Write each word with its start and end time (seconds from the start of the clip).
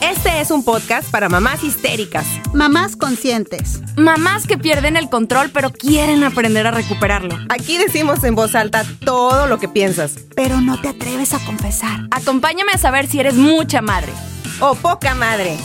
Este 0.00 0.40
es 0.40 0.50
un 0.50 0.64
podcast 0.64 1.10
para 1.10 1.28
mamás 1.28 1.62
histéricas, 1.62 2.26
Mamás 2.54 2.96
conscientes. 2.96 3.80
Mamás 3.96 4.46
que 4.46 4.56
pierden 4.56 4.96
el 4.96 5.10
control 5.10 5.50
pero 5.52 5.70
quieren 5.70 6.24
aprender 6.24 6.66
a 6.66 6.70
recuperarlo. 6.70 7.36
Aquí 7.50 7.76
decimos 7.76 8.24
en 8.24 8.34
voz 8.34 8.54
alta 8.54 8.82
todo 9.04 9.46
lo 9.46 9.58
que 9.58 9.68
piensas. 9.68 10.16
Pero 10.34 10.60
no 10.60 10.80
te 10.80 10.88
atreves 10.88 11.34
a 11.34 11.44
confesar. 11.44 12.00
Acompáñame 12.10 12.72
a 12.72 12.78
saber 12.78 13.06
si 13.06 13.20
eres 13.20 13.34
mucha 13.34 13.82
madre. 13.82 14.12
O 14.60 14.74
poca 14.74 15.14
madre. 15.14 15.56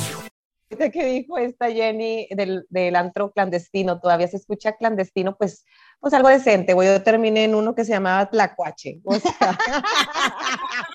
¿Qué 0.92 1.06
dijo 1.06 1.38
esta 1.38 1.72
Jenny 1.72 2.28
del, 2.32 2.66
del 2.70 2.96
antro 2.98 3.32
clandestino? 3.32 4.00
Todavía 4.00 4.28
se 4.28 4.38
escucha 4.38 4.74
clandestino, 4.74 5.38
pues, 5.38 5.64
pues 6.02 6.14
algo 6.14 6.28
decente. 6.28 6.74
güey. 6.74 6.90
Yo 6.90 7.02
terminé 7.02 7.46
en 7.46 7.56
uno 7.56 7.74
que 7.74 7.86
se 7.86 7.94
llamaba 7.94 8.30
Tlacuache. 8.30 9.00
O 9.06 9.16
sea, 9.16 9.58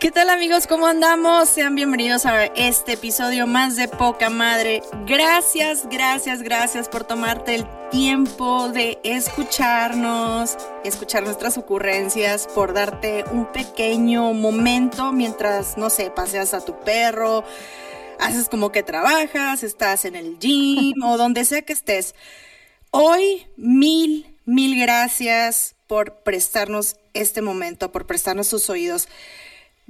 ¿Qué 0.00 0.10
tal 0.10 0.30
amigos? 0.30 0.66
¿Cómo 0.66 0.86
andamos? 0.86 1.50
Sean 1.50 1.74
bienvenidos 1.74 2.24
a 2.24 2.46
este 2.46 2.94
episodio 2.94 3.46
más 3.46 3.76
de 3.76 3.86
Poca 3.86 4.30
Madre. 4.30 4.80
Gracias, 5.06 5.86
gracias, 5.90 6.40
gracias 6.40 6.88
por 6.88 7.04
tomarte 7.04 7.56
el 7.56 7.66
tiempo 7.90 8.70
de 8.70 8.98
escucharnos, 9.04 10.56
escuchar 10.84 11.22
nuestras 11.22 11.58
ocurrencias, 11.58 12.48
por 12.54 12.72
darte 12.72 13.26
un 13.30 13.52
pequeño 13.52 14.32
momento 14.32 15.12
mientras, 15.12 15.76
no 15.76 15.90
sé, 15.90 16.10
paseas 16.10 16.54
a 16.54 16.64
tu 16.64 16.80
perro, 16.80 17.44
haces 18.18 18.48
como 18.48 18.72
que 18.72 18.82
trabajas, 18.82 19.62
estás 19.62 20.06
en 20.06 20.16
el 20.16 20.38
gym 20.38 20.94
o 21.04 21.18
donde 21.18 21.44
sea 21.44 21.60
que 21.60 21.74
estés. 21.74 22.14
Hoy, 22.90 23.46
mil, 23.58 24.34
mil 24.46 24.80
gracias 24.80 25.74
por 25.86 26.22
prestarnos 26.22 26.96
este 27.12 27.42
momento, 27.42 27.92
por 27.92 28.06
prestarnos 28.06 28.46
sus 28.46 28.70
oídos. 28.70 29.06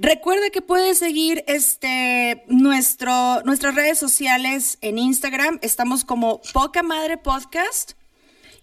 Recuerda 0.03 0.49
que 0.49 0.62
puedes 0.62 0.99
seguir 0.99 1.44
este, 1.47 2.43
nuestro, 2.49 3.43
nuestras 3.43 3.75
redes 3.75 3.99
sociales 3.99 4.78
en 4.81 4.97
Instagram. 4.97 5.59
Estamos 5.61 6.06
como 6.06 6.41
Poca 6.55 6.83
Madre 6.83 7.19
Podcast 7.19 7.93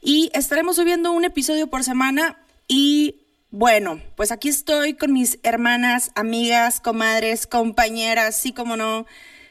y 0.01 0.31
estaremos 0.33 0.77
subiendo 0.77 1.11
un 1.11 1.25
episodio 1.25 1.67
por 1.67 1.83
semana. 1.83 2.39
Y 2.67 3.21
bueno, 3.51 4.01
pues 4.15 4.31
aquí 4.31 4.49
estoy 4.49 4.95
con 4.95 5.13
mis 5.13 5.37
hermanas, 5.43 6.09
amigas, 6.15 6.79
comadres, 6.79 7.45
compañeras, 7.45 8.35
sí 8.35 8.51
como 8.51 8.75
no, 8.75 9.05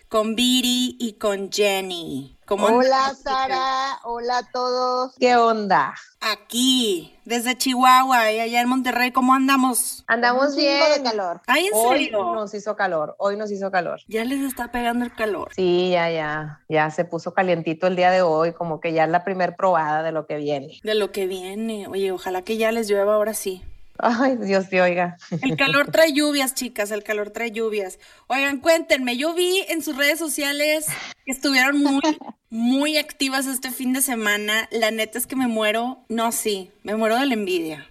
con 0.09 0.37
Viri 0.37 0.97
y 1.01 1.15
con 1.15 1.51
Jenny. 1.51 2.39
¿Cómo 2.47 2.67
Hola, 2.67 3.07
andas? 3.07 3.23
Sara. 3.23 3.99
Hola 4.05 4.39
a 4.39 4.43
todos. 4.53 5.15
¿qué 5.19 5.35
onda? 5.35 5.95
Aquí, 6.21 7.13
desde 7.25 7.59
Chihuahua 7.59 8.31
y 8.31 8.39
allá 8.39 8.61
en 8.61 8.69
Monterrey, 8.69 9.11
¿cómo 9.11 9.35
andamos? 9.35 10.05
Andamos 10.07 10.51
Un 10.51 10.57
bien. 10.57 11.03
de 11.03 11.11
calor. 11.11 11.41
Ay, 11.49 11.67
¿en 11.67 11.73
Hoy 11.75 11.99
serio? 12.05 12.35
nos 12.35 12.55
hizo 12.55 12.77
calor, 12.77 13.17
hoy 13.19 13.37
nos 13.37 13.51
hizo 13.51 13.71
calor. 13.73 14.01
Ya 14.07 14.25
les 14.25 14.41
está 14.43 14.71
pegando 14.71 15.05
el 15.05 15.13
calor. 15.13 15.49
Sí, 15.57 15.91
ya, 15.91 16.09
ya, 16.11 16.61
ya 16.69 16.89
se 16.91 17.05
puso 17.05 17.35
calientito 17.35 17.89
el 17.89 17.97
día 17.97 18.13
de 18.13 18.23
hoy, 18.23 18.53
como 18.53 18.79
que 18.81 18.93
ya 18.93 19.05
es 19.05 19.11
la 19.11 19.25
primer 19.25 19.57
probada 19.57 20.05
de 20.05 20.13
lo 20.13 20.27
que 20.27 20.37
viene. 20.37 20.79
De 20.85 20.95
lo 20.95 21.11
que 21.11 21.27
viene. 21.27 21.89
Oye, 21.89 22.13
ojalá 22.13 22.43
que 22.43 22.57
ya 22.57 22.71
les 22.71 22.89
llueva 22.89 23.15
ahora 23.15 23.35
sí. 23.35 23.65
Ay, 23.99 24.37
Dios 24.37 24.69
te 24.69 24.81
oiga. 24.83 25.17
El 25.43 25.57
calor 25.57 25.91
trae 25.91 26.13
lluvias, 26.13 26.55
chicas, 26.55 26.91
el 26.91 27.03
calor 27.03 27.31
trae 27.31 27.51
lluvias. 27.51 27.99
Oigan, 28.27 28.59
cuéntenme, 28.61 29.17
yo 29.17 29.35
vi 29.35 29.65
en 29.69 29.83
sus 29.83 29.97
redes 29.97 30.19
sociales 30.19 30.87
que 31.25 31.33
estuvieron 31.33 31.83
muy, 31.83 32.03
muy 32.51 32.99
activas 32.99 33.47
este 33.47 33.71
fin 33.71 33.93
de 33.93 34.03
semana. 34.03 34.69
La 34.71 34.91
neta 34.91 35.19
es 35.19 35.27
que 35.27 35.37
me 35.37 35.49
muero, 35.49 36.05
no, 36.09 36.33
sí, 36.33 36.71
me 36.83 36.95
muero 36.97 37.19
de 37.19 37.27
la 37.27 37.35
envidia. 37.35 37.87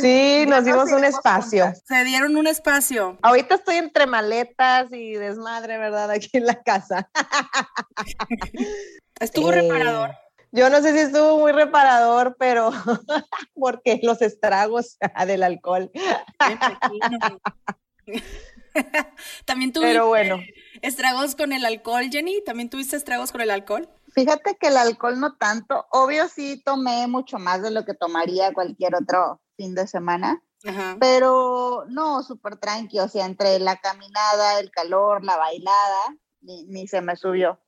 Sí, 0.00 0.44
nos 0.46 0.64
dimos 0.64 0.90
un 0.92 1.04
espacio. 1.04 1.64
juntas. 1.64 1.82
Se 1.86 2.04
dieron 2.04 2.36
un 2.36 2.46
espacio. 2.46 3.18
Ahorita 3.22 3.56
estoy 3.56 3.76
entre 3.76 4.06
maletas 4.06 4.92
y 4.92 5.14
desmadre, 5.14 5.78
¿verdad? 5.78 6.10
Aquí 6.10 6.30
en 6.34 6.46
la 6.46 6.62
casa. 6.62 7.08
Estuvo 9.20 9.52
Eh, 9.52 9.62
reparador. 9.62 10.14
Yo 10.54 10.70
no 10.70 10.80
sé 10.80 10.92
si 10.92 11.00
estuvo 11.00 11.40
muy 11.40 11.50
reparador, 11.50 12.36
pero 12.38 12.70
porque 13.54 13.98
los 14.04 14.22
estragos 14.22 14.96
del 15.26 15.42
alcohol. 15.42 15.90
También 19.44 19.72
tuviste 19.72 19.92
Pero 19.92 20.06
bueno, 20.06 20.38
estragos 20.80 21.34
con 21.34 21.52
el 21.52 21.64
alcohol, 21.64 22.04
Jenny. 22.08 22.40
¿También 22.44 22.70
tuviste 22.70 22.94
estragos 22.94 23.32
con 23.32 23.40
el 23.40 23.50
alcohol? 23.50 23.88
Fíjate 24.14 24.56
que 24.60 24.68
el 24.68 24.76
alcohol 24.76 25.18
no 25.18 25.36
tanto. 25.36 25.86
Obvio 25.90 26.28
sí 26.28 26.62
tomé 26.64 27.08
mucho 27.08 27.40
más 27.40 27.60
de 27.62 27.72
lo 27.72 27.84
que 27.84 27.94
tomaría 27.94 28.52
cualquier 28.52 28.94
otro 28.94 29.40
fin 29.56 29.74
de 29.74 29.88
semana. 29.88 30.40
Ajá. 30.64 30.96
Pero 31.00 31.84
no, 31.88 32.22
súper 32.22 32.58
tranqui. 32.58 33.00
O 33.00 33.08
sea, 33.08 33.26
entre 33.26 33.58
la 33.58 33.78
caminada, 33.78 34.60
el 34.60 34.70
calor, 34.70 35.24
la 35.24 35.36
bailada, 35.36 36.16
ni, 36.42 36.62
ni 36.66 36.86
se 36.86 37.00
me 37.00 37.16
subió. 37.16 37.58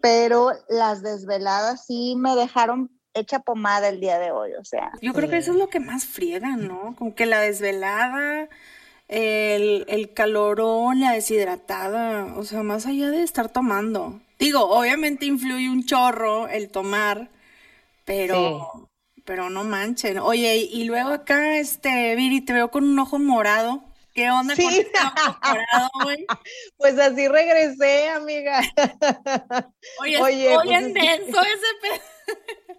Pero 0.00 0.52
las 0.68 1.02
desveladas 1.02 1.86
sí 1.86 2.14
me 2.16 2.34
dejaron 2.36 2.90
hecha 3.14 3.40
pomada 3.40 3.88
el 3.88 4.00
día 4.00 4.18
de 4.18 4.30
hoy. 4.30 4.52
O 4.54 4.64
sea, 4.64 4.92
Yo 5.02 5.12
creo 5.12 5.28
que 5.28 5.38
eso 5.38 5.52
es 5.52 5.58
lo 5.58 5.68
que 5.68 5.80
más 5.80 6.04
friega, 6.04 6.56
¿no? 6.56 6.94
Como 6.96 7.14
que 7.14 7.26
la 7.26 7.40
desvelada, 7.40 8.48
el, 9.08 9.84
el 9.88 10.12
calorón, 10.14 11.00
la 11.00 11.12
deshidratada, 11.12 12.36
o 12.36 12.44
sea, 12.44 12.62
más 12.62 12.86
allá 12.86 13.10
de 13.10 13.22
estar 13.22 13.48
tomando. 13.48 14.20
Digo, 14.38 14.60
obviamente 14.70 15.26
influye 15.26 15.68
un 15.68 15.84
chorro 15.84 16.48
el 16.48 16.70
tomar, 16.70 17.28
pero, 18.04 18.88
pero 19.24 19.50
no 19.50 19.64
manchen. 19.64 20.18
Oye, 20.18 20.56
y 20.56 20.84
luego 20.84 21.10
acá, 21.10 21.58
este, 21.58 22.14
Viri, 22.16 22.40
te 22.40 22.52
veo 22.52 22.70
con 22.70 22.84
un 22.84 22.98
ojo 22.98 23.18
morado. 23.18 23.84
¿Qué 24.20 24.30
onda 24.30 24.54
con 24.54 24.64
Sí. 24.70 24.80
este 24.80 24.98
güey? 26.04 26.26
pues 26.76 26.98
así 26.98 27.26
regresé, 27.26 28.10
amiga. 28.10 28.60
Oye, 30.00 30.18
Oye, 30.22 30.52
estoy 30.52 30.66
pues 30.66 30.78
en 30.82 30.92
denso 30.92 31.40
ese 31.40 31.66
pedo. 31.80 32.76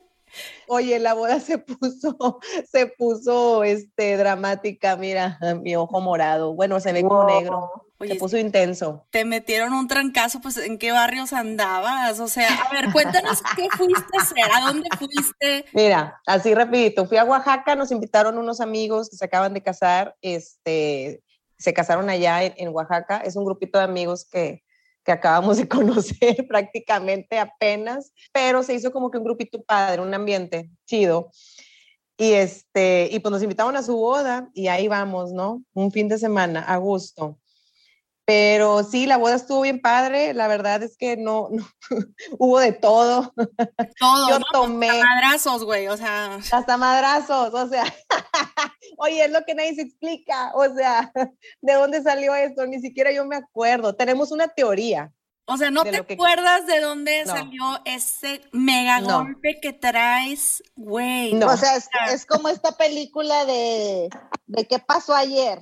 Oye, 0.67 0.99
la 0.99 1.13
boda 1.15 1.39
se 1.39 1.57
puso, 1.57 2.39
se 2.71 2.85
puso 2.87 3.63
este 3.63 4.15
dramática, 4.17 4.95
mira, 4.95 5.37
mi 5.61 5.75
ojo 5.75 5.99
morado. 5.99 6.53
Bueno, 6.53 6.79
se 6.79 6.93
ve 6.93 7.01
como 7.01 7.23
Wow. 7.23 7.27
negro. 7.39 7.71
Oye, 7.99 8.13
se 8.13 8.19
puso 8.19 8.35
intenso. 8.37 9.05
te 9.11 9.25
metieron 9.25 9.73
un 9.73 9.87
trancazo, 9.87 10.41
pues 10.41 10.57
¿en 10.57 10.79
qué 10.79 10.91
barrios 10.91 11.33
andabas? 11.33 12.19
O 12.19 12.27
sea, 12.27 12.47
a 12.47 12.71
ver, 12.73 12.91
cuéntanos 12.91 13.41
qué 13.55 13.67
fuiste 13.77 14.17
a 14.17 14.21
hacer, 14.21 14.51
a 14.55 14.61
dónde 14.61 14.89
fuiste. 14.97 15.65
Mira, 15.73 16.19
así 16.25 16.55
rapidito, 16.55 17.05
fui 17.05 17.17
a 17.17 17.25
Oaxaca, 17.25 17.75
nos 17.75 17.91
invitaron 17.91 18.39
unos 18.39 18.59
amigos 18.61 19.07
que 19.09 19.17
se 19.17 19.25
acaban 19.25 19.53
de 19.53 19.61
casar, 19.61 20.15
este, 20.21 21.21
se 21.61 21.73
casaron 21.73 22.09
allá 22.09 22.43
en, 22.43 22.53
en 22.57 22.69
Oaxaca, 22.69 23.17
es 23.17 23.35
un 23.35 23.45
grupito 23.45 23.77
de 23.77 23.85
amigos 23.85 24.25
que, 24.25 24.63
que 25.03 25.11
acabamos 25.11 25.57
de 25.57 25.67
conocer 25.69 26.47
prácticamente 26.47 27.39
apenas, 27.39 28.11
pero 28.31 28.63
se 28.63 28.73
hizo 28.73 28.91
como 28.91 29.11
que 29.11 29.17
un 29.17 29.23
grupito 29.23 29.61
padre, 29.63 30.01
un 30.01 30.13
ambiente 30.13 30.69
chido. 30.85 31.29
Y, 32.17 32.33
este, 32.33 33.09
y 33.11 33.19
pues 33.19 33.31
nos 33.31 33.41
invitaron 33.41 33.75
a 33.75 33.83
su 33.83 33.95
boda 33.95 34.49
y 34.53 34.67
ahí 34.67 34.87
vamos, 34.87 35.31
¿no? 35.31 35.63
Un 35.73 35.91
fin 35.91 36.07
de 36.07 36.19
semana, 36.19 36.61
a 36.61 36.77
gusto. 36.77 37.39
Pero 38.33 38.85
sí, 38.85 39.07
la 39.07 39.17
boda 39.17 39.35
estuvo 39.35 39.59
bien 39.59 39.81
padre. 39.81 40.33
La 40.33 40.47
verdad 40.47 40.81
es 40.83 40.95
que 40.95 41.17
no, 41.17 41.49
hubo 42.39 42.59
de 42.59 42.71
todo. 42.71 43.33
Todo. 43.99 44.29
Yo 44.29 44.39
¿no? 44.39 44.45
tomé. 44.53 44.89
Hasta 44.89 45.03
madrazos, 45.05 45.63
güey. 45.65 45.87
O 45.89 45.97
sea, 45.97 46.35
Hasta 46.35 46.77
madrazos, 46.77 47.53
o 47.53 47.67
sea. 47.67 47.83
Oye, 48.97 49.25
es 49.25 49.31
lo 49.31 49.43
que 49.43 49.53
nadie 49.53 49.75
se 49.75 49.81
explica. 49.81 50.51
O 50.53 50.73
sea, 50.73 51.11
¿de 51.61 51.73
dónde 51.73 52.01
salió 52.01 52.33
esto? 52.33 52.65
Ni 52.67 52.79
siquiera 52.79 53.11
yo 53.11 53.25
me 53.25 53.35
acuerdo. 53.35 53.95
Tenemos 53.95 54.31
una 54.31 54.47
teoría. 54.47 55.11
o 55.45 55.57
sea, 55.57 55.69
¿no 55.69 55.83
te 55.83 56.01
que- 56.05 56.13
acuerdas 56.13 56.65
de 56.67 56.79
dónde 56.79 57.25
No. 57.25 57.33
salió 57.35 57.63
ese 57.83 58.41
mega 58.53 59.01
No. 59.01 59.23
golpe 59.25 59.59
que 59.61 59.73
traes, 59.73 60.63
güey? 60.77 61.33
No. 61.33 61.47
O 61.47 61.57
sea, 61.57 61.75
es, 61.75 61.89
es 62.13 62.25
como 62.25 62.47
esta 62.47 62.77
película 62.77 63.43
de, 63.43 64.07
de 64.45 64.67
qué 64.67 64.79
pasó 64.79 65.13
ayer. 65.13 65.59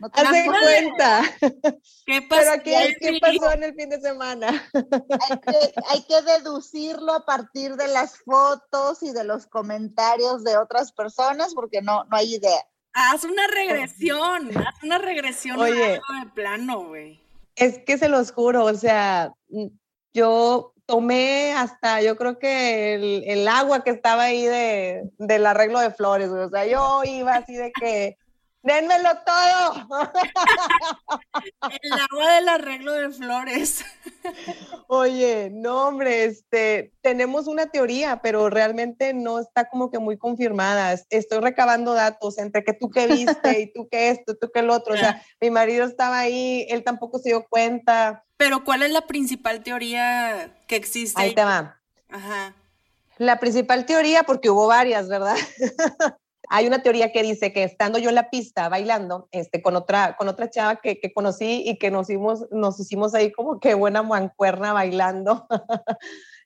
¿No 0.00 0.10
te 0.10 0.20
Haz 0.20 0.30
de 0.30 0.38
acuerdas? 0.40 0.62
cuenta. 0.62 1.22
¿Qué 2.06 2.22
pasó? 2.22 2.40
Pero 2.40 2.52
aquí, 2.52 2.94
¿qué 3.00 3.18
pasó 3.20 3.52
en 3.52 3.62
el 3.64 3.74
fin 3.74 3.88
de 3.88 4.00
semana? 4.00 4.48
Hay 4.72 5.38
que, 5.40 5.74
hay 5.88 6.02
que 6.02 6.22
deducirlo 6.22 7.12
a 7.12 7.24
partir 7.24 7.76
de 7.76 7.88
las 7.88 8.18
fotos 8.18 9.02
y 9.02 9.12
de 9.12 9.24
los 9.24 9.46
comentarios 9.46 10.44
de 10.44 10.56
otras 10.56 10.92
personas 10.92 11.54
porque 11.54 11.82
no, 11.82 12.04
no 12.04 12.16
hay 12.16 12.34
idea. 12.36 12.64
Haz 12.92 13.24
una 13.24 13.46
regresión, 13.48 14.56
haz 14.56 14.82
una 14.82 14.98
regresión 14.98 15.60
Oye. 15.60 15.74
de 15.74 16.00
plano, 16.34 16.84
güey. 16.84 17.20
Es 17.54 17.78
que 17.80 17.98
se 17.98 18.08
los 18.08 18.32
juro, 18.32 18.64
o 18.64 18.74
sea, 18.74 19.32
mm, 19.48 19.66
yo 20.14 20.72
tomé 20.86 21.52
hasta, 21.52 22.00
yo 22.02 22.16
creo 22.16 22.38
que 22.38 22.94
el, 22.94 23.24
el 23.26 23.46
agua 23.46 23.84
que 23.84 23.90
estaba 23.90 24.24
ahí 24.24 24.46
de, 24.46 25.02
del 25.18 25.44
arreglo 25.46 25.80
de 25.80 25.90
flores, 25.90 26.30
güey. 26.30 26.44
o 26.44 26.48
sea, 26.48 26.66
yo 26.66 27.02
iba 27.04 27.34
así 27.34 27.54
de 27.54 27.70
que, 27.78 28.17
dénmelo 28.62 29.10
todo. 29.24 29.88
El 31.82 31.92
agua 31.92 32.32
del 32.34 32.48
arreglo 32.48 32.92
de 32.92 33.10
flores. 33.10 33.84
Oye, 34.88 35.50
no, 35.52 35.88
hombre, 35.88 36.24
este, 36.24 36.92
tenemos 37.02 37.46
una 37.46 37.66
teoría, 37.66 38.20
pero 38.22 38.48
realmente 38.50 39.14
no 39.14 39.38
está 39.38 39.68
como 39.68 39.90
que 39.90 39.98
muy 39.98 40.16
confirmada. 40.18 40.92
Es- 40.92 41.06
Estoy 41.10 41.40
recabando 41.40 41.94
datos 41.94 42.38
entre 42.38 42.64
que 42.64 42.72
tú 42.72 42.90
que 42.90 43.06
viste 43.06 43.60
y 43.60 43.72
tú 43.72 43.88
que 43.90 44.10
esto, 44.10 44.36
tú 44.36 44.50
que 44.52 44.60
el 44.60 44.70
otro. 44.70 44.94
O 44.94 44.96
sea, 44.96 45.22
mi 45.40 45.50
marido 45.50 45.84
estaba 45.86 46.18
ahí, 46.18 46.66
él 46.70 46.84
tampoco 46.84 47.18
se 47.18 47.30
dio 47.30 47.46
cuenta. 47.48 48.24
Pero 48.36 48.64
¿cuál 48.64 48.82
es 48.82 48.90
la 48.90 49.02
principal 49.06 49.62
teoría 49.62 50.56
que 50.66 50.76
existe? 50.76 51.20
Ahí 51.20 51.34
te 51.34 51.44
va. 51.44 51.80
Ajá. 52.08 52.54
La 53.18 53.40
principal 53.40 53.84
teoría, 53.84 54.22
porque 54.22 54.48
hubo 54.50 54.66
varias, 54.68 55.08
¿verdad? 55.08 55.36
Hay 56.50 56.66
una 56.66 56.82
teoría 56.82 57.12
que 57.12 57.22
dice 57.22 57.52
que 57.52 57.64
estando 57.64 57.98
yo 57.98 58.08
en 58.08 58.14
la 58.14 58.30
pista 58.30 58.68
bailando, 58.68 59.28
este, 59.32 59.60
con 59.62 59.76
otra, 59.76 60.16
con 60.16 60.28
otra 60.28 60.50
chava 60.50 60.76
que, 60.76 60.98
que 61.00 61.12
conocí 61.12 61.62
y 61.66 61.78
que 61.78 61.90
nos 61.90 62.08
hicimos, 62.08 62.46
nos 62.50 62.80
hicimos 62.80 63.14
ahí 63.14 63.32
como 63.32 63.60
que 63.60 63.74
buena 63.74 64.02
mancuerna 64.02 64.72
bailando, 64.72 65.46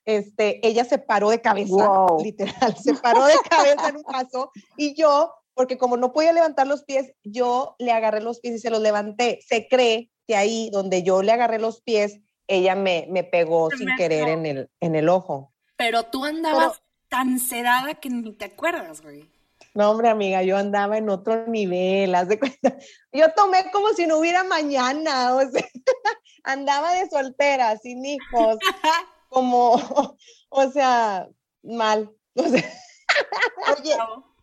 este, 0.05 0.65
ella 0.67 0.85
se 0.85 0.97
paró 0.97 1.29
de 1.29 1.41
cabeza, 1.41 1.87
Wow. 1.87 2.23
literal, 2.23 2.75
se 2.77 2.93
paró 2.95 3.25
de 3.25 3.35
cabeza 3.49 3.89
en 3.89 3.97
un 3.97 4.03
paso 4.03 4.51
y 4.77 4.93
yo, 4.95 5.33
porque 5.53 5.77
como 5.77 5.97
no 5.97 6.11
podía 6.11 6.33
levantar 6.33 6.67
los 6.67 6.83
pies, 6.83 7.13
yo 7.23 7.75
le 7.79 7.91
agarré 7.91 8.21
los 8.21 8.39
pies 8.39 8.55
y 8.55 8.59
se 8.59 8.69
los 8.69 8.81
levanté. 8.81 9.39
Se 9.47 9.67
cree 9.67 10.09
que 10.27 10.35
ahí 10.35 10.69
donde 10.71 11.03
yo 11.03 11.21
le 11.21 11.31
agarré 11.31 11.59
los 11.59 11.81
pies, 11.81 12.19
ella 12.47 12.75
me, 12.75 13.07
me 13.09 13.23
pegó 13.23 13.69
Se 13.69 13.77
sin 13.77 13.87
me 13.87 13.95
querer 13.95 14.29
en 14.29 14.45
el, 14.45 14.69
en 14.79 14.95
el 14.95 15.09
ojo. 15.09 15.53
Pero 15.77 16.03
tú 16.03 16.25
andabas 16.25 16.81
tan 17.07 17.39
sedada 17.39 17.95
que 17.95 18.09
ni 18.09 18.31
te 18.33 18.45
acuerdas, 18.45 19.01
güey. 19.01 19.29
No, 19.75 19.89
hombre, 19.89 20.09
amiga, 20.09 20.43
yo 20.43 20.55
andaba 20.55 20.97
en 20.97 21.09
otro 21.09 21.47
nivel, 21.47 22.13
haz 22.13 22.27
de 22.27 22.39
cuenta. 22.39 22.77
Yo 23.11 23.33
tomé 23.33 23.71
como 23.71 23.89
si 23.89 24.05
no 24.05 24.19
hubiera 24.19 24.43
mañana, 24.43 25.35
o 25.35 25.49
sea, 25.49 25.67
andaba 26.43 26.93
de 26.93 27.09
soltera, 27.09 27.75
sin 27.77 28.05
hijos, 28.05 28.57
como, 29.29 29.73
o 30.49 30.71
sea, 30.71 31.27
mal. 31.63 32.11
O 32.35 32.47
sea, 32.47 32.63
Oye, 33.77 33.95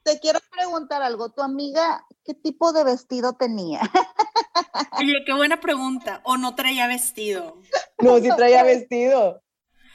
te 0.02 0.18
quiero 0.18 0.40
preguntar 0.50 1.02
algo. 1.02 1.30
¿Tu 1.30 1.42
amiga 1.42 2.04
qué 2.24 2.34
tipo 2.34 2.72
de 2.72 2.84
vestido 2.84 3.34
tenía? 3.34 3.80
Oye, 4.98 5.22
qué 5.24 5.32
buena 5.32 5.60
pregunta. 5.60 6.20
¿O 6.24 6.36
no 6.36 6.54
traía 6.56 6.88
vestido? 6.88 7.56
no, 7.98 8.18
si 8.18 8.28
traía 8.34 8.64
vestido. 8.64 9.42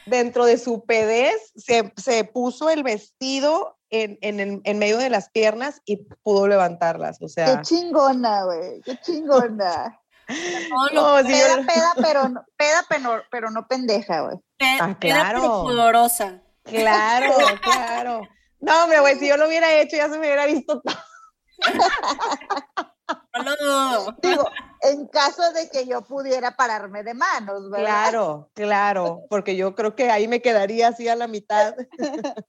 Dentro 0.06 0.46
de 0.46 0.58
su 0.60 0.86
pedez 0.86 1.52
se, 1.56 1.92
se 1.98 2.26
puso 2.26 2.70
el 2.70 2.84
vestido 2.84 3.76
en, 3.90 4.18
en, 4.22 4.40
el- 4.40 4.62
en 4.64 4.80
medio 4.80 4.98
de 4.98 5.10
las 5.10 5.30
piernas 5.30 5.82
y 5.86 5.98
pudo 6.24 6.48
levantarlas, 6.48 7.18
o 7.22 7.26
Qué 7.28 7.30
sea. 7.34 7.62
chingona, 7.62 8.44
güey. 8.46 8.82
Qué 8.82 8.98
chingona. 9.02 10.00
Lo 10.92 11.20
No, 11.22 11.28
sí, 11.28 11.34
yo- 11.34 11.56
Peda, 11.66 11.66
peda, 11.68 11.94
pero 12.02 12.30
no, 12.30 12.44
peda, 12.58 12.86
pero, 12.90 13.24
pero 13.30 13.52
no 13.52 13.68
pendeja, 13.68 14.22
güey. 14.22 14.38
Ah, 14.62 14.76
era 14.78 14.98
pero 15.00 15.16
claro. 15.16 15.62
pudorosa. 15.64 16.42
Claro, 16.64 17.36
claro. 17.62 18.22
No, 18.60 18.84
hombre, 18.84 19.00
güey, 19.02 19.20
si 19.20 19.28
yo 19.28 19.38
lo 19.38 19.48
hubiera 19.48 19.72
hecho 19.74 19.98
ya 19.98 20.06
se 20.06 20.18
me 20.18 20.26
hubiera 20.26 20.46
visto 20.48 20.82
todo. 20.82 20.96
No. 23.08 24.12
Digo, 24.22 24.50
en 24.82 25.08
caso 25.08 25.42
de 25.54 25.70
que 25.70 25.86
yo 25.88 26.02
pudiera 26.04 26.56
pararme 26.56 27.04
de 27.04 27.14
manos, 27.14 27.70
¿verdad? 27.70 27.86
Claro, 28.10 28.50
claro, 28.54 29.22
porque 29.30 29.56
yo 29.56 29.76
creo 29.76 29.96
que 29.96 30.10
ahí 30.12 30.28
me 30.28 30.42
quedaría 30.42 30.90
así 30.90 31.08
a 31.08 31.16
la 31.16 31.28
mitad. 31.28 31.76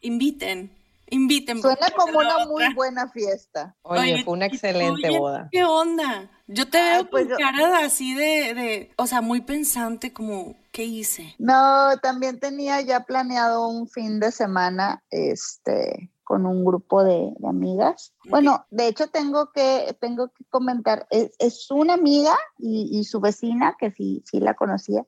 Inviten, 0.00 0.70
inviten. 1.10 1.60
Suena 1.62 1.90
como 1.96 2.18
una 2.18 2.34
otra- 2.36 2.46
muy 2.46 2.74
buena 2.74 3.08
fiesta. 3.08 3.74
Oye, 3.82 4.00
Oye, 4.14 4.24
fue 4.24 4.32
una 4.34 4.46
¿y 4.46 4.50
tú, 4.50 4.54
excelente 4.56 5.08
oye, 5.08 5.18
boda. 5.18 5.48
¿Qué 5.52 5.64
onda? 5.64 6.30
Yo 6.48 6.68
te 6.68 6.78
Ay, 6.78 6.94
veo 7.02 7.10
pues 7.10 7.24
con 7.24 7.30
yo- 7.32 7.36
cara 7.38 7.68
de 7.78 7.84
así 7.84 8.14
de, 8.14 8.54
de, 8.54 8.92
o 8.96 9.06
sea, 9.06 9.20
muy 9.20 9.40
pensante, 9.42 10.12
como, 10.12 10.56
¿qué 10.72 10.84
hice? 10.84 11.34
No, 11.38 11.96
también 12.02 12.40
tenía 12.40 12.80
ya 12.80 13.00
planeado 13.04 13.68
un 13.68 13.88
fin 13.88 14.18
de 14.20 14.32
semana, 14.32 15.02
este, 15.10 16.10
con 16.24 16.46
un 16.46 16.64
grupo 16.64 17.02
de, 17.04 17.32
de 17.38 17.48
amigas. 17.48 18.14
Bueno, 18.24 18.66
de 18.70 18.88
hecho 18.88 19.08
tengo 19.08 19.50
que, 19.52 19.96
tengo 20.00 20.28
que 20.28 20.44
comentar, 20.50 21.06
es, 21.10 21.32
es 21.38 21.70
una 21.70 21.94
amiga 21.94 22.36
y, 22.58 22.88
y 22.98 23.04
su 23.04 23.20
vecina, 23.20 23.76
que 23.78 23.90
sí, 23.92 24.22
sí 24.26 24.40
la 24.40 24.54
conocía, 24.54 25.04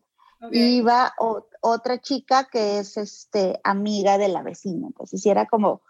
y 0.50 0.76
iba 0.78 1.12
o- 1.18 1.46
otra 1.60 2.00
chica 2.00 2.48
que 2.50 2.78
es, 2.78 2.96
este, 2.96 3.60
amiga 3.64 4.18
de 4.18 4.28
la 4.28 4.42
vecina. 4.42 4.88
Entonces, 4.88 5.24
era 5.24 5.46
como, 5.46 5.82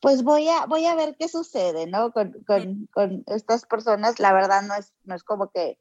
pues 0.00 0.22
voy 0.22 0.48
a, 0.48 0.66
voy 0.66 0.84
a 0.86 0.94
ver 0.94 1.16
qué 1.18 1.28
sucede, 1.28 1.86
¿no? 1.86 2.12
Con, 2.12 2.32
con, 2.46 2.86
con 2.92 3.24
estas 3.26 3.64
personas, 3.66 4.20
la 4.20 4.32
verdad 4.32 4.62
no 4.62 4.74
es, 4.74 4.92
no 5.04 5.14
es 5.14 5.24
como 5.24 5.50
que 5.50 5.78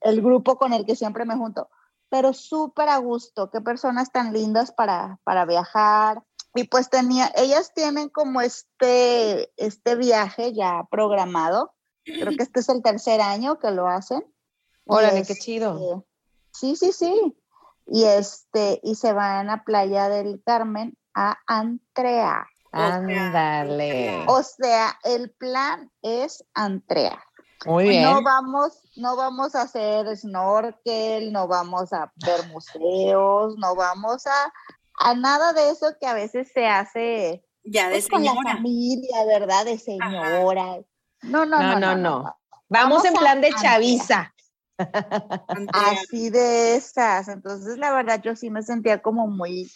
el 0.00 0.20
grupo 0.22 0.56
con 0.58 0.72
el 0.72 0.84
que 0.84 0.96
siempre 0.96 1.24
me 1.24 1.36
junto, 1.36 1.68
pero 2.10 2.32
súper 2.32 2.88
a 2.88 2.98
gusto, 2.98 3.50
qué 3.50 3.60
personas 3.60 4.12
tan 4.12 4.32
lindas 4.32 4.70
para, 4.72 5.18
para 5.24 5.46
viajar. 5.46 6.22
Y 6.54 6.64
pues 6.64 6.88
tenía, 6.88 7.32
ellas 7.36 7.72
tienen 7.74 8.08
como 8.08 8.40
este, 8.40 9.52
este 9.56 9.96
viaje 9.96 10.52
ya 10.52 10.86
programado, 10.90 11.74
creo 12.04 12.36
que 12.36 12.42
este 12.42 12.60
es 12.60 12.68
el 12.68 12.82
tercer 12.82 13.20
año 13.20 13.58
que 13.58 13.70
lo 13.70 13.88
hacen. 13.88 14.24
Órale, 14.86 15.24
qué 15.24 15.34
chido. 15.34 15.76
este, 15.76 16.08
Sí, 16.52 16.76
sí, 16.76 16.92
sí. 16.92 17.36
Y 17.86 18.04
este, 18.04 18.80
y 18.82 18.94
se 18.94 19.12
van 19.12 19.50
a 19.50 19.64
Playa 19.64 20.08
del 20.08 20.42
Carmen 20.44 20.96
a 21.14 21.38
Antrea. 21.46 22.46
Ándale. 22.70 24.24
O 24.26 24.42
sea, 24.42 24.98
el 25.04 25.30
plan 25.30 25.90
es 26.02 26.44
Antrea. 26.54 27.22
Muy 27.66 27.88
bien. 27.88 28.04
No 28.04 28.22
vamos, 28.22 28.80
no 28.96 29.16
vamos 29.16 29.54
a 29.54 29.62
hacer 29.62 30.16
snorkel, 30.16 31.32
no 31.32 31.48
vamos 31.48 31.92
a 31.92 32.12
ver 32.24 32.46
museos, 32.48 33.56
no 33.56 33.74
vamos 33.74 34.26
a, 34.26 34.52
a 34.98 35.14
nada 35.14 35.52
de 35.52 35.70
eso 35.70 35.94
que 36.00 36.06
a 36.06 36.14
veces 36.14 36.50
se 36.52 36.66
hace 36.66 37.44
Ya 37.64 37.88
de 37.88 37.94
pues, 37.94 38.08
con 38.08 38.24
la 38.24 38.34
familia, 38.34 39.24
¿verdad? 39.26 39.64
De 39.64 39.78
señora. 39.78 40.80
No, 41.22 41.46
no, 41.46 41.46
No, 41.46 41.48
no, 41.62 41.62
no, 41.62 41.78
no, 41.78 41.96
no. 41.96 42.36
Vamos 42.68 43.02
Vamos 43.02 43.04
en 43.04 43.16
a 43.16 43.20
plan 43.20 43.40
de 43.40 43.54
chaviza. 43.54 44.34
Así 45.72 46.30
de 46.30 46.76
esas. 46.76 47.28
Entonces, 47.28 47.78
la 47.78 47.92
verdad, 47.92 48.20
yo 48.22 48.36
sí 48.36 48.50
me 48.50 48.62
sentía 48.62 49.02
como 49.02 49.26
muy 49.26 49.70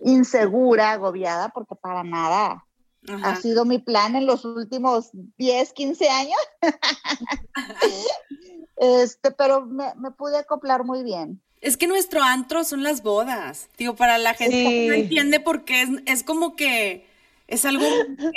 insegura, 0.00 0.92
agobiada, 0.92 1.50
porque 1.50 1.74
para 1.76 2.02
nada 2.02 2.64
Ajá. 3.08 3.30
ha 3.30 3.36
sido 3.36 3.64
mi 3.64 3.78
plan 3.78 4.16
en 4.16 4.26
los 4.26 4.44
últimos 4.44 5.10
10, 5.12 5.72
15 5.72 6.08
años. 6.08 6.38
este, 8.76 9.30
pero 9.30 9.66
me, 9.66 9.94
me 9.96 10.10
pude 10.10 10.38
acoplar 10.38 10.84
muy 10.84 11.02
bien. 11.02 11.42
Es 11.60 11.76
que 11.76 11.86
nuestro 11.86 12.22
antro 12.22 12.64
son 12.64 12.82
las 12.82 13.02
bodas. 13.02 13.68
Digo, 13.76 13.94
para 13.96 14.18
la 14.18 14.34
gente 14.34 14.64
que 14.64 14.88
no 14.88 14.94
entiende 14.94 15.40
por 15.40 15.64
qué 15.64 15.82
es, 15.82 15.88
es 16.06 16.22
como 16.22 16.56
que 16.56 17.08
Es 17.50 17.64
algo, 17.64 17.84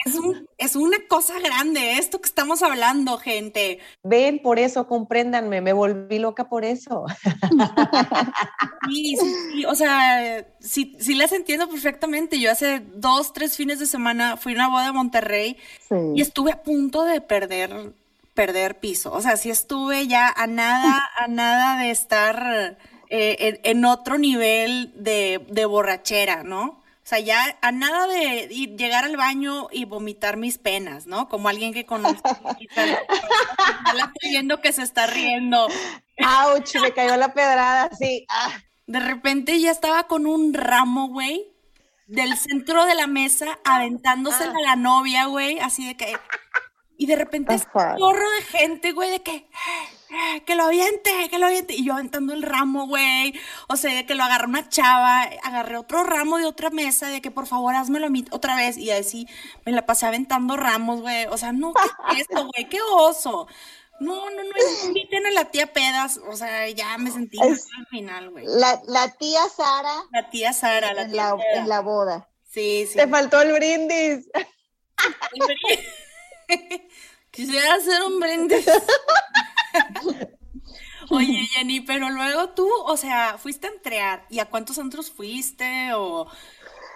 es, 0.05 0.15
un, 0.15 0.49
es 0.57 0.75
una 0.75 0.97
cosa 1.07 1.39
grande 1.39 1.99
esto 1.99 2.19
que 2.19 2.27
estamos 2.27 2.63
hablando, 2.63 3.19
gente. 3.19 3.77
Ven, 4.01 4.39
por 4.39 4.57
eso, 4.57 4.87
compréndanme, 4.87 5.61
me 5.61 5.71
volví 5.71 6.17
loca 6.17 6.49
por 6.49 6.65
eso. 6.65 7.05
Sí, 8.89 9.15
sí, 9.17 9.35
sí, 9.51 9.65
o 9.65 9.75
sea, 9.75 10.45
sí, 10.59 10.97
sí 10.99 11.13
las 11.13 11.31
entiendo 11.31 11.69
perfectamente. 11.69 12.39
Yo 12.39 12.51
hace 12.51 12.81
dos, 12.95 13.31
tres 13.33 13.55
fines 13.55 13.79
de 13.79 13.85
semana 13.85 14.35
fui 14.35 14.53
a 14.53 14.55
una 14.55 14.67
boda 14.67 14.87
a 14.87 14.93
Monterrey 14.93 15.57
y 16.15 16.21
estuve 16.21 16.51
a 16.51 16.63
punto 16.63 17.03
de 17.03 17.21
perder, 17.21 17.93
perder 18.33 18.79
piso. 18.79 19.13
O 19.13 19.21
sea, 19.21 19.37
sí 19.37 19.51
estuve 19.51 20.07
ya 20.07 20.27
a 20.27 20.47
nada, 20.47 21.07
a 21.17 21.27
nada 21.27 21.81
de 21.81 21.91
estar 21.91 22.77
eh, 23.15 23.59
en, 23.63 23.77
en 23.77 23.85
otro 23.85 24.17
nivel 24.17 24.91
de, 24.95 25.45
de 25.49 25.65
borrachera, 25.65 26.41
¿no? 26.43 26.63
O 26.63 27.05
sea, 27.05 27.19
ya 27.19 27.57
a 27.61 27.71
nada 27.71 28.07
de 28.07 28.49
ir- 28.49 28.75
llegar 28.77 29.03
al 29.03 29.17
baño 29.17 29.67
y 29.71 29.85
vomitar 29.85 30.35
mis 30.37 30.57
penas, 30.57 31.05
¿no? 31.05 31.29
Como 31.29 31.47
alguien 31.49 31.73
que 31.73 31.85
conozco. 31.85 32.29
La 32.75 34.05
estoy 34.05 34.29
viendo 34.31 34.61
que 34.61 34.73
se 34.73 34.81
está 34.83 35.05
riendo. 35.05 35.67
¡Auch! 36.25 36.75
Me 36.81 36.91
cayó 36.93 37.15
la 37.17 37.33
pedrada, 37.33 37.89
sí. 37.97 38.25
Ah, 38.29 38.51
De 38.87 38.99
repente 38.99 39.59
ya 39.59 39.69
estaba 39.71 40.07
con 40.07 40.25
un 40.25 40.53
ramo, 40.53 41.09
güey, 41.09 41.43
del 42.07 42.35
centro 42.37 42.85
de 42.85 42.95
la 42.95 43.07
mesa, 43.07 43.59
aventándosela 43.63 44.57
a 44.57 44.61
la 44.61 44.75
novia, 44.75 45.25
güey, 45.25 45.59
así 45.59 45.85
de 45.85 45.95
que... 45.95 46.17
Y 46.97 47.05
de 47.07 47.15
repente 47.15 47.53
es 47.53 47.67
un 47.73 47.97
chorro 47.97 48.29
de 48.31 48.41
gente, 48.43 48.91
güey, 48.93 49.11
de 49.11 49.21
que... 49.21 49.47
"Eh, 50.13 50.43
Que 50.45 50.55
lo 50.55 50.63
aviente, 50.63 51.29
que 51.29 51.39
lo 51.39 51.47
aviente. 51.47 51.73
Y 51.73 51.85
yo 51.85 51.93
aventando 51.93 52.33
el 52.33 52.43
ramo, 52.43 52.87
güey. 52.87 53.33
O 53.67 53.75
sea, 53.75 53.93
de 53.93 54.05
que 54.05 54.15
lo 54.15 54.23
agarré 54.23 54.45
una 54.47 54.69
chava, 54.69 55.23
agarré 55.43 55.77
otro 55.77 56.03
ramo 56.03 56.37
de 56.37 56.45
otra 56.45 56.69
mesa, 56.69 57.07
de 57.07 57.21
que 57.21 57.31
por 57.31 57.47
favor 57.47 57.75
házmelo 57.75 58.07
a 58.07 58.09
mí 58.09 58.23
otra 58.31 58.55
vez. 58.55 58.77
Y 58.77 58.91
así 58.91 59.27
me 59.65 59.71
la 59.71 59.85
pasé 59.85 60.05
aventando 60.05 60.55
ramos, 60.57 61.01
güey. 61.01 61.25
O 61.27 61.37
sea, 61.37 61.51
no, 61.51 61.73
¿qué 61.73 62.13
es 62.15 62.21
esto, 62.29 62.47
güey? 62.53 62.69
¡Qué 62.69 62.79
oso! 62.81 63.47
No, 63.99 64.29
no, 64.31 64.43
no, 64.43 64.87
inviten 64.87 65.25
a 65.27 65.31
la 65.31 65.45
tía 65.45 65.71
pedas. 65.71 66.19
O 66.27 66.35
sea, 66.35 66.67
ya 66.69 66.97
me 66.97 67.09
sentí 67.11 67.37
Es- 67.41 67.67
al 67.77 67.87
final, 67.87 68.29
güey. 68.31 68.45
La, 68.47 68.81
la 68.87 69.09
tía 69.13 69.41
Sara 69.55 70.03
La 70.11 70.29
tía 70.29 70.51
Sara, 70.53 70.93
la 70.93 71.03
en 71.03 71.11
tía 71.11 71.23
la, 71.23 71.29
Sara. 71.29 71.43
en 71.61 71.69
la 71.69 71.79
boda. 71.81 72.27
Sí, 72.49 72.85
sí. 72.89 72.95
te 72.97 73.07
faltó 73.07 73.41
el 73.41 73.53
brindis. 73.53 74.27
Quisiera 77.31 77.75
hacer 77.75 78.01
un 78.03 78.19
brindis. 78.19 78.65
Oye, 81.09 81.45
Jenny, 81.53 81.81
pero 81.81 82.09
luego 82.09 82.49
tú, 82.49 82.67
o 82.85 82.97
sea, 82.97 83.37
fuiste 83.37 83.67
a 83.67 83.71
entrear. 83.71 84.25
¿Y 84.29 84.39
a 84.39 84.49
cuántos 84.49 84.77
antros 84.79 85.11
fuiste? 85.11 85.93
¿O, 85.93 86.27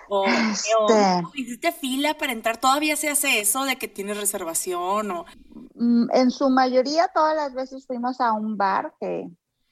o, 0.09 0.25
Este. 0.25 0.73
o 0.93 1.31
hiciste 1.35 1.71
fila 1.73 2.17
para 2.17 2.31
entrar? 2.31 2.57
¿Todavía 2.57 2.95
se 2.95 3.09
hace 3.09 3.39
eso 3.41 3.65
de 3.65 3.75
que 3.75 3.87
tienes 3.87 4.17
reservación? 4.17 5.11
O... 5.11 5.25
Mm, 5.75 6.07
En 6.13 6.31
su 6.31 6.49
mayoría, 6.49 7.09
todas 7.09 7.35
las 7.35 7.53
veces 7.53 7.85
fuimos 7.85 8.21
a 8.21 8.31
un 8.31 8.55
bar 8.57 8.93
que 8.99 9.27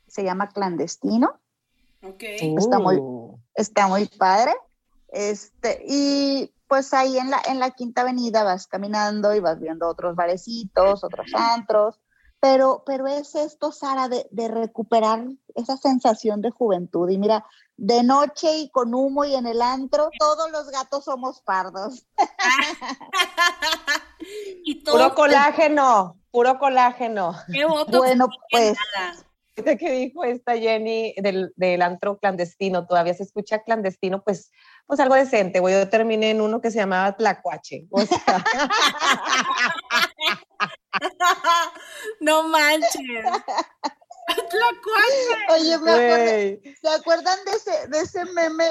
se 0.07 0.23
llama 0.23 0.49
Clandestino. 0.49 1.39
Ok. 2.03 2.23
Está 2.23 2.79
muy- 2.79 2.97
Uh. 2.97 3.39
Está 3.55 3.87
muy 3.87 4.05
padre. 4.05 4.53
Este, 5.07 5.81
y 5.87 6.51
pues 6.67 6.93
ahí 6.93 7.17
en 7.17 7.29
la, 7.31 7.41
en 7.47 7.59
la 7.59 7.71
Quinta 7.71 8.01
Avenida 8.01 8.43
vas 8.43 8.67
caminando 8.67 9.33
y 9.33 9.39
vas 9.39 9.59
viendo 9.59 9.87
otros 9.87 10.15
barecitos, 10.15 11.03
otros 11.05 11.27
antros. 11.33 11.99
Pero, 12.39 12.83
pero 12.85 13.07
es 13.07 13.35
esto, 13.35 13.71
Sara, 13.71 14.07
de, 14.07 14.27
de 14.31 14.47
recuperar 14.47 15.25
esa 15.55 15.77
sensación 15.77 16.41
de 16.41 16.51
juventud. 16.51 17.09
Y 17.09 17.17
mira, 17.17 17.45
de 17.77 18.03
noche 18.03 18.57
y 18.57 18.69
con 18.69 18.93
humo 18.93 19.25
y 19.25 19.35
en 19.35 19.47
el 19.47 19.61
antro, 19.61 20.09
todos 20.17 20.51
los 20.51 20.69
gatos 20.69 21.05
somos 21.05 21.41
pardos. 21.41 22.05
y 24.63 24.83
todo. 24.83 24.95
Puro 24.95 25.15
colágeno, 25.15 26.17
puro 26.31 26.57
colágeno. 26.57 27.35
¿Qué 27.51 27.65
voto? 27.65 27.99
Bueno, 27.99 28.27
pues 28.49 28.77
Nada. 28.95 29.15
Que 29.55 29.91
dijo 29.91 30.25
esta 30.25 30.57
Jenny 30.57 31.15
del, 31.17 31.53
del 31.55 31.81
antro 31.81 32.17
clandestino, 32.17 32.85
todavía 32.85 33.13
se 33.13 33.23
escucha 33.23 33.63
clandestino, 33.63 34.21
pues, 34.21 34.51
pues 34.85 34.99
algo 34.99 35.15
decente, 35.15 35.61
güey. 35.61 35.73
Yo 35.73 35.87
terminé 35.87 36.31
en 36.31 36.41
uno 36.41 36.59
que 36.59 36.71
se 36.71 36.79
llamaba 36.79 37.15
Tlacuache. 37.15 37.87
O 37.89 38.01
sea, 38.01 38.43
no 42.19 42.43
manches. 42.43 42.91
Tlacuache. 44.27 45.45
Oye, 45.49 45.77
me 45.79 45.91
acuerdo. 45.91 46.61
¿se 46.81 46.89
acuerdan 46.89 47.37
de 47.45 47.51
ese, 47.51 47.87
de 47.87 47.99
ese 47.99 48.25
meme 48.25 48.67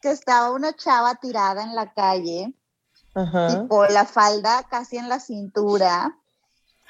que 0.00 0.10
estaba 0.10 0.50
una 0.50 0.74
chava 0.74 1.14
tirada 1.16 1.62
en 1.62 1.74
la 1.74 1.92
calle, 1.92 2.52
Ajá. 3.14 3.48
tipo 3.48 3.84
la 3.86 4.04
falda 4.04 4.64
casi 4.68 4.96
en 4.96 5.08
la 5.08 5.20
cintura, 5.20 6.16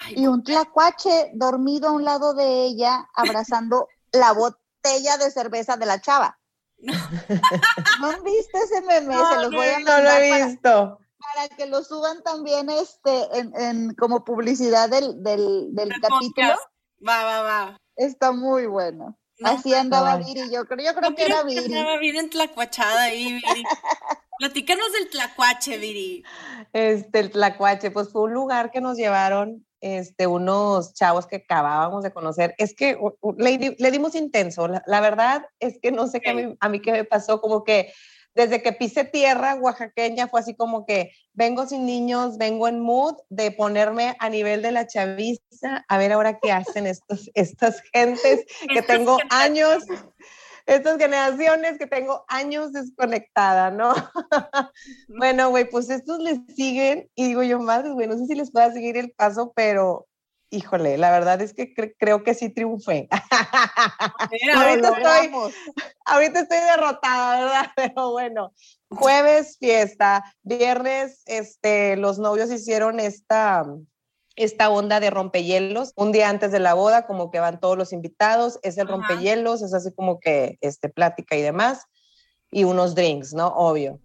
Ay, 0.00 0.14
y 0.16 0.26
un 0.26 0.42
tlacuache 0.44 1.30
dormido 1.34 1.88
a 1.88 1.92
un 1.92 2.04
lado 2.04 2.34
de 2.34 2.64
ella, 2.64 3.08
abrazando 3.14 3.88
la 4.12 4.32
botella 4.32 5.16
de 5.18 5.30
cerveza 5.30 5.76
de 5.76 5.86
la 5.86 6.00
chava? 6.00 6.38
¿No 6.80 8.06
han 8.10 8.22
visto 8.22 8.56
ese 8.58 8.80
meme? 8.82 9.14
No, 9.16 9.28
Se 9.30 9.40
los 9.42 9.50
voy 9.52 9.66
a 9.66 9.78
No 9.80 9.84
lo 9.86 9.92
mandar 9.92 10.22
he 10.22 10.44
visto. 10.46 10.62
para 10.70 11.07
que 11.56 11.66
lo 11.66 11.82
suban 11.82 12.22
también 12.22 12.68
este, 12.70 13.38
en, 13.38 13.52
en- 13.60 13.94
como 13.94 14.24
publicidad 14.24 14.88
del, 14.88 15.22
del, 15.22 15.74
del 15.74 15.92
el 15.92 16.00
capítulo. 16.00 16.20
podcast. 16.28 16.60
Va, 17.06 17.24
va, 17.24 17.42
va. 17.42 17.80
Está 17.96 18.32
muy 18.32 18.66
bueno. 18.66 19.18
No, 19.40 19.50
Así 19.50 19.72
andaba. 19.74 20.16
Viri, 20.16 20.50
yo 20.52 20.64
creo, 20.64 20.84
yo 20.84 20.94
creo 20.98 21.14
que 21.14 21.24
era 21.24 21.42
creo 21.42 21.46
que 21.46 21.60
Viri. 21.60 21.74
andaba 21.78 21.98
bien 21.98 22.16
en 22.16 22.30
tlacuachada 22.30 23.02
ahí, 23.02 23.34
Viri. 23.34 23.62
Platícanos 24.38 24.92
del 24.92 25.10
tlacuache, 25.10 25.78
Viri. 25.78 26.24
Este, 26.72 27.20
el 27.20 27.30
Tlacuache, 27.30 27.90
pues 27.90 28.10
fue 28.10 28.22
un 28.22 28.34
lugar 28.34 28.70
que 28.70 28.80
nos 28.80 28.96
llevaron 28.96 29.66
este, 29.80 30.26
unos 30.28 30.94
chavos 30.94 31.26
que 31.26 31.36
acabábamos 31.36 32.02
de 32.04 32.12
conocer. 32.12 32.54
Es 32.58 32.74
que 32.74 32.96
le, 33.36 33.58
di- 33.58 33.74
le 33.78 33.90
dimos 33.90 34.14
intenso. 34.14 34.68
La, 34.68 34.82
la 34.86 35.00
verdad 35.00 35.44
es 35.58 35.78
que 35.80 35.90
no 35.92 36.06
sé 36.06 36.20
qué 36.20 36.30
a 36.30 36.34
mí, 36.34 36.56
a 36.60 36.68
mí 36.68 36.80
qué 36.80 36.92
me 36.92 37.04
pasó, 37.04 37.40
como 37.40 37.64
que 37.64 37.92
desde 38.38 38.62
que 38.62 38.72
pisé 38.72 39.02
tierra 39.02 39.56
oaxaqueña 39.56 40.28
fue 40.28 40.38
así 40.38 40.54
como 40.54 40.86
que 40.86 41.10
vengo 41.32 41.66
sin 41.66 41.84
niños, 41.84 42.38
vengo 42.38 42.68
en 42.68 42.78
mood 42.78 43.16
de 43.30 43.50
ponerme 43.50 44.14
a 44.20 44.28
nivel 44.28 44.62
de 44.62 44.70
la 44.70 44.86
chaviza, 44.86 45.84
a 45.88 45.98
ver 45.98 46.12
ahora 46.12 46.38
qué 46.38 46.52
hacen 46.52 46.86
estos, 46.86 47.28
estas 47.34 47.82
gentes 47.92 48.44
que 48.72 48.80
tengo 48.82 49.18
años, 49.30 49.82
estas 50.66 50.98
generaciones 50.98 51.78
que 51.78 51.88
tengo 51.88 52.24
años 52.28 52.72
desconectada, 52.72 53.72
¿no? 53.72 53.92
Bueno, 55.08 55.50
güey, 55.50 55.68
pues 55.68 55.90
estos 55.90 56.20
les 56.20 56.38
siguen 56.54 57.10
y 57.16 57.26
digo 57.26 57.42
yo, 57.42 57.58
madre, 57.58 57.90
güey, 57.90 58.06
no 58.06 58.16
sé 58.16 58.26
si 58.26 58.36
les 58.36 58.52
pueda 58.52 58.72
seguir 58.72 58.96
el 58.96 59.10
paso, 59.10 59.52
pero 59.56 60.06
híjole, 60.50 60.98
la 60.98 61.10
verdad 61.10 61.40
es 61.40 61.54
que 61.54 61.74
cre- 61.74 61.94
creo 61.98 62.22
que 62.22 62.34
sí 62.34 62.48
triunfé. 62.50 63.08
Mira, 64.30 64.54
ahorita 64.60 64.88
estoy-. 64.88 65.52
Ahorita 66.04 66.40
estoy 66.40 66.58
derrotada, 66.58 67.40
¿verdad? 67.40 67.66
Pero 67.76 68.12
bueno, 68.12 68.52
jueves 68.90 69.56
fiesta, 69.58 70.24
viernes, 70.42 71.22
este, 71.26 71.96
los 71.96 72.18
novios 72.18 72.50
hicieron 72.50 73.00
esta, 73.00 73.66
esta 74.36 74.70
onda 74.70 75.00
de 75.00 75.10
rompehielos 75.10 75.92
un 75.96 76.12
día 76.12 76.30
antes 76.30 76.50
de 76.52 76.60
la 76.60 76.74
boda, 76.74 77.06
como 77.06 77.30
que 77.30 77.40
van 77.40 77.60
todos 77.60 77.76
los 77.76 77.92
invitados, 77.92 78.58
es 78.62 78.78
el 78.78 78.88
Ajá. 78.88 78.96
rompehielos, 78.96 79.62
es 79.62 79.74
así 79.74 79.92
como 79.94 80.18
que 80.18 80.58
este, 80.60 80.88
plática 80.88 81.36
y 81.36 81.42
demás, 81.42 81.84
y 82.50 82.64
unos 82.64 82.94
drinks, 82.94 83.34
¿no? 83.34 83.48
Obvio. 83.48 84.00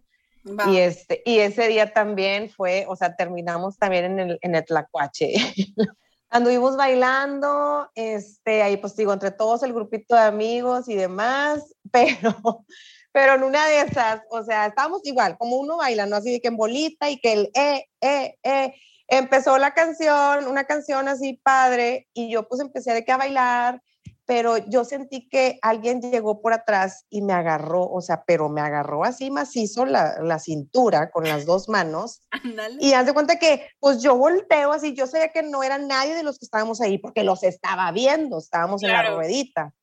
Y, 0.68 0.78
este, 0.80 1.22
y 1.24 1.40
ese 1.40 1.70
día 1.70 1.94
también 1.94 2.50
fue, 2.50 2.86
o 2.90 2.98
sea, 2.98 3.16
terminamos 3.16 3.78
también 3.78 4.04
en 4.04 4.20
el, 4.20 4.40
en 4.42 4.56
el 4.56 4.66
Tlacuache. 4.66 5.34
Anduvimos 6.34 6.76
bailando, 6.76 7.92
este, 7.94 8.64
ahí 8.64 8.78
pues 8.78 8.96
digo, 8.96 9.14
entre 9.14 9.30
todos 9.30 9.62
el 9.62 9.72
grupito 9.72 10.16
de 10.16 10.22
amigos 10.22 10.90
y 10.90 10.96
demás, 10.96 11.76
pero, 11.92 12.66
pero 13.12 13.36
en 13.36 13.44
una 13.44 13.68
de 13.68 13.82
esas, 13.82 14.22
o 14.32 14.44
sea, 14.44 14.66
estábamos 14.66 15.02
igual, 15.04 15.38
como 15.38 15.58
uno 15.58 15.78
baila, 15.78 16.08
¿no? 16.08 16.16
Así 16.16 16.32
de 16.32 16.42
que 16.42 16.48
en 16.48 16.58
bolita 16.58 17.12
y 17.12 17.20
que 17.20 17.34
el 17.34 17.52
eh, 17.54 17.86
eh, 18.02 18.36
eh, 18.42 18.74
empezó 19.08 19.60
la 19.60 19.76
canción, 19.76 20.48
una 20.48 20.64
canción 20.64 21.08
así 21.08 21.40
padre, 21.44 22.08
y 22.16 22.32
yo 22.32 22.48
pues 22.48 22.62
empecé 22.62 22.96
de 22.96 23.06
que 23.06 23.12
a 23.12 23.18
bailar, 23.18 23.80
pero 24.26 24.58
yo 24.58 24.86
sentí 24.86 25.28
que 25.28 25.60
alguien 25.62 26.02
llegó 26.02 26.42
por 26.42 26.54
atrás 26.54 27.06
y 27.10 27.22
me 27.22 27.34
agarró, 27.34 27.86
o 27.86 28.02
sea, 28.02 28.24
pero 28.26 28.50
me 28.50 28.62
agarró 28.62 29.04
así 29.04 29.30
macizo 29.30 29.86
la, 29.86 30.20
la 30.22 30.40
cintura 30.40 31.12
con 31.12 31.28
las 31.28 31.46
dos 31.46 31.70
manos. 31.70 32.22
Y 32.80 32.94
haz 32.94 33.06
de 33.06 33.14
cuenta 33.14 33.38
que, 33.38 33.68
pues 33.80 34.02
yo 34.02 34.16
volteo 34.16 34.72
así, 34.72 34.94
yo 34.94 35.08
sabía 35.08 35.30
que 35.30 35.44
no 35.44 35.64
era 35.64 35.78
nadie 35.78 36.16
de 36.16 36.24
los 36.24 36.40
que 36.40 36.46
estábamos 36.46 36.82
ahí, 36.82 36.98
porque 36.98 37.24
los 37.24 37.44
estaba 37.44 37.92
viendo, 37.92 38.38
estábamos 38.38 38.84
en 38.84 38.90
la 38.90 39.16
ruedita. 39.16 39.74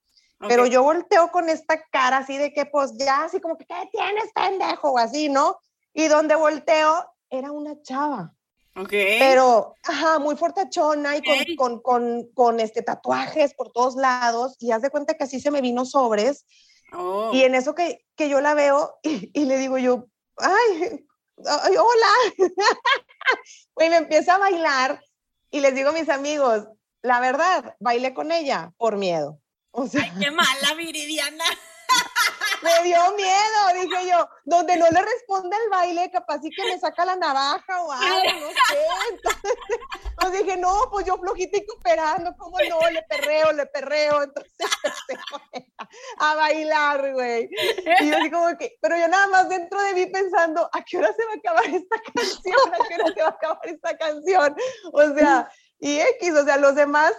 Pero 0.49 0.67
yo 0.67 0.83
volteo 0.83 1.31
con 1.31 1.51
esta 1.51 1.83
cara 1.91 2.19
así 2.19 2.39
de 2.39 2.53
que, 2.53 2.65
pues 2.65 2.93
ya, 2.97 3.25
así 3.25 3.41
como 3.41 3.59
que, 3.59 3.67
¿qué 3.67 3.89
tienes, 3.93 4.33
pendejo? 4.35 4.93
O 4.93 4.99
así, 4.99 5.29
¿no? 5.29 5.59
Y 5.93 6.09
donde 6.09 6.35
volteo, 6.35 7.05
era 7.29 7.53
una 7.53 7.81
chava. 7.83 8.35
Pero, 8.75 9.75
ajá, 9.83 10.19
muy 10.19 10.37
fortachona 10.37 11.17
y 11.17 11.23
con, 11.23 11.57
con, 11.57 11.81
con, 11.81 12.33
con, 12.35 12.61
este, 12.61 12.83
tatuajes 12.83 13.55
por 13.55 13.73
todos 13.73 13.97
lados. 13.97 14.57
Y 14.59 14.71
haz 14.71 14.83
de 14.83 14.91
cuenta 14.91 15.15
que 15.15 15.25
así 15.25 15.41
se 15.41 15.51
me 15.51 15.61
vino 15.61 15.85
sobres. 15.85 16.47
Oh. 16.93 17.31
Y 17.33 17.43
en 17.43 17.55
eso 17.55 17.75
que, 17.75 18.05
que 18.17 18.29
yo 18.29 18.41
la 18.41 18.55
veo 18.55 18.99
y, 19.03 19.31
y 19.33 19.45
le 19.45 19.59
digo 19.59 19.79
yo, 19.79 20.07
ay, 20.37 21.05
ay, 21.47 21.77
hola. 21.77 22.49
Güey, 23.75 23.91
me 23.91 23.97
empieza 23.97 24.35
a 24.35 24.39
bailar 24.39 25.03
y 25.51 25.61
les 25.61 25.75
digo 25.75 25.91
a 25.91 25.93
mis 25.93 26.09
amigos, 26.09 26.67
la 27.03 27.21
verdad, 27.21 27.77
bailé 27.81 28.13
con 28.13 28.33
ella 28.33 28.73
por 28.77 28.97
miedo. 28.97 29.41
O 29.73 29.87
sea, 29.87 30.03
Ay, 30.03 30.13
qué 30.19 30.31
mala, 30.31 30.75
Viridiana. 30.77 31.45
Me 32.63 32.85
dio 32.85 32.99
miedo, 33.17 33.83
dije 33.83 34.11
yo, 34.11 34.29
donde 34.45 34.77
no 34.77 34.87
le 34.91 35.03
responde 35.03 35.57
el 35.57 35.71
baile, 35.71 36.11
capaz 36.11 36.41
sí 36.43 36.51
que 36.51 36.65
me 36.65 36.79
saca 36.79 37.05
la 37.05 37.17
navaja 37.17 37.83
o 37.83 37.93
algo, 37.93 38.41
no 38.41 38.49
sé. 38.49 38.79
Entonces, 39.11 39.53
pues 40.17 40.33
dije, 40.33 40.57
no, 40.57 40.89
pues 40.91 41.07
yo 41.07 41.17
flojita 41.17 41.57
y 41.57 41.67
cooperando, 41.67 42.35
¿cómo 42.37 42.59
no? 42.69 42.91
Le 42.91 43.03
perreo, 43.05 43.53
le 43.53 43.67
perreo, 43.67 44.23
entonces 44.23 44.53
empecé 44.59 45.21
a 46.19 46.35
bailar, 46.35 47.13
güey. 47.13 47.49
Y 48.01 48.11
yo 48.11 48.17
así 48.19 48.31
como 48.31 48.57
que, 48.59 48.77
pero 48.81 48.97
yo 48.97 49.09
nada 49.09 49.27
más 49.29 49.49
dentro 49.49 49.81
de 49.81 49.95
mí 49.95 50.07
pensando, 50.07 50.69
¿a 50.73 50.83
qué 50.85 50.99
hora 50.99 51.13
se 51.13 51.25
va 51.25 51.33
a 51.33 51.37
acabar 51.37 51.65
esta 51.75 51.97
canción? 52.15 52.75
¿A 52.75 52.89
qué 52.89 52.95
hora 52.95 53.15
se 53.15 53.23
va 53.23 53.29
a 53.29 53.31
acabar 53.31 53.69
esta 53.69 53.97
canción? 53.97 54.57
O 54.93 55.15
sea, 55.15 55.51
y 55.81 55.99
X, 55.99 56.35
o 56.35 56.45
sea, 56.45 56.59
los 56.59 56.75
demás 56.75 57.13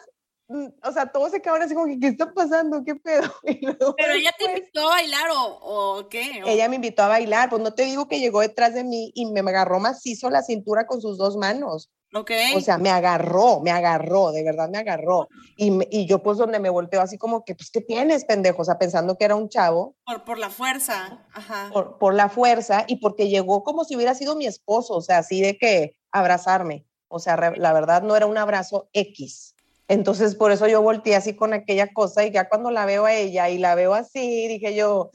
o 0.84 0.92
sea, 0.92 1.08
todos 1.12 1.32
se 1.32 1.42
quedaron 1.42 1.64
así 1.64 1.74
como 1.74 1.88
que, 1.88 2.00
¿qué 2.00 2.08
está 2.08 2.32
pasando? 2.34 2.84
¿Qué 2.86 2.96
pedo? 2.96 3.32
Luego 3.62 3.96
Pero 3.98 4.14
ella 4.14 4.32
te 4.38 4.44
después- 4.46 4.60
invitó 4.60 4.82
a 4.82 4.90
bailar 4.90 5.30
o, 5.32 5.60
o 5.62 6.10
qué? 6.10 6.42
O- 6.44 6.48
ella 6.48 6.70
me 6.70 6.76
invitó 6.76 7.04
a 7.04 7.08
bailar, 7.08 7.50
pues 7.50 7.62
no 7.62 7.74
te 7.74 7.84
digo 7.84 8.08
que 8.08 8.20
llegó 8.20 8.42
detrás 8.42 8.74
de 8.74 8.84
mí 8.84 9.12
y 9.16 9.26
me 9.28 9.40
agarró 9.42 9.80
macizo 9.80 10.30
la 10.30 10.42
cintura 10.44 10.86
con 10.88 11.02
sus 11.02 11.18
dos 11.18 11.38
manos. 11.38 11.90
Ok. 12.14 12.30
O 12.58 12.60
sea, 12.60 12.78
me 12.78 12.90
agarró, 12.90 13.62
me 13.62 13.72
agarró, 13.72 14.34
de 14.34 14.44
verdad 14.44 14.68
me 14.70 14.78
agarró. 14.80 15.30
Y, 15.56 15.72
me- 15.72 15.88
y 15.90 16.06
yo 16.08 16.22
pues 16.22 16.38
donde 16.38 16.60
me 16.60 16.70
volteo 16.70 17.00
así 17.02 17.18
como 17.18 17.46
que, 17.46 17.56
pues, 17.56 17.72
¿qué 17.72 17.80
tienes, 17.80 18.26
pendejo? 18.26 18.64
O 18.64 18.66
sea, 18.66 18.78
pensando 18.78 19.18
que 19.18 19.24
era 19.24 19.36
un 19.38 19.48
chavo 19.48 19.96
por, 20.06 20.26
por 20.26 20.38
la 20.38 20.50
fuerza. 20.50 21.26
Ajá. 21.34 21.70
por, 21.72 21.98
por 22.00 22.14
la 22.14 22.28
fuerza 22.28 22.84
y 22.88 22.98
porque 22.98 23.30
llegó 23.30 23.64
como 23.64 23.86
si 23.86 23.96
hubiera 23.96 24.14
sido 24.14 24.36
mi 24.36 24.46
esposo, 24.46 24.96
o 24.96 25.02
sea, 25.02 25.20
así 25.20 25.40
de 25.42 25.58
que 25.58 25.96
abrazarme. 26.12 26.86
O 27.08 27.20
sea, 27.20 27.38
re- 27.38 27.58
la 27.58 27.72
verdad 27.72 28.02
no 28.04 28.16
era 28.18 28.26
un 28.26 28.38
abrazo 28.38 28.90
X. 28.92 29.51
Entonces, 29.92 30.36
por 30.36 30.54
eso 30.54 30.70
yo 30.70 30.82
volteé 30.82 31.18
así 31.18 31.36
con 31.36 31.52
aquella 31.52 31.92
cosa 31.92 32.26
y 32.26 32.32
ya 32.32 32.48
cuando 32.48 32.72
la 32.72 32.86
veo 32.86 33.04
a 33.04 33.14
ella 33.14 33.50
y 33.50 33.58
la 33.58 33.76
veo 33.76 33.94
así, 33.94 34.48
dije 34.48 34.74
yo, 34.74 35.12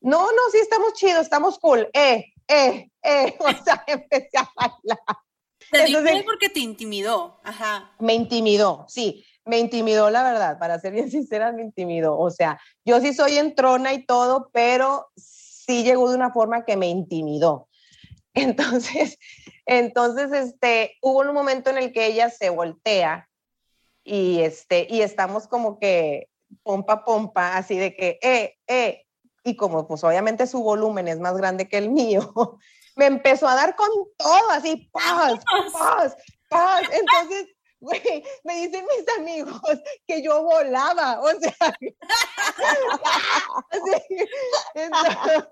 no, 0.00 0.22
no, 0.26 0.42
sí, 0.50 0.58
estamos 0.58 0.94
chidos, 0.94 1.22
estamos 1.22 1.60
cool, 1.60 1.88
eh, 1.92 2.24
eh, 2.48 2.90
eh, 3.00 3.36
o 3.38 3.64
sea, 3.64 3.84
empecé 3.86 4.38
a 4.38 4.50
bailar. 4.56 4.98
Te 5.70 5.86
Entonces- 5.86 6.24
porque 6.24 6.48
te 6.48 6.58
intimidó. 6.58 7.40
Ajá. 7.44 7.94
Me 8.00 8.14
intimidó, 8.14 8.86
sí, 8.88 9.24
me 9.44 9.60
intimidó 9.60 10.10
la 10.10 10.24
verdad, 10.24 10.58
para 10.58 10.80
ser 10.80 10.94
bien 10.94 11.08
sincera, 11.12 11.52
me 11.52 11.62
intimidó. 11.62 12.18
O 12.18 12.28
sea, 12.32 12.60
yo 12.84 13.00
sí 13.00 13.14
soy 13.14 13.38
entrona 13.38 13.92
y 13.92 14.04
todo, 14.04 14.50
pero 14.52 15.12
sí 15.14 15.84
llegó 15.84 16.10
de 16.10 16.16
una 16.16 16.32
forma 16.32 16.64
que 16.64 16.76
me 16.76 16.88
intimidó. 16.88 17.68
Entonces, 18.34 19.16
entonces, 19.64 20.32
este, 20.32 20.96
hubo 21.02 21.20
un 21.20 21.32
momento 21.32 21.70
en 21.70 21.78
el 21.78 21.92
que 21.92 22.06
ella 22.06 22.30
se 22.30 22.50
voltea 22.50 23.28
y 24.04 24.40
este, 24.40 24.86
y 24.90 25.02
estamos 25.02 25.46
como 25.46 25.78
que 25.78 26.28
pompa, 26.62 27.04
pompa, 27.04 27.56
así 27.56 27.78
de 27.78 27.94
que, 27.94 28.18
eh, 28.22 28.56
eh, 28.66 29.06
y 29.44 29.56
como 29.56 29.86
pues 29.86 30.04
obviamente 30.04 30.46
su 30.46 30.62
volumen 30.62 31.08
es 31.08 31.18
más 31.18 31.36
grande 31.36 31.68
que 31.68 31.78
el 31.78 31.90
mío, 31.90 32.32
me 32.96 33.06
empezó 33.06 33.48
a 33.48 33.54
dar 33.54 33.74
con 33.76 33.88
todo, 34.16 34.50
así, 34.50 34.90
paz, 34.92 35.40
paz, 35.72 36.16
paz. 36.48 36.82
Entonces, 36.92 37.48
güey, 37.80 38.24
me 38.44 38.54
dicen 38.56 38.86
mis 38.86 39.18
amigos 39.18 39.60
que 40.06 40.22
yo 40.22 40.42
volaba, 40.44 41.20
o 41.20 41.30
sea, 41.40 41.52
entonces, 44.74 45.48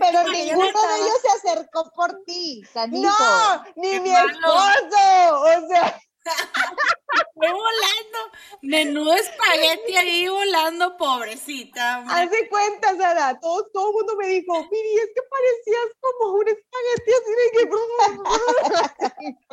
Pero 0.00 0.22
ninguno 0.30 0.88
de 0.88 0.96
ellos 0.96 1.20
se 1.22 1.48
acercó 1.48 1.90
por 1.94 2.24
ti, 2.24 2.62
canijo. 2.72 3.10
no, 3.10 3.64
ni 3.76 4.00
mi 4.00 4.10
esposo, 4.10 5.40
o 5.42 5.68
sea, 5.68 6.00
Fue 7.34 7.48
volando. 7.50 8.18
Menudo 8.62 9.14
espagueti 9.14 9.96
ahí 9.96 10.28
volando, 10.28 10.96
pobrecita. 10.96 11.98
hombre. 12.00 12.14
Hace 12.14 12.48
cuenta, 12.48 12.96
Sara, 12.96 13.38
todo, 13.40 13.66
todo 13.72 13.88
el 13.88 13.94
mundo 13.94 14.16
me 14.16 14.28
dijo, 14.28 14.52
Miri, 14.70 14.94
es 14.96 15.10
que 15.14 15.22
parecías 15.30 15.84
como 16.00 16.32
un 16.34 16.48
espagueti 16.48 17.12
así 17.12 17.32
de 17.32 17.50
que... 17.58 17.68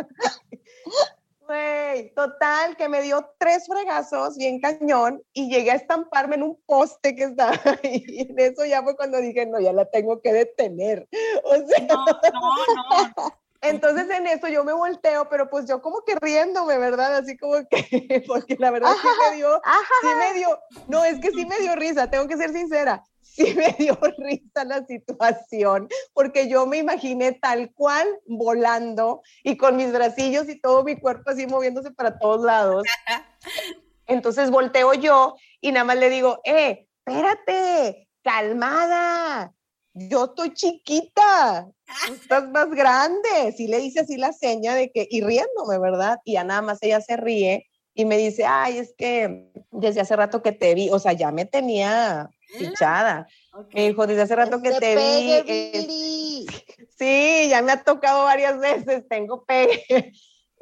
Güey, 1.45 2.13
total, 2.15 2.78
que 2.78 2.88
me 2.88 3.02
dio 3.02 3.30
tres 3.38 3.67
fregazos 3.67 4.38
bien 4.38 4.62
cañón 4.62 5.21
y 5.34 5.50
llegué 5.50 5.71
a 5.71 5.76
estamparme 5.76 6.36
en 6.36 6.43
un 6.43 6.62
poste 6.65 7.15
que 7.15 7.26
estaba 7.26 7.52
ahí. 7.84 8.02
Y 8.08 8.21
en 8.32 8.39
eso 8.39 8.63
ya 8.65 8.82
fue 8.82 8.95
cuando 8.95 9.19
dije, 9.19 9.45
no, 9.45 9.60
ya 9.60 9.74
la 9.74 9.84
tengo 9.86 10.21
que 10.21 10.32
detener. 10.32 11.06
O 11.43 11.56
sea, 11.67 11.80
No, 11.86 12.06
no, 12.06 13.13
no. 13.17 13.42
Entonces 13.63 14.10
en 14.10 14.28
eso 14.28 14.47
yo 14.49 14.63
me 14.63 14.73
volteo, 14.73 15.30
pero 15.30 15.49
pues 15.49 15.67
yo 15.67 15.82
como 15.82 16.02
que 16.06 16.15
riéndome, 16.15 16.78
¿verdad? 16.78 17.15
Así 17.17 17.38
como 17.38 17.56
que, 17.67 18.23
porque 18.28 18.58
la 18.60 18.71
verdad 18.71 18.91
sí 19.02 19.08
me 19.30 19.36
dio, 19.38 19.62
sí 20.02 20.08
me 20.19 20.34
dio, 20.34 20.60
no, 20.88 21.04
es 21.06 21.19
que 21.19 21.32
sí 21.32 21.45
me 21.45 21.58
dio 21.60 21.76
risa, 21.76 22.10
tengo 22.10 22.28
que 22.28 22.38
ser 22.38 22.52
sincera, 22.52 23.04
sí 23.21 23.54
me 23.56 23.73
dio 23.80 23.97
risa 24.17 24.65
la 24.65 24.86
situación, 24.86 25.88
porque 26.13 26.49
yo 26.49 26.65
me 26.65 26.78
imaginé 26.78 27.32
tal 27.32 27.71
cual 27.73 28.08
volando 28.26 29.21
y 29.43 29.58
con 29.58 29.78
mis 29.78 29.91
bracillos 29.91 30.49
y 30.49 30.60
todo 30.60 30.84
mi 30.84 30.99
cuerpo 30.99 31.32
así 31.32 31.47
moviéndose 31.47 31.91
para 31.91 32.19
todos 32.19 32.43
lados. 32.43 32.84
Entonces 34.06 34.52
volteo 34.52 34.93
yo 34.93 35.36
y 35.62 35.71
nada 35.71 35.86
más 35.86 35.97
le 35.97 36.10
digo, 36.10 36.41
eh, 36.43 36.88
espérate, 37.06 38.10
calmada, 38.21 39.54
yo 39.93 40.25
estoy 40.25 40.53
chiquita, 40.53 41.67
tú 42.08 42.13
estás 42.21 42.49
más 42.49 42.69
grande. 42.69 43.53
Sí 43.56 43.67
le 43.67 43.79
hice 43.79 44.01
así 44.01 44.17
la 44.17 44.34
seña 44.34 44.73
de 44.75 44.91
que, 44.91 45.08
y 45.10 45.21
riéndome, 45.21 45.77
¿verdad? 45.79 46.19
Y 46.25 46.34
ya 46.34 46.43
nada 46.43 46.62
más 46.62 46.79
ella 46.82 47.01
se 47.01 47.17
ríe 47.17 47.67
y 47.93 48.06
me 48.06 48.17
dice, 48.17 48.45
ay, 48.45 48.79
es 48.79 48.93
que 48.97 49.51
desde 49.71 50.01
hace 50.01 50.15
rato 50.15 50.41
que 50.41 50.51
te 50.51 50.73
vi, 50.73 50.89
o 50.89 50.97
sea, 50.99 51.13
ya 51.13 51.32
me 51.32 51.45
tenía 51.45 52.29
fichada. 52.58 53.27
Ok. 53.53 53.73
Me 53.73 53.88
dijo, 53.88 54.08
desde 54.08 54.23
hace 54.23 54.36
rato 54.36 54.62
que 54.62 54.71
te 54.71 54.95
vi. 54.95 55.32
eh, 55.32 55.43
Viri. 55.45 56.47
Sí, 56.97 57.49
ya 57.49 57.62
me 57.62 57.71
ha 57.71 57.84
tocado 57.84 58.23
varias 58.23 58.58
veces, 58.60 59.08
tengo 59.08 59.43
pegue. 59.45 60.12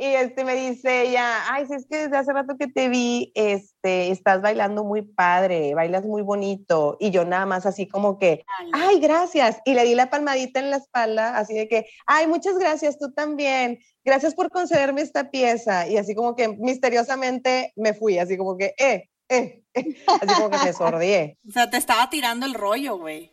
Y 0.02 0.16
este 0.16 0.44
me 0.44 0.56
dice 0.56 1.04
ella, 1.04 1.44
ay, 1.54 1.68
si 1.68 1.76
es 1.76 1.86
que 1.88 1.96
desde 1.96 2.18
hace 2.18 2.34
rato 2.34 2.58
que 2.58 2.66
te 2.66 2.90
vi, 2.90 3.32
este, 3.36 4.10
estás 4.10 4.42
bailando 4.42 4.84
muy 4.84 5.04
padre, 5.04 5.76
bailas 5.76 6.06
muy 6.06 6.24
bonito. 6.24 6.98
Y 7.00 7.12
yo 7.12 7.24
nada 7.24 7.46
más 7.46 7.68
así 7.68 7.88
como 7.88 8.18
que, 8.18 8.44
ay, 8.74 9.00
gracias. 9.00 9.60
Y 9.64 9.76
le 9.76 9.84
di 9.84 9.94
la 9.94 10.10
palmadita 10.10 10.60
en 10.60 10.72
la 10.72 10.78
espalda, 10.78 11.38
así 11.38 11.54
de 11.54 11.68
que, 11.68 11.86
ay, 12.08 12.26
muchas 12.26 12.58
gracias, 12.58 12.98
tú 12.98 13.14
también. 13.14 13.78
Gracias 14.04 14.34
por 14.34 14.50
concederme 14.50 15.02
esta 15.02 15.30
pieza. 15.30 15.88
Y 15.88 15.98
así 15.98 16.16
como 16.16 16.36
que 16.36 16.48
misteriosamente 16.48 17.72
me 17.76 17.94
fui, 17.94 18.18
así 18.18 18.38
como 18.38 18.58
que, 18.58 18.74
eh, 18.80 19.08
eh, 19.30 19.64
eh. 19.76 19.96
así 20.20 20.34
como 20.34 20.50
que 20.50 20.66
me 20.66 20.74
sordié. 20.74 21.38
O 21.48 21.52
sea, 21.52 21.70
te 21.70 21.78
estaba 21.78 22.10
tirando 22.10 22.48
el 22.48 22.56
rollo, 22.56 22.98
güey. 22.98 23.32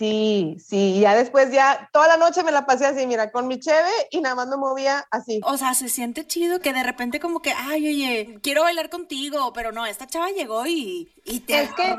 Sí, 0.00 0.56
sí, 0.66 0.98
ya 0.98 1.14
después 1.14 1.52
ya 1.52 1.90
toda 1.92 2.08
la 2.08 2.16
noche 2.16 2.42
me 2.42 2.52
la 2.52 2.64
pasé 2.64 2.86
así, 2.86 3.06
mira, 3.06 3.30
con 3.30 3.46
mi 3.46 3.60
cheve 3.60 3.90
y 4.10 4.22
nada 4.22 4.34
más 4.34 4.48
me 4.48 4.56
movía 4.56 5.04
así. 5.10 5.42
O 5.44 5.58
sea, 5.58 5.74
se 5.74 5.90
siente 5.90 6.26
chido 6.26 6.58
que 6.58 6.72
de 6.72 6.82
repente 6.82 7.20
como 7.20 7.42
que, 7.42 7.52
ay, 7.54 7.86
oye, 7.86 8.38
quiero 8.42 8.62
bailar 8.62 8.88
contigo, 8.88 9.52
pero 9.52 9.72
no, 9.72 9.84
esta 9.84 10.06
chava 10.06 10.30
llegó 10.30 10.66
y, 10.66 11.12
y 11.26 11.40
te 11.40 11.64
Es 11.64 11.74
que-. 11.74 11.98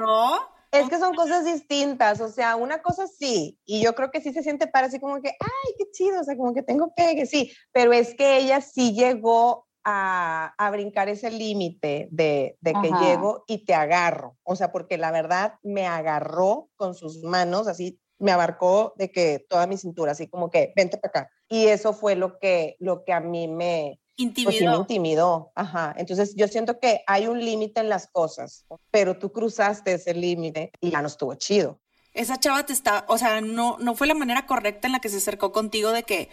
Es 0.72 0.90
que 0.90 0.98
son 0.98 1.14
cosas 1.14 1.46
distintas, 1.46 2.22
o 2.22 2.30
sea, 2.30 2.56
una 2.56 2.82
cosa 2.82 3.06
sí, 3.06 3.60
y 3.66 3.84
yo 3.84 3.94
creo 3.94 4.10
que 4.10 4.22
sí 4.22 4.34
se 4.34 4.42
siente 4.42 4.66
para 4.66 4.88
así 4.88 5.00
como 5.00 5.22
que, 5.22 5.30
ay, 5.30 5.74
qué 5.78 5.84
chido, 5.92 6.22
o 6.22 6.24
sea, 6.24 6.36
como 6.36 6.56
que 6.56 6.64
tengo 6.64 6.94
pegue, 6.96 7.28
sí, 7.28 7.52
pero 7.72 7.94
es 7.94 8.16
que 8.16 8.38
ella 8.38 8.62
sí 8.62 8.94
llegó 8.94 9.68
a, 9.84 10.54
a 10.58 10.72
brincar 10.72 11.10
ese 11.10 11.32
límite 11.32 12.08
de, 12.12 12.58
de 12.62 12.72
que 12.74 12.88
Ajá. 12.90 13.00
llego 13.02 13.44
y 13.48 13.66
te 13.66 13.74
agarro, 13.74 14.38
o 14.44 14.56
sea, 14.56 14.72
porque 14.72 14.98
la 14.98 15.12
verdad 15.12 15.56
me 15.64 15.88
agarró 15.88 16.70
con 16.76 16.94
sus 16.96 17.24
manos, 17.24 17.68
así 17.68 18.00
me 18.20 18.32
abarcó 18.32 18.94
de 18.98 19.12
que 19.12 19.46
toda 19.50 19.66
mi 19.68 19.78
cintura, 19.78 20.12
así 20.12 20.28
como 20.28 20.52
que, 20.52 20.74
vente 20.76 20.98
para 20.98 21.22
acá. 21.22 21.32
Y 21.50 21.68
eso 21.68 21.94
fue 21.94 22.16
lo 22.16 22.38
que, 22.40 22.76
lo 22.80 23.04
que 23.04 23.14
a 23.14 23.20
mí 23.20 23.48
me, 23.48 24.00
pues 24.44 24.58
sí 24.58 24.68
me 24.68 24.76
Intimidó. 24.76 24.82
intimidó, 24.82 25.52
ajá. 25.56 25.94
Entonces 25.98 26.36
yo 26.36 26.48
siento 26.48 26.80
que 26.80 27.04
hay 27.08 27.28
un 27.28 27.44
límite 27.44 27.82
en 27.82 27.90
las 27.90 28.08
cosas, 28.08 28.68
pero 28.92 29.18
tú 29.18 29.32
cruzaste 29.32 29.94
ese 29.94 30.14
límite 30.14 30.72
y 30.80 30.92
ya 30.92 31.02
no 31.02 31.08
estuvo 31.08 31.34
chido. 31.36 31.80
Esa 32.14 32.40
chava 32.40 32.66
te 32.66 32.74
está, 32.74 33.06
o 33.08 33.18
sea, 33.18 33.42
no, 33.42 33.78
no 33.80 33.96
fue 33.96 34.06
la 34.08 34.14
manera 34.14 34.46
correcta 34.46 34.88
en 34.88 34.92
la 34.94 35.00
que 35.00 35.10
se 35.10 35.18
acercó 35.18 35.52
contigo 35.52 35.92
de 35.92 36.04
que, 36.04 36.30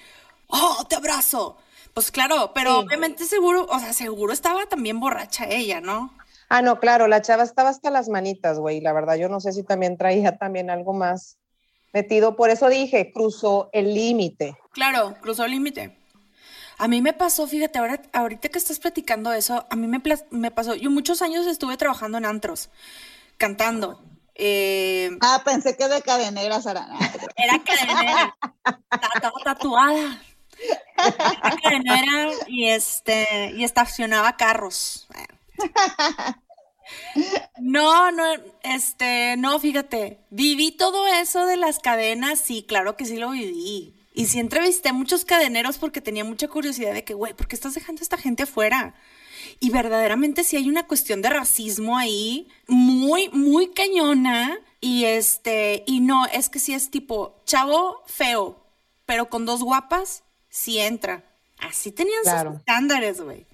oh, 0.49 0.85
te 0.89 0.97
abrazo. 0.97 1.57
Pues 1.95 2.11
claro, 2.11 2.53
pero 2.55 2.73
Sí. 2.81 2.87
obviamente 2.87 3.25
seguro, 3.25 3.67
o 3.69 3.79
sea, 3.79 3.93
seguro 3.93 4.33
estaba 4.33 4.67
también 4.67 5.01
borracha 5.01 5.47
ella, 5.49 5.81
¿no? 5.81 6.13
Ah, 6.49 6.63
no, 6.63 6.81
claro, 6.81 7.09
la 7.09 7.21
chava 7.23 7.43
estaba 7.43 7.69
hasta 7.71 7.91
las 7.91 8.09
manitas, 8.09 8.59
güey. 8.59 8.81
La 8.81 8.93
verdad, 8.93 9.17
yo 9.17 9.29
no 9.29 9.41
sé 9.41 9.53
si 9.53 9.63
también 9.65 9.97
traía 9.99 10.39
también 10.39 10.71
algo 10.71 10.93
más 10.95 11.37
metido. 11.93 12.37
Por 12.37 12.51
eso 12.51 12.69
dije, 12.69 13.13
cruzó 13.13 13.69
el 13.73 13.93
límite. 13.95 14.57
Claro, 14.73 15.17
cruzó 15.21 15.45
el 15.45 15.51
límite. 15.51 15.99
A 16.79 16.87
mí 16.89 17.03
me 17.03 17.13
pasó, 17.13 17.47
fíjate, 17.49 17.79
ahora, 17.79 18.01
ahorita 18.13 18.49
que 18.51 18.59
estás 18.59 18.79
platicando 18.79 19.33
eso, 19.33 19.67
a 19.69 19.75
mí 19.77 19.87
me, 19.89 20.01
me 20.31 20.51
pasó, 20.51 20.75
yo 20.75 20.91
muchos 20.91 21.21
años 21.23 21.47
estuve 21.47 21.77
trabajando 21.77 22.17
en 22.19 22.25
antros, 22.25 22.71
cantando. 23.37 24.01
Eh, 24.37 25.11
Ah, 25.21 25.43
pensé 25.45 25.77
que 25.77 25.89
de 25.89 26.01
cadenera, 26.01 26.63
Sara. 26.63 26.87
era 27.37 27.59
cadenera. 27.65 28.37
Estaba 28.93 29.41
tatuada. 29.43 30.23
Y 32.49 32.69
este 32.69 33.53
y 33.57 33.65
estacionaba 33.65 34.37
carros. 34.37 35.09
No, 37.61 38.11
no, 38.11 38.25
este, 38.63 39.37
no, 39.37 39.59
fíjate, 39.59 40.21
viví 40.31 40.73
todo 40.73 41.07
eso 41.07 41.45
de 41.47 41.57
las 41.57 41.79
cadenas, 41.81 42.39
sí, 42.39 42.65
claro 42.67 42.97
que 42.97 43.05
sí 43.05 43.17
lo 43.17 43.31
viví. 43.31 43.95
Y 44.15 44.27
sí 44.27 44.41
entrevisté 44.41 44.89
a 44.89 44.93
muchos 44.93 45.25
cadeneros 45.25 45.79
porque 45.79 46.01
tenía 46.01 46.25
mucha 46.25 46.49
curiosidad 46.49 46.95
de 46.95 47.05
que, 47.05 47.15
güey, 47.15 47.35
¿por 47.35 47.47
qué 47.47 47.55
estás 47.55 47.75
dejando 47.75 48.01
a 48.01 48.05
esta 48.05 48.17
gente 48.17 48.45
afuera? 48.45 48.95
Y 49.61 49.71
verdaderamente 49.71 50.45
sí 50.45 50.57
hay 50.57 50.69
una 50.69 50.87
cuestión 50.87 51.23
de 51.23 51.31
racismo 51.31 51.97
ahí 51.97 52.49
muy, 52.67 53.29
muy 53.31 53.69
cañona. 53.69 54.59
Y 54.81 55.05
este, 55.05 55.85
y 55.87 56.01
no, 56.01 56.27
es 56.27 56.49
que 56.49 56.59
sí 56.59 56.75
es 56.75 56.91
tipo 56.91 57.43
chavo 57.45 58.03
feo, 58.07 58.65
pero 59.07 59.29
con 59.29 59.45
dos 59.45 59.63
guapas, 59.63 60.23
sí 60.59 60.79
entra. 60.79 61.23
Así 61.61 61.91
tenían 61.93 62.23
Claro. 62.23 62.51
sus 62.53 62.61
estándares, 62.61 63.21
güey. 63.21 63.47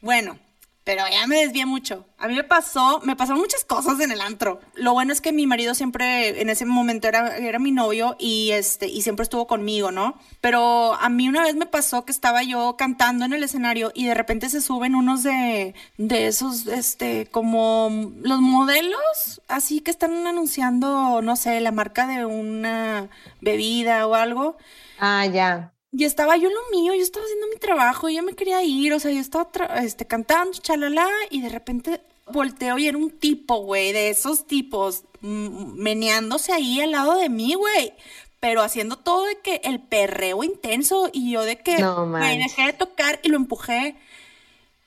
Bueno, 0.00 0.38
pero 0.84 1.02
ya 1.10 1.26
me 1.26 1.36
desvié 1.38 1.64
mucho. 1.64 2.04
A 2.18 2.28
mí 2.28 2.34
me 2.34 2.44
pasó, 2.44 3.00
me 3.04 3.16
pasaron 3.16 3.40
muchas 3.40 3.64
cosas 3.64 3.98
en 4.00 4.12
el 4.12 4.20
antro. 4.20 4.60
Lo 4.74 4.92
bueno 4.92 5.14
es 5.14 5.22
que 5.22 5.32
mi 5.32 5.46
marido 5.46 5.74
siempre, 5.74 6.42
en 6.42 6.50
ese 6.50 6.66
momento 6.66 7.08
era, 7.08 7.38
era 7.38 7.58
mi 7.58 7.70
novio 7.72 8.16
y 8.18 8.50
este, 8.50 8.86
y 8.88 9.00
siempre 9.00 9.22
estuvo 9.22 9.46
conmigo, 9.46 9.90
¿no? 9.92 10.18
Pero 10.42 10.92
a 10.92 11.08
mí 11.08 11.26
una 11.26 11.42
vez 11.42 11.54
me 11.54 11.64
pasó 11.64 12.04
que 12.04 12.12
estaba 12.12 12.42
yo 12.42 12.76
cantando 12.76 13.24
en 13.24 13.32
el 13.32 13.42
escenario 13.42 13.92
y 13.94 14.04
de 14.04 14.12
repente 14.12 14.50
se 14.50 14.60
suben 14.60 14.94
unos 14.94 15.22
de, 15.22 15.74
de 15.96 16.26
esos, 16.26 16.66
este, 16.66 17.26
como 17.30 18.12
los 18.20 18.40
modelos, 18.42 19.40
así 19.48 19.80
que 19.80 19.90
están 19.90 20.26
anunciando, 20.26 21.22
no 21.22 21.36
sé, 21.36 21.60
la 21.62 21.72
marca 21.72 22.06
de 22.06 22.26
una 22.26 23.08
bebida 23.40 24.06
o 24.06 24.14
algo. 24.14 24.58
Ah, 24.98 25.24
ya. 25.24 25.70
Y 25.96 26.04
estaba 26.04 26.36
yo 26.36 26.48
en 26.48 26.54
lo 26.54 26.60
mío, 26.76 26.92
yo 26.94 27.02
estaba 27.02 27.24
haciendo 27.24 27.46
mi 27.48 27.56
trabajo, 27.56 28.08
yo 28.08 28.22
me 28.22 28.34
quería 28.34 28.62
ir, 28.64 28.92
o 28.92 28.98
sea, 28.98 29.12
yo 29.12 29.20
estaba 29.20 29.50
tra- 29.52 29.82
este, 29.84 30.06
cantando, 30.06 30.58
chalala, 30.60 31.08
y 31.30 31.40
de 31.40 31.48
repente 31.48 32.00
volteo 32.32 32.78
y 32.78 32.88
era 32.88 32.98
un 32.98 33.10
tipo, 33.10 33.58
güey, 33.58 33.92
de 33.92 34.10
esos 34.10 34.46
tipos, 34.46 35.04
mm, 35.20 35.74
meneándose 35.80 36.52
ahí 36.52 36.80
al 36.80 36.90
lado 36.90 37.14
de 37.16 37.28
mí, 37.28 37.54
güey, 37.54 37.92
pero 38.40 38.62
haciendo 38.62 38.96
todo 38.96 39.24
de 39.26 39.38
que 39.40 39.60
el 39.64 39.78
perreo 39.80 40.42
intenso, 40.42 41.10
y 41.12 41.30
yo 41.30 41.42
de 41.44 41.56
que, 41.60 41.78
No 41.78 42.06
manches. 42.06 42.38
dejé 42.56 42.66
de 42.66 42.72
tocar 42.72 43.20
y 43.22 43.28
lo 43.28 43.36
empujé. 43.36 43.94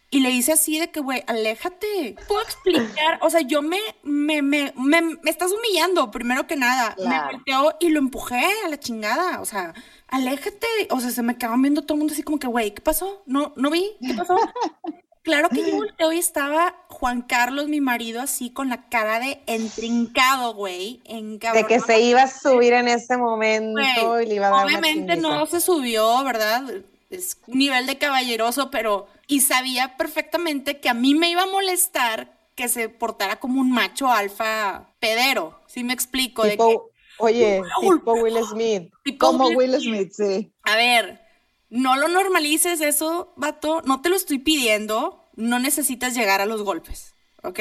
Y 0.10 0.22
le 0.22 0.30
hice 0.32 0.54
así 0.54 0.80
de 0.80 0.90
que, 0.90 1.02
güey, 1.02 1.24
aléjate. 1.28 2.16
¿Puedo 2.28 2.42
explicar? 2.42 3.20
O 3.22 3.30
sea, 3.30 3.42
yo 3.42 3.62
me, 3.62 3.80
me, 4.04 4.42
me, 4.42 4.74
me, 4.78 5.02
me 5.02 5.30
estás 5.30 5.52
humillando, 5.52 6.12
primero 6.12 6.48
que 6.48 6.56
nada. 6.56 6.96
Me 6.98 7.34
volteó 7.34 7.76
y 7.82 7.90
lo 7.90 8.00
empujé 8.00 8.46
a 8.66 8.70
la 8.70 8.80
chingada. 8.80 9.42
O 9.42 9.46
sea, 9.46 9.74
aléjate. 10.08 10.68
O 10.92 11.02
sea, 11.02 11.12
se 11.12 11.24
me 11.24 11.38
quedaban 11.38 11.62
viendo 11.62 11.82
todo 11.82 11.96
el 11.96 12.00
mundo 12.00 12.14
así 12.14 12.24
como 12.24 12.40
que, 12.40 12.48
güey, 12.48 12.72
¿qué 12.74 12.82
pasó? 12.82 13.22
No, 13.26 13.54
no 13.58 13.70
vi, 13.70 13.98
¿qué 14.02 14.14
pasó? 14.14 14.38
Claro 15.28 15.50
que 15.50 15.70
yo 15.70 15.76
volteo 15.76 16.14
y 16.14 16.20
estaba 16.20 16.74
Juan 16.88 17.22
Carlos, 17.22 17.68
mi 17.68 17.82
marido, 17.82 18.22
así 18.22 18.50
con 18.50 18.70
la 18.70 18.88
cara 18.88 19.20
de 19.20 19.42
entrincado, 19.46 20.54
güey, 20.54 21.02
De 21.06 21.66
que 21.68 21.82
se 21.82 22.00
iba 22.00 22.22
a 22.22 22.28
subir 22.30 22.72
en 22.72 22.88
ese 22.88 23.18
momento 23.18 24.22
y 24.22 24.26
le 24.26 24.36
iba 24.36 24.48
a 24.48 24.52
dar 24.52 24.66
Obviamente 24.66 25.18
no 25.18 25.46
se 25.48 25.60
subió, 25.60 26.24
¿verdad? 26.24 26.64
Es 27.10 27.38
un 27.46 27.58
nivel 27.58 27.86
de 27.88 27.98
caballeroso, 27.98 28.72
pero 28.72 29.08
y 29.28 29.42
sabía 29.42 29.98
perfectamente 29.98 30.80
que 30.80 30.90
a 30.90 30.94
mí 30.94 31.14
me 31.16 31.30
iba 31.30 31.44
a 31.44 31.48
molestar 31.48 32.38
que 32.56 32.70
se 32.70 32.90
portara 32.90 33.40
como 33.40 33.62
un 33.62 33.72
macho 33.72 34.08
alfa 34.12 34.94
pedero. 35.00 35.62
¿Sí 35.68 35.84
me 35.84 35.94
explico? 35.94 36.44
De 36.44 36.52
que, 36.52 36.56
Tipo, 36.58 36.90
oye, 37.20 37.62
tipo 37.82 38.14
Will 38.14 38.44
Smith. 38.50 38.92
tipo, 39.04 39.28
Como 39.28 39.48
Will- 39.50 39.58
Will 39.58 39.82
Smith, 39.82 40.12
sí. 40.14 40.52
A 40.64 40.76
ver, 40.76 41.22
no 41.70 41.96
lo 41.98 42.08
normalices 42.08 42.82
eso, 42.82 43.34
vato. 43.36 43.82
No 43.86 44.02
te 44.02 44.10
lo 44.10 44.16
estoy 44.16 44.40
pidiendo. 44.40 45.24
No 45.36 45.60
necesitas 45.60 46.16
llegar 46.16 46.42
a 46.42 46.48
los 46.48 46.64
golpes, 46.64 47.14
¿ok? 47.44 47.60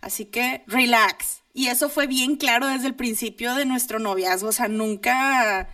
Así 0.00 0.24
que 0.24 0.64
relax. 0.66 1.42
Y 1.54 1.68
eso 1.68 1.88
fue 1.88 2.08
bien 2.08 2.34
claro 2.36 2.66
desde 2.66 2.88
el 2.88 2.96
principio 2.96 3.54
de 3.54 3.64
nuestro 3.66 4.00
noviazgo. 4.00 4.48
O 4.48 4.52
sea, 4.52 4.66
nunca. 4.66 5.68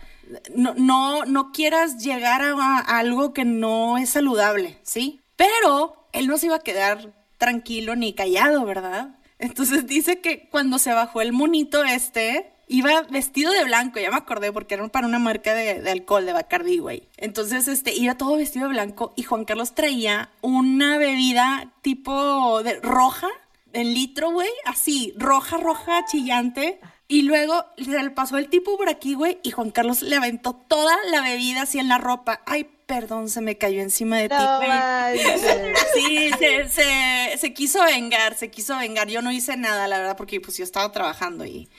No, 0.53 0.75
no, 0.75 1.25
no 1.25 1.51
quieras 1.51 1.97
llegar 2.03 2.43
a, 2.43 2.51
a 2.53 2.99
algo 2.99 3.33
que 3.33 3.45
no 3.45 3.97
es 3.97 4.11
saludable, 4.11 4.77
¿sí? 4.83 5.21
Pero 5.39 6.09
él 6.11 6.27
no 6.27 6.37
se 6.37 6.47
iba 6.47 6.57
a 6.57 6.59
quedar 6.59 7.13
tranquilo 7.37 7.95
ni 7.95 8.11
callado, 8.11 8.65
¿verdad? 8.65 9.15
Entonces 9.37 9.87
dice 9.87 10.19
que 10.19 10.49
cuando 10.49 10.79
se 10.79 10.91
bajó 10.91 11.21
el 11.21 11.31
monito 11.31 11.85
este, 11.85 12.51
iba 12.67 13.03
vestido 13.03 13.53
de 13.53 13.63
blanco, 13.63 14.01
ya 14.01 14.11
me 14.11 14.17
acordé, 14.17 14.51
porque 14.51 14.73
era 14.73 14.85
para 14.89 15.07
una 15.07 15.17
marca 15.17 15.53
de, 15.53 15.89
alcohol, 15.89 16.25
de 16.25 16.33
Bacardi, 16.33 16.79
güey. 16.79 17.07
Entonces, 17.15 17.69
este, 17.69 17.95
iba 17.95 18.17
todo 18.17 18.35
vestido 18.35 18.67
de 18.67 18.73
blanco 18.73 19.13
y 19.15 19.23
Juan 19.23 19.45
Carlos 19.45 19.73
traía 19.73 20.29
una 20.41 20.97
bebida 20.97 21.71
tipo 21.83 22.61
de 22.61 22.81
roja, 22.81 23.29
en 23.71 23.93
litro, 23.93 24.31
güey, 24.31 24.49
así, 24.65 25.13
roja, 25.15 25.55
roja, 25.55 26.03
chillante. 26.03 26.81
Y 27.07 27.21
luego 27.21 27.63
se 27.77 28.03
le 28.03 28.09
pasó 28.09 28.37
el 28.37 28.49
tipo 28.49 28.77
por 28.77 28.89
aquí, 28.89 29.13
güey, 29.13 29.39
y 29.41 29.51
Juan 29.51 29.71
Carlos 29.71 30.01
le 30.01 30.17
aventó 30.17 30.51
toda 30.51 30.97
la 31.09 31.21
bebida 31.21 31.61
así 31.61 31.79
en 31.79 31.87
la 31.87 31.97
ropa. 31.97 32.41
Ay, 32.45 32.67
perdón, 32.89 33.29
se 33.29 33.39
me 33.39 33.55
cayó 33.55 33.81
encima 33.81 34.17
de 34.17 34.29
ti, 34.29 34.35
No 34.35 34.57
güey. 34.57 34.67
manches. 34.67 35.41
Sí, 35.93 36.31
se, 36.39 36.67
se, 36.69 37.37
se 37.37 37.53
quiso 37.53 37.83
vengar, 37.83 38.35
se 38.35 38.49
quiso 38.49 38.75
vengar. 38.77 39.07
Yo 39.07 39.21
no 39.21 39.31
hice 39.31 39.55
nada, 39.57 39.87
la 39.87 39.99
verdad, 39.99 40.17
porque 40.17 40.41
pues 40.41 40.57
yo 40.57 40.63
estaba 40.63 40.91
trabajando 40.91 41.45
y... 41.45 41.69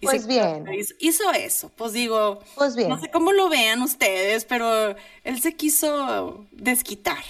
y 0.00 0.06
Pues 0.06 0.22
se- 0.22 0.28
bien. 0.28 0.66
Hizo, 0.72 0.94
hizo 0.98 1.30
eso, 1.32 1.70
pues 1.76 1.92
digo, 1.92 2.40
Pues 2.54 2.74
bien. 2.74 2.88
no 2.88 2.98
sé 2.98 3.10
cómo 3.10 3.32
lo 3.32 3.48
vean 3.50 3.82
ustedes, 3.82 4.46
pero 4.46 4.96
él 5.24 5.42
se 5.42 5.54
quiso 5.54 6.46
desquitar. 6.52 7.22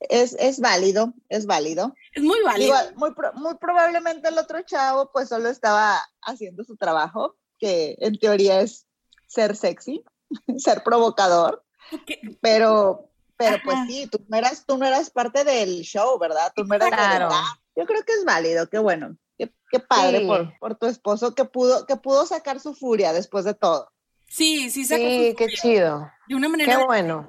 Es, 0.00 0.34
es 0.38 0.58
válido, 0.60 1.12
es 1.28 1.44
válido. 1.46 1.94
Es 2.12 2.22
muy 2.22 2.40
válido. 2.42 2.74
Muy, 2.96 3.12
pro- 3.14 3.32
muy 3.34 3.54
probablemente 3.56 4.28
el 4.28 4.38
otro 4.38 4.62
chavo 4.62 5.10
pues 5.12 5.28
solo 5.28 5.50
estaba 5.50 6.02
haciendo 6.22 6.64
su 6.64 6.76
trabajo, 6.76 7.36
que 7.58 7.96
en 8.00 8.18
teoría 8.18 8.62
es 8.62 8.86
ser 9.26 9.56
sexy, 9.56 10.02
ser 10.56 10.82
provocador, 10.82 11.62
Pero, 12.40 13.08
pero 13.36 13.58
pues 13.64 13.78
sí, 13.86 14.06
tú 14.10 14.18
no 14.28 14.36
eras, 14.36 14.64
tú 14.66 14.78
no 14.78 14.86
eras 14.86 15.10
parte 15.10 15.44
del 15.44 15.82
show, 15.82 16.18
¿verdad? 16.18 16.52
Tú 16.54 16.64
no 16.64 16.74
eras 16.74 16.88
Claro. 16.88 17.28
Yo 17.76 17.84
creo 17.86 18.02
que 18.04 18.12
es 18.12 18.24
válido, 18.24 18.68
qué 18.68 18.78
bueno, 18.78 19.16
qué, 19.36 19.52
qué 19.70 19.78
padre 19.80 20.20
Sí. 20.20 20.26
por, 20.26 20.58
por 20.58 20.74
tu 20.76 20.86
esposo 20.86 21.34
que 21.34 21.44
pudo, 21.44 21.86
que 21.86 21.96
pudo 21.96 22.24
sacar 22.26 22.58
su 22.60 22.74
furia 22.74 23.12
después 23.12 23.44
de 23.44 23.54
todo. 23.54 23.90
Sí, 24.28 24.70
sí, 24.70 24.84
sacó 24.84 25.02
Sí, 25.02 25.30
su 25.30 25.36
qué 25.36 25.44
furia. 25.44 25.60
chido. 25.62 26.10
De 26.28 26.34
una 26.34 26.48
manera... 26.48 26.76
Qué 26.78 26.84
bueno. 26.84 27.28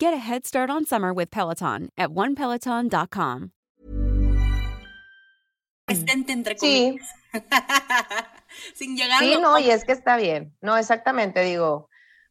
Get 0.00 0.14
a 0.14 0.16
head 0.16 0.46
start 0.46 0.70
on 0.70 0.86
summer 0.86 1.12
with 1.12 1.30
Peloton 1.30 1.90
at 1.98 2.08
onepeloton.com. 2.10 3.50
Resistente, 5.86 6.32
entre 6.32 6.56
Sí. 6.56 6.96
comillas. 6.96 7.08
Sin 8.74 8.96
llegar 8.96 9.22
a 9.22 9.26
Sí, 9.26 9.36
no, 9.40 9.58
y 9.58 9.70
es 9.70 9.84
que 9.84 9.92
está 9.92 10.16
bien. 10.16 10.56
No, 10.62 10.76
exactamente, 10.78 11.42
digo, 11.44 11.90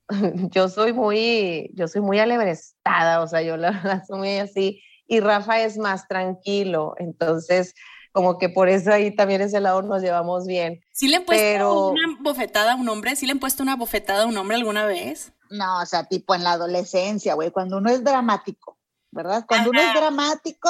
yo 0.52 0.68
soy 0.70 0.94
muy, 0.94 1.70
yo 1.76 1.88
soy 1.88 2.02
muy 2.02 2.18
alebrestada, 2.20 3.22
o 3.22 3.28
sea, 3.28 3.44
yo 3.44 3.56
la 3.56 3.70
verdad 3.84 4.04
soy 4.08 4.18
muy 4.18 4.38
así, 4.38 4.82
y 5.06 5.20
Rafa 5.20 5.62
es 5.62 5.78
más 5.78 6.08
tranquilo, 6.08 6.96
entonces, 6.98 7.76
como 8.12 8.40
que 8.40 8.50
por 8.50 8.68
eso 8.70 8.92
ahí 8.92 9.16
también 9.16 9.42
ese 9.42 9.60
lado 9.60 9.84
nos 9.84 10.02
llevamos 10.02 10.48
bien. 10.48 10.80
¿Sí 10.92 11.08
le 11.08 11.18
han 11.18 11.26
puesto 11.26 11.44
pero- 11.44 11.88
una 11.90 12.18
bofetada 12.20 12.74
a 12.74 12.76
un 12.76 12.90
hombre? 12.90 13.16
¿Sí 13.16 13.28
le 13.28 13.34
han 13.34 13.40
puesto 13.40 13.62
una 13.62 13.76
bofetada 13.76 14.24
a 14.24 14.26
un 14.26 14.38
hombre 14.38 14.58
alguna 14.58 14.86
vez? 14.88 15.34
No, 15.50 15.82
o 15.82 15.86
sea, 15.86 16.06
tipo 16.06 16.36
en 16.36 16.44
la 16.44 16.54
adolescencia, 16.54 17.34
güey, 17.34 17.52
cuando 17.52 17.78
uno 17.78 17.90
es 17.90 18.04
dramático, 18.04 18.78
¿verdad? 19.12 19.46
Cuando 19.48 19.72
uno 19.72 19.82
es 19.82 19.94
dramático 19.94 20.70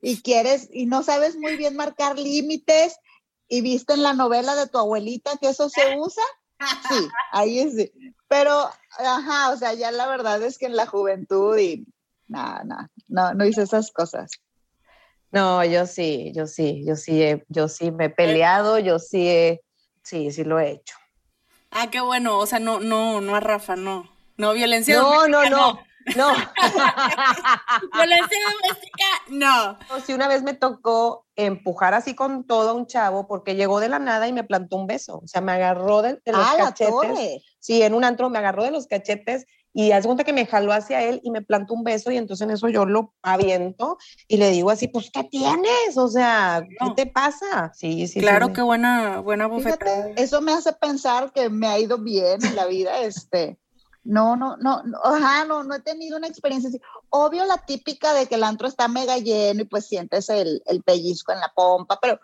y 0.00 0.20
quieres 0.22 0.68
y 0.72 0.86
no 0.86 1.02
sabes 1.02 1.36
muy 1.36 1.56
bien 1.56 1.76
marcar 1.76 2.18
límites 2.18 2.96
y 3.48 3.60
viste 3.60 3.92
en 3.94 4.02
la 4.02 4.12
novela 4.14 4.54
de 4.56 4.66
tu 4.68 4.78
abuelita 4.78 5.36
que 5.40 5.48
eso 5.50 5.68
se 5.68 5.96
usa, 5.96 6.22
sí, 6.88 7.08
ahí 7.32 7.58
es. 7.60 7.74
sí. 7.76 7.92
Pero, 8.28 8.70
ajá, 8.98 9.50
o 9.50 9.56
sea, 9.56 9.74
ya 9.74 9.90
la 9.90 10.06
verdad 10.06 10.42
es 10.42 10.58
que 10.58 10.66
en 10.66 10.76
la 10.76 10.86
juventud 10.86 11.56
y 11.58 11.84
nada, 12.28 12.62
nada, 12.64 12.90
no, 13.08 13.34
no 13.34 13.44
hice 13.44 13.62
esas 13.62 13.90
cosas. 13.92 14.30
No, 15.32 15.64
yo 15.64 15.86
sí, 15.86 16.32
yo 16.34 16.46
sí, 16.46 16.84
yo 16.84 16.96
sí, 16.96 17.22
he- 17.22 17.44
yo 17.48 17.68
sí 17.68 17.90
me 17.92 18.06
he 18.06 18.10
peleado, 18.10 18.78
yo 18.80 18.98
sí, 18.98 19.28
he- 19.28 19.60
sí, 20.02 20.32
sí 20.32 20.42
lo 20.44 20.58
he 20.58 20.70
hecho. 20.72 20.96
Ah, 21.70 21.88
qué 21.90 22.00
bueno, 22.00 22.38
o 22.38 22.46
sea, 22.46 22.58
no, 22.58 22.80
no, 22.80 23.20
no 23.20 23.34
a 23.36 23.40
Rafa, 23.40 23.76
no. 23.76 24.08
No, 24.36 24.52
violencia 24.54 24.96
No, 24.96 25.28
no, 25.28 25.38
doméstica, 25.38 25.50
no, 25.50 25.80
no. 26.16 26.34
Violencia 27.94 28.38
doméstica, 28.52 29.06
no. 29.28 29.78
No, 29.88 30.00
sí, 30.04 30.12
una 30.12 30.28
vez 30.28 30.42
me 30.42 30.54
tocó 30.54 31.26
empujar 31.36 31.94
así 31.94 32.14
con 32.14 32.44
todo 32.44 32.70
a 32.70 32.72
un 32.72 32.86
chavo 32.86 33.26
porque 33.26 33.54
llegó 33.54 33.80
de 33.80 33.88
la 33.88 33.98
nada 33.98 34.26
y 34.28 34.32
me 34.32 34.44
plantó 34.44 34.76
un 34.76 34.86
beso. 34.86 35.20
O 35.22 35.28
sea, 35.28 35.40
me 35.40 35.52
agarró 35.52 36.02
de, 36.02 36.14
de 36.24 36.32
los 36.32 36.46
Ah, 36.46 36.54
la 36.56 36.64
cachetes. 36.64 36.92
torre. 36.92 37.42
Sí, 37.60 37.82
en 37.82 37.94
un 37.94 38.04
antro 38.04 38.30
me 38.30 38.38
agarró 38.38 38.64
de 38.64 38.70
los 38.70 38.86
cachetes 38.86 39.46
y 39.72 39.92
haz 39.92 40.04
cuenta 40.04 40.24
que 40.24 40.32
me 40.32 40.46
jaló 40.46 40.72
hacia 40.72 41.02
él 41.02 41.20
y 41.22 41.30
me 41.30 41.42
plantó 41.42 41.74
un 41.74 41.84
beso 41.84 42.10
y 42.10 42.16
entonces 42.16 42.44
en 42.44 42.50
eso 42.50 42.68
yo 42.68 42.86
lo 42.86 43.14
aviento 43.22 43.98
y 44.26 44.36
le 44.38 44.50
digo 44.50 44.70
así, 44.70 44.88
pues, 44.88 45.10
¿qué 45.12 45.22
tienes? 45.24 45.96
O 45.96 46.08
sea, 46.08 46.66
No. 46.80 46.94
¿qué 46.94 47.04
te 47.04 47.10
pasa? 47.10 47.70
Sí, 47.74 48.08
sí. 48.08 48.18
Claro, 48.18 48.46
sí, 48.46 48.54
qué 48.54 48.62
buena, 48.62 49.20
buena 49.20 49.46
bofetada. 49.46 50.04
Fíjate, 50.04 50.22
eso 50.22 50.40
me 50.40 50.52
hace 50.52 50.72
pensar 50.72 51.32
que 51.32 51.48
me 51.48 51.68
ha 51.68 51.78
ido 51.78 51.98
bien 51.98 52.44
en 52.44 52.56
la 52.56 52.66
vida, 52.66 53.00
este. 53.02 53.58
No, 54.02 54.34
no, 54.34 54.56
no, 54.56 54.82
no, 54.82 54.98
ajá, 55.04 55.44
no, 55.44 55.62
no 55.62 55.74
he 55.74 55.80
tenido 55.80 56.16
una 56.16 56.26
experiencia 56.26 56.68
así. 56.68 56.80
Obvio 57.10 57.44
la 57.44 57.58
típica 57.58 58.14
de 58.14 58.26
que 58.26 58.36
el 58.36 58.44
antro 58.44 58.66
está 58.66 58.88
mega 58.88 59.18
lleno 59.18 59.60
y 59.62 59.66
pues 59.66 59.86
sientes 59.86 60.30
el, 60.30 60.62
el 60.66 60.82
pellizco 60.82 61.32
en 61.32 61.40
la 61.40 61.52
pompa, 61.54 61.98
pero 62.00 62.18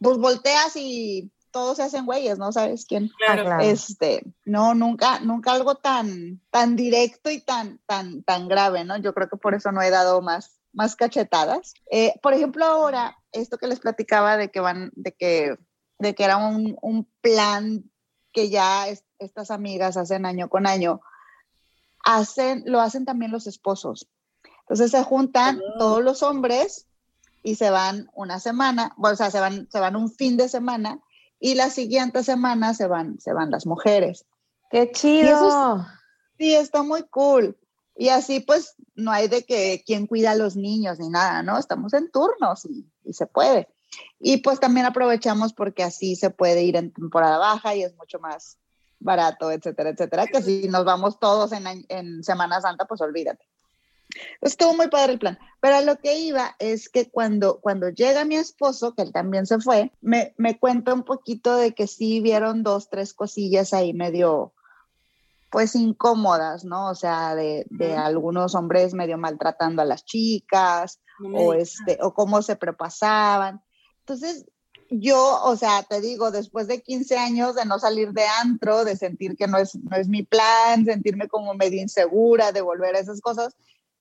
pues 0.00 0.18
volteas 0.18 0.76
y 0.76 1.30
todos 1.56 1.78
se 1.78 1.84
hacen 1.84 2.04
güeyes, 2.04 2.38
¿no 2.38 2.52
sabes 2.52 2.84
quién? 2.84 3.10
Ah, 3.26 3.32
claro. 3.32 3.60
Este, 3.62 4.22
no, 4.44 4.74
nunca, 4.74 5.20
nunca 5.20 5.52
algo 5.52 5.76
tan, 5.76 6.38
tan 6.50 6.76
directo 6.76 7.30
y 7.30 7.40
tan, 7.40 7.80
tan, 7.86 8.22
tan 8.24 8.46
grave, 8.46 8.84
¿no? 8.84 8.98
Yo 8.98 9.14
creo 9.14 9.30
que 9.30 9.38
por 9.38 9.54
eso 9.54 9.72
no 9.72 9.80
he 9.80 9.88
dado 9.88 10.20
más, 10.20 10.60
más 10.74 10.96
cachetadas. 10.96 11.72
Eh, 11.90 12.12
por 12.20 12.34
ejemplo, 12.34 12.66
ahora, 12.66 13.16
esto 13.32 13.56
que 13.56 13.68
les 13.68 13.80
platicaba 13.80 14.36
de 14.36 14.50
que 14.50 14.60
van, 14.60 14.90
de 14.96 15.12
que, 15.12 15.56
de 15.98 16.14
que 16.14 16.24
era 16.24 16.36
un, 16.36 16.76
un 16.82 17.10
plan 17.22 17.90
que 18.34 18.50
ya 18.50 18.88
es- 18.88 19.06
estas 19.18 19.50
amigas 19.50 19.96
hacen 19.96 20.26
año 20.26 20.50
con 20.50 20.66
año, 20.66 21.00
hacen, 22.04 22.64
lo 22.66 22.82
hacen 22.82 23.06
también 23.06 23.32
los 23.32 23.46
esposos. 23.46 24.08
Entonces 24.60 24.90
se 24.90 25.02
juntan 25.02 25.58
todos 25.78 26.04
los 26.04 26.22
hombres 26.22 26.86
y 27.42 27.54
se 27.54 27.70
van 27.70 28.10
una 28.12 28.40
semana, 28.40 28.92
bueno, 28.98 29.14
o 29.14 29.16
sea, 29.16 29.30
se 29.30 29.40
van, 29.40 29.68
se 29.70 29.80
van 29.80 29.96
un 29.96 30.12
fin 30.12 30.36
de 30.36 30.48
semana 30.50 31.00
y 31.38 31.54
la 31.54 31.70
siguiente 31.70 32.22
semana 32.24 32.74
se 32.74 32.86
van, 32.86 33.20
se 33.20 33.32
van 33.32 33.50
las 33.50 33.66
mujeres. 33.66 34.24
Qué 34.70 34.90
chido. 34.90 35.30
eso 35.30 35.86
Sí, 36.38 36.54
está 36.54 36.82
muy 36.82 37.02
cool. 37.04 37.56
Y 37.94 38.08
así 38.08 38.40
pues 38.40 38.74
no 38.94 39.10
hay 39.10 39.28
de 39.28 39.44
que 39.44 39.82
quién 39.86 40.06
cuida 40.06 40.32
a 40.32 40.36
los 40.36 40.56
niños 40.56 40.98
ni 40.98 41.08
nada, 41.08 41.42
¿no? 41.42 41.58
Estamos 41.58 41.94
en 41.94 42.10
turnos 42.10 42.66
y, 42.66 42.86
y 43.04 43.14
se 43.14 43.26
puede. 43.26 43.68
Y 44.18 44.38
pues 44.38 44.60
también 44.60 44.86
aprovechamos 44.86 45.54
porque 45.54 45.82
así 45.82 46.16
se 46.16 46.30
puede 46.30 46.62
ir 46.62 46.76
en 46.76 46.92
temporada 46.92 47.38
baja 47.38 47.74
y 47.74 47.82
es 47.82 47.94
mucho 47.96 48.18
más 48.18 48.58
barato, 48.98 49.50
etcétera, 49.50 49.90
etcétera, 49.90 50.26
que 50.26 50.42
si 50.42 50.68
nos 50.68 50.84
vamos 50.84 51.18
todos 51.18 51.52
en, 51.52 51.64
en 51.88 52.22
Semana 52.22 52.60
Santa, 52.60 52.86
pues 52.86 53.00
olvídate. 53.00 53.44
Estuvo 54.40 54.74
muy 54.74 54.88
padre 54.88 55.14
el 55.14 55.18
plan. 55.18 55.38
Pero 55.60 55.76
a 55.76 55.80
lo 55.82 55.98
que 55.98 56.18
iba 56.18 56.54
es 56.58 56.88
que 56.88 57.10
cuando, 57.10 57.60
cuando 57.60 57.88
llega 57.88 58.24
mi 58.24 58.36
esposo, 58.36 58.94
que 58.94 59.02
él 59.02 59.12
también 59.12 59.46
se 59.46 59.58
fue, 59.60 59.92
me, 60.00 60.34
me 60.36 60.58
cuenta 60.58 60.94
un 60.94 61.02
poquito 61.02 61.56
de 61.56 61.74
que 61.74 61.86
sí 61.86 62.20
vieron 62.20 62.62
dos, 62.62 62.88
tres 62.88 63.12
cosillas 63.14 63.72
ahí 63.72 63.92
medio, 63.92 64.52
pues 65.50 65.74
incómodas, 65.74 66.64
¿no? 66.64 66.88
O 66.88 66.94
sea, 66.94 67.34
de, 67.34 67.66
de 67.70 67.94
algunos 67.94 68.54
hombres 68.54 68.94
medio 68.94 69.18
maltratando 69.18 69.82
a 69.82 69.86
las 69.86 70.04
chicas, 70.04 71.00
No 71.18 71.38
o 71.38 71.54
este, 71.54 71.98
o 72.00 72.14
cómo 72.14 72.42
se 72.42 72.56
prepasaban. 72.56 73.62
Entonces, 74.00 74.46
yo, 74.90 75.42
o 75.42 75.56
sea, 75.56 75.82
te 75.82 76.00
digo, 76.00 76.30
después 76.30 76.68
de 76.68 76.80
15 76.80 77.18
años 77.18 77.54
de 77.54 77.64
no 77.64 77.78
salir 77.78 78.12
de 78.12 78.24
antro, 78.40 78.84
de 78.84 78.96
sentir 78.96 79.36
que 79.36 79.48
no 79.48 79.58
es, 79.58 79.74
no 79.74 79.96
es 79.96 80.08
mi 80.08 80.22
plan, 80.22 80.84
sentirme 80.84 81.28
como 81.28 81.54
medio 81.54 81.80
insegura 81.80 82.52
de 82.52 82.60
volver 82.60 82.94
a 82.94 83.00
esas 83.00 83.20
cosas, 83.20 83.56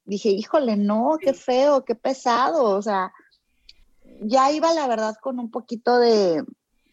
dije, 0.06 0.30
híjole, 0.30 0.78
no, 0.78 1.18
qué 1.20 1.34
feo, 1.34 1.84
qué 1.84 1.96
pesado, 1.96 2.64
o 2.64 2.82
sea, 2.82 3.14
ya 4.22 4.52
iba 4.52 4.74
la 4.74 4.88
verdad 4.88 5.16
con 5.22 5.40
un 5.40 5.52
poquito 5.52 5.98
de, 6.00 6.44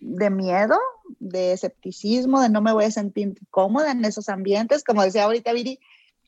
de 0.01 0.31
miedo, 0.31 0.79
de 1.19 1.53
escepticismo, 1.53 2.41
de 2.41 2.49
no 2.49 2.61
me 2.61 2.73
voy 2.73 2.85
a 2.85 2.91
sentir 2.91 3.35
cómoda 3.51 3.93
en 3.93 4.05
esos 4.05 4.29
ambientes, 4.29 4.83
como 4.83 5.03
decía 5.03 5.25
ahorita 5.25 5.53
Viri, 5.53 5.79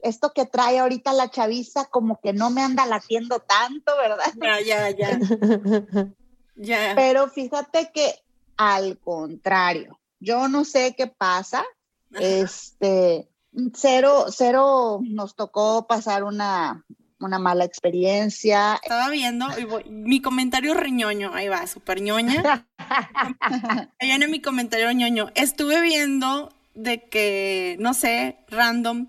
esto 0.02 0.32
que 0.34 0.44
trae 0.44 0.78
ahorita 0.78 1.12
la 1.14 1.30
chaviza 1.30 1.86
como 1.86 2.20
que 2.20 2.32
no 2.34 2.50
me 2.50 2.62
anda 2.62 2.84
latiendo 2.84 3.40
tanto, 3.40 3.92
¿verdad? 3.96 4.32
Ya, 4.40 4.60
ya, 4.60 4.90
ya. 4.90 5.18
Ya. 6.56 6.92
Pero 6.94 7.28
fíjate 7.28 7.90
que 7.92 8.14
al 8.56 8.98
contrario, 8.98 9.98
yo 10.20 10.46
no 10.46 10.64
sé 10.64 10.94
qué 10.96 11.08
pasa, 11.08 11.64
este, 12.12 13.28
cero, 13.74 14.26
cero 14.30 15.00
nos 15.02 15.34
tocó 15.36 15.86
pasar 15.86 16.24
una, 16.24 16.84
una 17.20 17.38
mala 17.38 17.64
experiencia. 17.64 18.80
Estaba 18.82 19.10
viendo 19.10 19.46
y 19.58 19.64
voy- 19.64 19.84
mi 19.88 20.20
comentario 20.20 20.74
reñoño, 20.74 21.32
ahí 21.34 21.48
va, 21.48 21.66
súper 21.66 22.00
ñoña. 22.02 22.66
Ahí 23.98 24.08
viene 24.08 24.28
mi 24.28 24.40
comentario 24.40 24.90
ñoño. 24.92 25.30
Estuve 25.34 25.80
viendo 25.80 26.52
de 26.74 27.02
que, 27.08 27.76
no 27.80 27.94
sé, 27.94 28.36
random, 28.48 29.06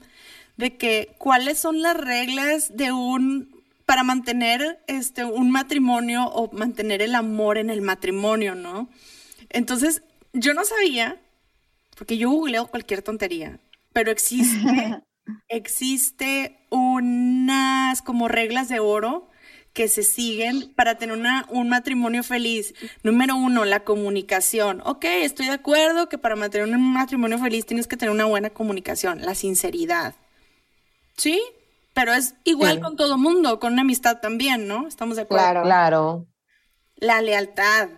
de 0.57 0.77
que 0.77 1.15
cuáles 1.17 1.59
son 1.59 1.81
las 1.81 1.97
reglas 1.97 2.75
de 2.75 2.91
un 2.91 3.53
para 3.85 4.03
mantener 4.03 4.79
este 4.87 5.25
un 5.25 5.51
matrimonio 5.51 6.25
o 6.25 6.51
mantener 6.51 7.01
el 7.01 7.13
amor 7.15 7.57
en 7.57 7.69
el 7.69 7.81
matrimonio, 7.81 8.55
¿no? 8.55 8.87
Entonces, 9.49 10.01
yo 10.33 10.53
no 10.53 10.63
sabía, 10.65 11.17
porque 11.97 12.17
yo 12.17 12.29
googleo 12.31 12.67
cualquier 12.67 13.01
tontería, 13.03 13.59
pero 13.95 14.11
existe, 14.11 15.01
existe 15.47 16.67
unas 16.69 18.01
como 18.01 18.27
reglas 18.27 18.67
de 18.67 18.79
oro 18.81 19.29
que 19.71 19.87
se 19.87 20.03
siguen 20.03 20.73
para 20.75 20.97
tener 20.97 21.17
una, 21.17 21.45
un 21.49 21.69
matrimonio 21.69 22.21
feliz. 22.23 22.73
Número 23.03 23.35
uno, 23.37 23.63
la 23.63 23.85
comunicación. 23.85 24.81
Ok, 24.85 25.05
estoy 25.05 25.45
de 25.47 25.53
acuerdo 25.53 26.09
que 26.09 26.17
para 26.17 26.35
mantener 26.35 26.67
un 26.67 26.93
matrimonio 26.93 27.39
feliz 27.39 27.65
tienes 27.65 27.87
que 27.87 27.95
tener 27.97 28.13
una 28.13 28.25
buena 28.25 28.49
comunicación, 28.49 29.21
la 29.21 29.33
sinceridad. 29.33 30.13
¿Sí? 31.17 31.41
Pero 31.93 32.13
es 32.13 32.35
igual 32.43 32.75
Sí. 32.75 32.81
con 32.81 32.97
todo 32.97 33.17
mundo, 33.17 33.59
con 33.61 33.73
una 33.73 33.83
amistad 33.83 34.19
también, 34.19 34.67
¿no? 34.67 34.87
Estamos 34.87 35.15
de 35.15 35.21
acuerdo. 35.23 35.45
Claro. 35.45 35.63
Claro, 35.63 36.27
La 36.97 37.21
lealtad. 37.21 37.89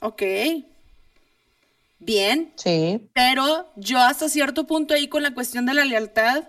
Ok. 0.00 0.22
Bien. 2.04 2.52
sí. 2.56 3.08
Pero 3.14 3.70
yo 3.76 3.98
hasta 3.98 4.28
cierto 4.28 4.66
punto 4.66 4.94
ahí 4.94 5.08
con 5.08 5.22
la 5.22 5.34
cuestión 5.34 5.66
de 5.66 5.74
la 5.74 5.84
lealtad, 5.84 6.48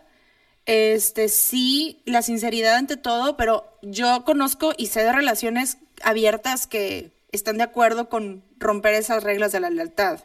este 0.66 1.30
sí, 1.30 2.02
la 2.06 2.22
sinceridad 2.22 2.76
ante 2.76 2.98
todo, 2.98 3.38
pero 3.38 3.78
yo 3.82 4.24
conozco 4.26 4.74
y 4.78 4.88
sé 4.88 5.04
de 5.04 5.14
relaciones 5.14 5.78
abiertas 6.02 6.68
que 6.68 7.12
están 7.32 7.58
de 7.58 7.64
acuerdo 7.64 8.10
con 8.10 8.44
romper 8.58 8.94
esas 8.94 9.24
reglas 9.24 9.52
de 9.52 9.60
la 9.60 9.70
lealtad. 9.70 10.22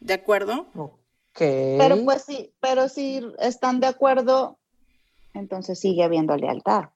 ¿De 0.00 0.14
acuerdo? 0.14 0.68
Ok. 0.74 1.38
Pero 1.38 2.04
pues 2.04 2.24
sí, 2.24 2.52
pero 2.60 2.88
si 2.88 3.20
están 3.38 3.80
de 3.80 3.86
acuerdo, 3.86 4.58
entonces 5.34 5.78
sigue 5.78 6.04
habiendo 6.04 6.36
lealtad. 6.36 6.90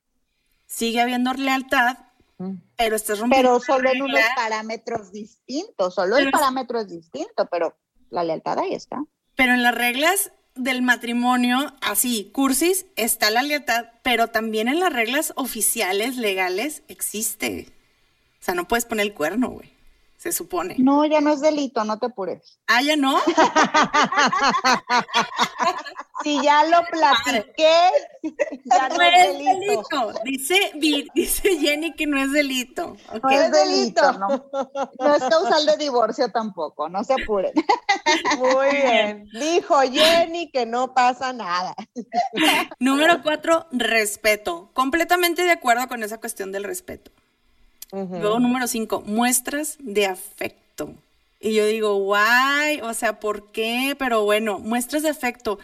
Sigue 0.66 1.00
habiendo 1.00 1.32
lealtad. 1.34 1.96
Pero 2.76 2.96
estás 2.96 3.18
rompiendo 3.18 3.58
Pero 3.58 3.60
solo 3.60 3.90
en 3.90 4.02
unos 4.02 4.20
parámetros 4.36 5.12
distintos, 5.12 5.94
solo 5.94 6.16
el 6.16 6.26
Pero 6.26 6.38
parámetro 6.38 6.80
es 6.80 6.88
distinto, 6.88 7.46
pero 7.50 7.76
la 8.10 8.24
lealtad 8.24 8.58
ahí 8.58 8.74
está. 8.74 9.04
pero 9.34 9.54
en 9.54 9.62
las 9.62 9.74
reglas 9.74 10.32
del 10.54 10.82
matrimonio, 10.82 11.74
así, 11.80 12.30
cursis, 12.32 12.84
está 12.96 13.30
la 13.30 13.42
lealtad, 13.42 13.86
pero 14.02 14.28
también 14.28 14.68
en 14.68 14.80
las 14.80 14.92
reglas 14.92 15.32
oficiales, 15.36 16.16
legales, 16.16 16.82
existe. 16.88 17.68
O 18.40 18.44
sea, 18.44 18.54
no 18.54 18.68
puedes 18.68 18.84
poner 18.84 19.06
el 19.06 19.14
cuerno, 19.14 19.48
güey. 19.48 19.71
Se 20.22 20.30
supone. 20.30 20.76
No, 20.78 21.04
ya 21.04 21.20
no 21.20 21.32
es 21.32 21.40
delito, 21.40 21.82
no 21.82 21.98
te 21.98 22.06
apures. 22.06 22.60
Ah, 22.68 22.80
ya 22.80 22.94
no. 22.94 23.18
Si 26.22 26.40
ya 26.40 26.62
lo 26.66 26.84
platiqué, 26.84 27.90
ya 28.66 28.88
no 28.90 28.96
No 28.96 29.02
es 29.02 29.26
delito. 29.26 29.52
delito. 30.12 30.12
Dice, 30.22 30.70
dice 31.14 31.58
Jenny 31.58 31.94
que 31.96 32.06
no 32.06 32.16
es 32.22 32.30
delito. 32.30 32.96
No 33.20 33.30
es 33.30 33.50
delito, 33.50 34.12
no. 34.12 34.28
No 35.00 35.14
es 35.16 35.24
causal 35.24 35.66
de 35.66 35.76
divorcio 35.78 36.30
tampoco, 36.30 36.88
no 36.88 37.02
se 37.02 37.14
apuren. 37.14 37.52
Muy 38.38 38.70
bien. 38.70 39.28
Dijo 39.32 39.80
Jenny 39.80 40.48
que 40.52 40.64
no 40.64 40.94
pasa 40.94 41.32
nada. 41.32 41.74
Número 42.78 43.20
cuatro, 43.24 43.66
respeto. 43.72 44.70
Completamente 44.74 45.42
de 45.42 45.50
acuerdo 45.50 45.88
con 45.88 46.04
esa 46.04 46.18
cuestión 46.18 46.52
del 46.52 46.62
respeto. 46.62 47.10
Luego, 47.92 48.40
número 48.40 48.66
cinco, 48.66 49.02
muestras 49.06 49.76
de 49.78 50.06
afecto. 50.06 50.94
Y 51.40 51.54
yo 51.54 51.66
digo, 51.66 51.96
guay, 51.96 52.80
o 52.80 52.94
sea, 52.94 53.20
¿por 53.20 53.52
qué? 53.52 53.94
Pero 53.98 54.24
bueno, 54.24 54.58
muestras 54.58 55.02
de 55.02 55.10
afecto. 55.10 55.58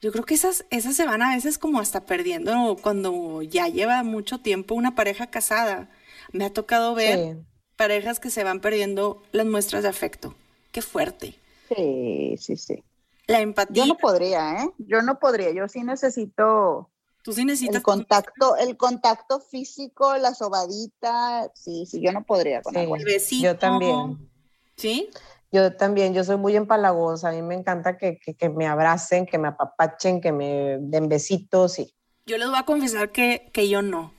Yo 0.00 0.12
creo 0.12 0.24
que 0.24 0.34
esas, 0.34 0.64
esas 0.70 0.96
se 0.96 1.04
van 1.04 1.20
a 1.22 1.34
veces 1.34 1.58
como 1.58 1.80
hasta 1.80 2.04
perdiendo 2.06 2.76
cuando 2.80 3.42
ya 3.42 3.68
lleva 3.68 4.02
mucho 4.02 4.38
tiempo 4.38 4.74
una 4.74 4.94
pareja 4.94 5.26
casada. 5.28 5.88
Me 6.32 6.44
ha 6.44 6.52
tocado 6.52 6.94
ver 6.94 7.18
Sí. 7.36 7.42
parejas 7.76 8.20
que 8.20 8.30
se 8.30 8.44
van 8.44 8.60
perdiendo 8.60 9.22
las 9.32 9.46
muestras 9.46 9.82
de 9.82 9.88
afecto. 9.90 10.34
Qué 10.72 10.80
fuerte. 10.82 11.34
Sí, 11.74 12.36
sí, 12.38 12.56
sí. 12.56 12.82
La 13.26 13.40
empatía. 13.40 13.84
Yo 13.84 13.86
no 13.86 13.96
podría, 13.96 14.62
¿eh? 14.62 14.70
Yo 14.78 15.02
no 15.02 15.18
podría. 15.18 15.50
Yo 15.52 15.68
sí 15.68 15.82
necesito 15.82 16.90
Tú 17.24 17.32
sí 17.32 17.42
necesitas 17.46 17.76
el 17.76 17.82
contacto, 17.82 18.56
el 18.58 18.76
contacto 18.76 19.40
físico, 19.40 20.14
la 20.18 20.34
sobadita. 20.34 21.50
Sí, 21.54 21.86
sí, 21.86 22.02
yo 22.02 22.12
no 22.12 22.22
podría 22.22 22.60
con 22.62 22.74
Sí, 22.74 22.80
agua. 22.82 22.98
el 22.98 23.04
besito. 23.06 23.42
yo 23.44 23.56
también. 23.58 24.30
¿Sí? 24.76 25.08
Yo 25.50 25.74
también, 25.74 26.12
yo 26.12 26.22
soy 26.22 26.36
muy 26.36 26.54
empalagosa, 26.54 27.30
a 27.30 27.32
mí 27.32 27.40
me 27.40 27.54
encanta 27.54 27.96
que, 27.96 28.18
que- 28.18 28.34
que 28.34 28.48
me 28.50 28.66
abracen, 28.66 29.24
que 29.24 29.38
me 29.38 29.48
apapachen, 29.48 30.20
que 30.20 30.32
me 30.32 30.76
den 30.80 31.08
besitos 31.08 31.78
y 31.78 31.94
Yo 32.26 32.36
les 32.36 32.48
voy 32.48 32.58
a 32.58 32.64
confesar 32.64 33.10
que, 33.10 33.48
que 33.54 33.68
yo 33.70 33.80
no. 33.80 34.12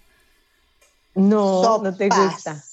no, 1.14 1.78
no 1.78 1.96
te 1.96 2.10
gusta. 2.10 2.64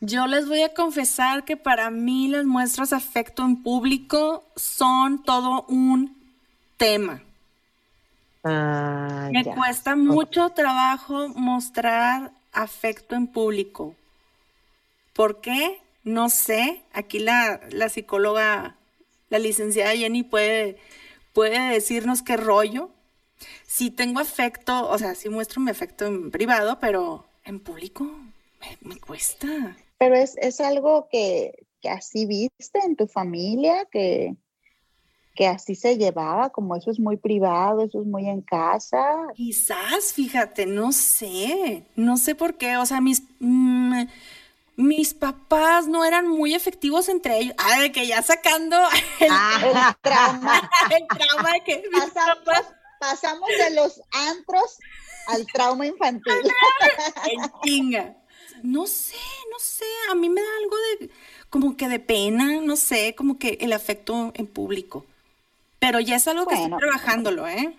Yo 0.00 0.26
les 0.26 0.46
voy 0.48 0.60
a 0.62 0.74
confesar 0.74 1.46
que 1.46 1.56
para 1.56 1.88
mí 1.90 2.28
las 2.28 2.44
muestras 2.44 2.90
de 2.90 2.96
afecto 2.96 3.42
en 3.42 3.62
público 3.62 4.44
son 4.56 5.22
todo 5.22 5.64
un 5.68 6.18
tema. 6.76 7.22
Ah, 8.44 9.30
Me 9.32 9.42
ya. 9.42 9.54
cuesta 9.54 9.96
mucho 9.96 10.50
trabajo 10.50 11.28
mostrar 11.30 12.32
afecto 12.52 13.14
en 13.14 13.26
público. 13.26 13.94
¿Por 15.14 15.40
qué? 15.40 15.80
No 16.02 16.28
sé. 16.28 16.82
Aquí 16.92 17.18
la, 17.18 17.60
la 17.70 17.88
psicóloga, 17.88 18.76
la 19.30 19.38
licenciada 19.38 19.96
Jenny 19.96 20.22
puede, 20.22 20.78
puede 21.32 21.58
decirnos 21.72 22.22
qué 22.22 22.36
rollo. 22.36 22.90
Si 23.66 23.90
tengo 23.90 24.20
afecto, 24.20 24.88
o 24.88 24.98
sea, 24.98 25.14
sí 25.14 25.28
muestro 25.28 25.60
mi 25.60 25.70
afecto 25.70 26.06
en 26.06 26.30
privado, 26.30 26.78
pero 26.80 27.26
en 27.44 27.60
público 27.60 28.04
me, 28.60 28.78
me 28.94 29.00
cuesta. 29.00 29.76
Pero 29.98 30.14
es, 30.16 30.36
es 30.38 30.60
algo 30.60 31.08
que, 31.10 31.66
que 31.80 31.88
así 31.88 32.26
viste 32.26 32.78
en 32.84 32.96
tu 32.96 33.06
familia, 33.06 33.86
que, 33.90 34.34
que 35.34 35.46
así 35.48 35.74
se 35.74 35.96
llevaba, 35.98 36.50
como 36.50 36.76
eso 36.76 36.90
es 36.90 37.00
muy 37.00 37.16
privado, 37.16 37.82
eso 37.82 38.00
es 38.00 38.06
muy 38.06 38.28
en 38.28 38.40
casa. 38.40 38.98
Quizás, 39.34 40.12
fíjate, 40.12 40.66
no 40.66 40.92
sé, 40.92 41.84
no 41.96 42.16
sé 42.16 42.34
por 42.34 42.56
qué, 42.56 42.76
o 42.76 42.86
sea, 42.86 43.00
mis, 43.00 43.22
mm, 43.40 44.02
mis 44.76 45.12
papás 45.14 45.88
no 45.88 46.04
eran 46.04 46.28
muy 46.28 46.54
efectivos 46.54 47.08
entre 47.08 47.38
ellos. 47.38 47.54
Ah, 47.58 47.80
de 47.80 47.90
que 47.90 48.06
ya 48.06 48.22
sacando 48.22 48.76
el, 49.20 49.26
El 49.26 49.96
trauma. 50.02 50.70
el 50.90 51.06
trauma 51.08 51.52
de 51.52 51.60
que 51.64 51.82
mis 51.90 52.00
Pasamos, 52.00 52.38
papás 52.44 52.72
pasamos 53.00 53.48
de 53.48 53.74
los 53.74 54.00
antros 54.12 54.78
al 55.26 55.46
trauma 55.46 55.86
infantil. 55.86 56.32
en 57.26 57.40
chinga. 57.64 58.16
No 58.62 58.86
sé, 58.86 59.16
no 59.50 59.58
sé, 59.58 59.84
a 60.10 60.14
mí 60.14 60.28
me 60.30 60.40
da 60.40 60.46
algo 60.62 60.76
de, 60.76 61.10
como 61.50 61.76
que 61.76 61.88
de 61.88 61.98
pena, 61.98 62.60
no 62.62 62.76
sé, 62.76 63.14
como 63.14 63.38
que 63.38 63.58
el 63.60 63.72
afecto 63.72 64.32
en 64.36 64.46
público. 64.46 65.04
Pero 65.84 66.00
ya 66.00 66.16
es 66.16 66.26
algo 66.28 66.46
que 66.46 66.54
Bueno. 66.56 66.76
estoy 66.76 66.88
trabajándolo, 66.88 67.46
¿eh? 67.46 67.76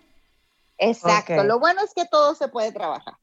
Exacto. 0.78 1.44
Lo 1.44 1.60
bueno 1.60 1.82
es 1.84 1.92
que 1.96 2.06
todo 2.06 2.36
se 2.36 2.48
puede 2.50 2.72
trabajar. 2.72 3.16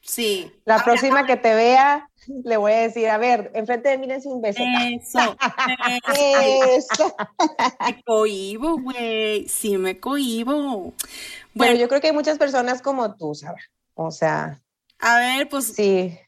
Sí. 0.00 0.50
La 0.64 0.74
Ahora, 0.74 0.84
próxima 0.84 1.26
que 1.26 1.36
te 1.36 1.54
vea, 1.54 2.08
le 2.44 2.56
voy 2.56 2.72
a 2.72 2.76
decir, 2.80 3.08
a 3.08 3.18
ver, 3.18 3.50
enfrente 3.54 3.90
de 3.90 3.98
mí 3.98 4.06
dense 4.06 4.28
un 4.28 4.40
beso. 4.40 4.62
Eso, 4.62 5.36
eso. 6.70 7.16
Me 7.80 8.02
cohibo, 8.02 8.78
güey. 8.78 9.46
Sí, 9.48 9.76
me 9.76 10.00
cohibo. 10.00 10.94
Bueno, 11.52 11.74
yo 11.78 11.88
creo 11.88 12.00
que 12.00 12.06
hay 12.08 12.12
muchas 12.14 12.38
personas 12.38 12.80
como 12.80 13.14
tú, 13.16 13.34
Sara. 13.34 13.60
O 13.94 14.10
sea, 14.10 14.60
a 15.00 15.18
ver, 15.18 15.48
pues 15.48 15.66
sí, 15.74 16.18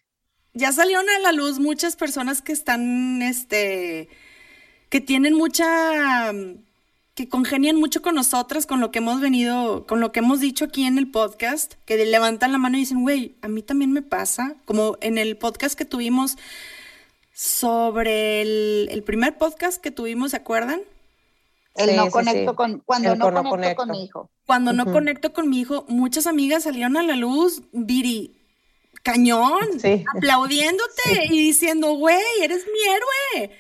ya 0.53 0.73
salieron 0.73 1.09
a 1.09 1.19
la 1.21 1.33
luz 1.33 1.59
muchas 1.59 1.97
personas 1.97 2.43
que 2.43 2.53
están, 2.53 3.23
este, 3.23 4.09
que 4.91 5.01
tienen 5.01 5.35
mucha, 5.35 6.31
que 7.17 7.29
congenian 7.31 7.77
mucho 7.77 8.03
con 8.03 8.15
nosotras, 8.15 8.67
con 8.67 8.79
lo 8.81 8.91
que 8.91 8.99
hemos 8.99 9.23
venido, 9.23 9.87
con 9.87 10.01
lo 10.01 10.13
que 10.13 10.21
hemos 10.21 10.39
dicho 10.39 10.67
aquí 10.67 10.85
en 10.85 10.99
el 10.99 11.11
podcast, 11.11 11.73
que 11.87 11.97
levantan 12.05 12.53
la 12.53 12.59
mano 12.59 12.77
y 12.77 12.81
dicen, 12.81 13.01
güey, 13.03 13.37
a 13.41 13.49
mí 13.49 13.63
también 13.63 13.91
me 13.91 14.03
pasa, 14.03 14.55
como 14.67 14.99
en 15.01 15.17
el 15.17 15.39
podcast 15.39 15.79
que 15.79 15.87
tuvimos 15.87 16.37
sobre 17.33 18.43
el, 18.43 18.89
el 18.91 19.03
primer 19.03 19.39
podcast 19.39 19.81
que 19.81 19.91
tuvimos, 19.91 20.33
¿se 20.33 20.37
acuerdan? 20.37 20.83
El 21.75 21.91
Sí, 21.91 21.97
no 21.97 22.05
sí, 22.05 22.11
conecto 22.11 22.51
sí. 22.51 22.57
con, 22.57 22.79
cuando 22.81 23.13
El 23.13 23.19
no 23.19 23.25
con 23.25 23.35
no 23.35 23.45
conecto 23.45 23.77
con 23.77 23.91
mi 23.91 24.05
hijo. 24.05 24.31
Cuando 24.45 24.73
no 24.75 24.85
conecto 24.93 25.33
con 25.33 25.49
mi 25.49 25.61
hijo, 25.61 25.87
muchas 25.89 26.27
amigas 26.27 26.65
salieron 26.65 26.99
a 26.99 27.03
la 27.03 27.17
luz, 27.17 27.63
Viri, 27.73 28.37
cañón, 29.03 29.81
Sí. 29.81 30.05
aplaudiéndote 30.17 31.27
y 31.31 31.39
diciendo, 31.39 31.93
güey, 31.95 32.21
eres 32.43 32.65
mi 32.67 33.39
héroe. 33.41 33.57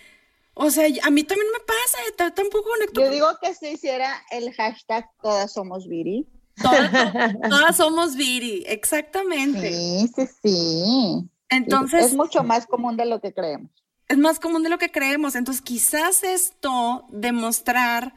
O 0.59 0.71
sea, 0.71 0.87
a 1.03 1.11
mí 1.11 1.23
también 1.23 1.49
me 1.53 1.61
pasa, 1.61 1.99
eh, 2.09 2.33
tampoco 2.35 2.71
conecto 2.71 3.03
Yo 3.03 3.11
digo 3.11 3.29
que 3.43 3.55
se 3.55 3.73
hiciera 3.73 4.23
el 4.31 4.55
hashtag 4.55 5.07
Todas 5.21 5.53
somos 5.53 5.87
Viri. 5.87 6.27
Todas, 6.63 6.91
todas 7.51 7.77
somos 7.77 8.17
Viri, 8.17 8.65
exactamente. 8.67 9.71
Sí, 9.71 10.11
sí, 10.17 10.27
sí. 10.43 11.29
Entonces, 11.51 12.07
es 12.07 12.15
mucho 12.15 12.43
más 12.43 12.67
común 12.67 12.97
de 12.97 13.05
lo 13.05 13.21
que 13.21 13.35
creemos. 13.35 13.71
es 14.09 14.17
más 14.17 14.41
común 14.41 14.63
de 14.63 14.71
lo 14.71 14.79
que 14.79 14.91
creemos. 14.91 15.35
Entonces, 15.35 15.63
quizás 15.63 16.25
esto 16.25 17.05
de 17.11 17.33
mostrar 17.33 18.15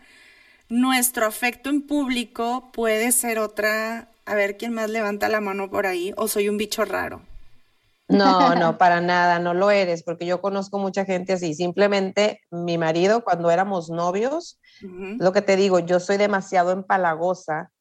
nuestro 0.69 1.25
afecto 1.25 1.69
en 1.69 1.82
público 1.82 2.69
puede 2.71 3.12
ser 3.12 3.39
otra. 3.39 4.08
A 4.25 4.36
ver 4.36 4.56
quién 4.56 4.73
más 4.73 4.89
levanta 4.89 5.28
la 5.28 5.41
mano 5.41 5.69
por 5.69 5.88
ahí, 5.88 6.13
o 6.15 6.30
soy 6.30 6.47
un 6.47 6.58
bicho 6.58 6.86
raro. 6.86 7.21
No, 8.10 8.56
no, 8.56 8.78
para 8.78 9.02
nada, 9.02 9.39
no 9.39 9.54
lo 9.54 9.72
eres, 9.72 10.04
porque 10.04 10.26
yo 10.26 10.41
conozco 10.41 10.80
mucha 10.80 11.06
gente 11.06 11.34
así. 11.34 11.54
Simplemente 11.54 12.41
mi 12.52 12.78
marido, 12.78 13.24
cuando 13.24 13.50
éramos 13.52 13.89
novios, 13.89 14.60
lo 14.82 15.32
que 15.32 15.41
te 15.41 15.56
digo, 15.56 15.80
yo 15.80 16.00
soy 16.00 16.17
demasiado 16.17 16.72
empalagosa 16.72 17.72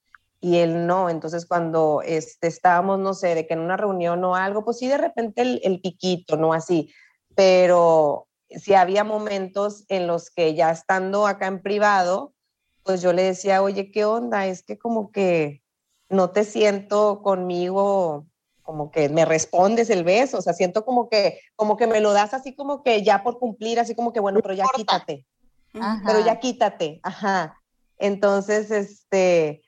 y 0.40 0.58
él 0.58 0.86
no. 0.86 1.10
Entonces, 1.10 1.46
cuando 1.46 2.02
este, 2.04 2.46
estábamos, 2.46 2.98
no 2.98 3.14
sé, 3.14 3.34
de 3.34 3.46
que 3.46 3.54
en 3.54 3.60
una 3.60 3.76
reunión 3.76 4.22
o 4.24 4.36
algo, 4.36 4.64
pues 4.64 4.78
sí, 4.78 4.86
de 4.86 4.98
repente 4.98 5.42
el, 5.42 5.60
el 5.64 5.80
piquito, 5.80 6.36
no 6.36 6.52
así. 6.52 6.92
Pero 7.34 8.28
sí 8.48 8.74
había 8.74 9.04
momentos 9.04 9.84
en 9.88 10.06
los 10.06 10.30
que 10.30 10.54
ya 10.54 10.70
estando 10.70 11.26
acá 11.26 11.46
en 11.46 11.62
privado, 11.62 12.34
pues 12.82 13.02
yo 13.02 13.12
le 13.12 13.22
decía, 13.22 13.62
oye, 13.62 13.90
¿qué 13.90 14.04
onda? 14.04 14.46
Es 14.46 14.62
que 14.62 14.78
como 14.78 15.10
que 15.10 15.62
no 16.08 16.30
te 16.30 16.44
siento 16.44 17.20
conmigo, 17.22 18.26
como 18.68 18.90
que 18.90 19.08
me 19.08 19.24
respondes 19.24 19.88
el 19.88 20.04
beso, 20.04 20.36
o 20.36 20.42
sea, 20.42 20.52
siento 20.52 20.84
como 20.84 21.08
que, 21.08 21.40
como 21.56 21.78
que 21.78 21.86
me 21.86 22.00
lo 22.00 22.12
das 22.12 22.34
así 22.34 22.54
como 22.54 22.82
que 22.82 23.02
ya 23.02 23.22
por 23.22 23.38
cumplir, 23.38 23.80
así 23.80 23.94
como 23.94 24.12
que, 24.12 24.20
bueno, 24.20 24.40
pero 24.42 24.52
ya 24.52 24.66
quítate 24.76 25.24
Ajá. 25.72 26.02
pero 26.04 26.20
ya 26.20 26.38
quítate, 26.38 27.00
ajá. 27.02 27.58
Entonces, 27.96 28.70
este, 28.70 29.62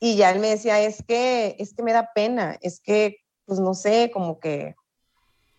y 0.00 0.16
ya 0.16 0.32
él 0.32 0.40
me 0.40 0.48
decía, 0.48 0.80
es 0.80 1.04
que, 1.06 1.54
es 1.60 1.74
que 1.74 1.84
me 1.84 1.92
da 1.92 2.10
pena, 2.12 2.58
es 2.60 2.80
que, 2.80 3.18
pues 3.44 3.60
no 3.60 3.72
sé, 3.72 4.10
como 4.12 4.40
que 4.40 4.74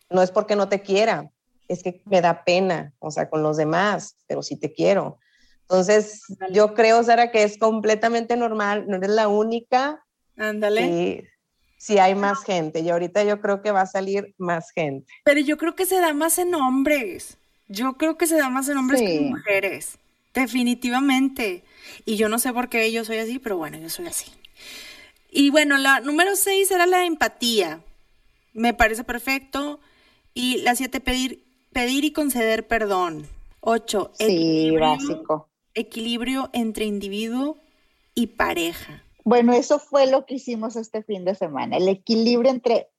no 0.09 0.21
es 0.21 0.31
porque 0.31 0.57
no 0.57 0.67
te 0.67 0.81
quiera, 0.81 1.31
es 1.69 1.83
que 1.83 2.01
me 2.03 2.19
da 2.19 2.43
pena, 2.43 2.93
o 2.99 3.09
sea, 3.09 3.29
con 3.29 3.41
los 3.41 3.55
demás, 3.55 4.17
pero 4.27 4.43
sí 4.43 4.57
te 4.57 4.73
quiero. 4.73 5.17
Entonces, 5.61 6.23
yo 6.51 6.73
creo, 6.73 7.01
Sara, 7.05 7.31
que 7.31 7.43
es 7.43 7.57
completamente 7.57 8.35
normal, 8.35 8.83
no 8.89 8.97
eres 8.97 9.11
la 9.11 9.29
única, 9.29 10.05
Ándale. 10.35 11.31
Si 11.81 11.97
hay 11.97 12.13
más 12.13 12.43
gente, 12.43 12.81
y 12.81 12.89
ahorita 12.91 13.23
yo 13.23 13.41
creo 13.41 13.63
que 13.63 13.71
va 13.71 13.81
a 13.81 13.87
salir 13.87 14.35
más 14.37 14.69
gente. 14.71 15.11
Pero 15.23 15.39
yo 15.39 15.57
creo 15.57 15.75
que 15.75 15.87
se 15.87 15.99
da 15.99 16.13
más 16.13 16.37
en 16.37 16.53
hombres. 16.53 17.37
Yo 17.69 17.93
creo 17.93 18.17
que 18.19 18.27
se 18.27 18.37
da 18.37 18.49
más 18.49 18.69
en 18.69 18.77
hombres 18.77 19.01
que 19.01 19.15
en 19.15 19.29
mujeres. 19.29 19.97
Definitivamente. 20.35 21.63
Y 22.05 22.17
yo 22.17 22.29
no 22.29 22.37
sé 22.37 22.53
por 22.53 22.69
qué 22.69 22.91
yo 22.91 23.03
soy 23.03 23.17
así, 23.17 23.39
pero 23.39 23.57
bueno, 23.57 23.79
yo 23.79 23.89
soy 23.89 24.05
así. 24.05 24.31
Y 25.31 25.49
bueno, 25.49 25.79
la 25.79 26.01
número 26.01 26.35
seis 26.35 26.69
era 26.69 26.85
la 26.85 27.03
empatía. 27.05 27.81
Me 28.53 28.75
parece 28.75 29.03
perfecto. 29.03 29.79
Y 30.35 30.57
la 30.61 30.75
siete, 30.75 30.99
pedir, 30.99 31.43
pedir 31.73 32.05
y 32.05 32.11
conceder 32.11 32.67
perdón. 32.67 33.25
Ocho, 33.59 34.11
Sí, 34.19 34.25
equilibrio, 34.25 34.79
básico. 34.81 35.49
equilibrio 35.73 36.49
entre 36.53 36.85
individuo 36.85 37.57
y 38.13 38.27
pareja. 38.27 39.03
Bueno, 39.23 39.53
eso 39.53 39.79
fue 39.79 40.07
lo 40.07 40.25
que 40.25 40.35
hicimos 40.35 40.75
este 40.75 41.03
fin 41.03 41.25
de 41.25 41.35
semana, 41.35 41.77
el 41.77 41.87
equilibrio 41.87 42.49
entre, 42.51 42.89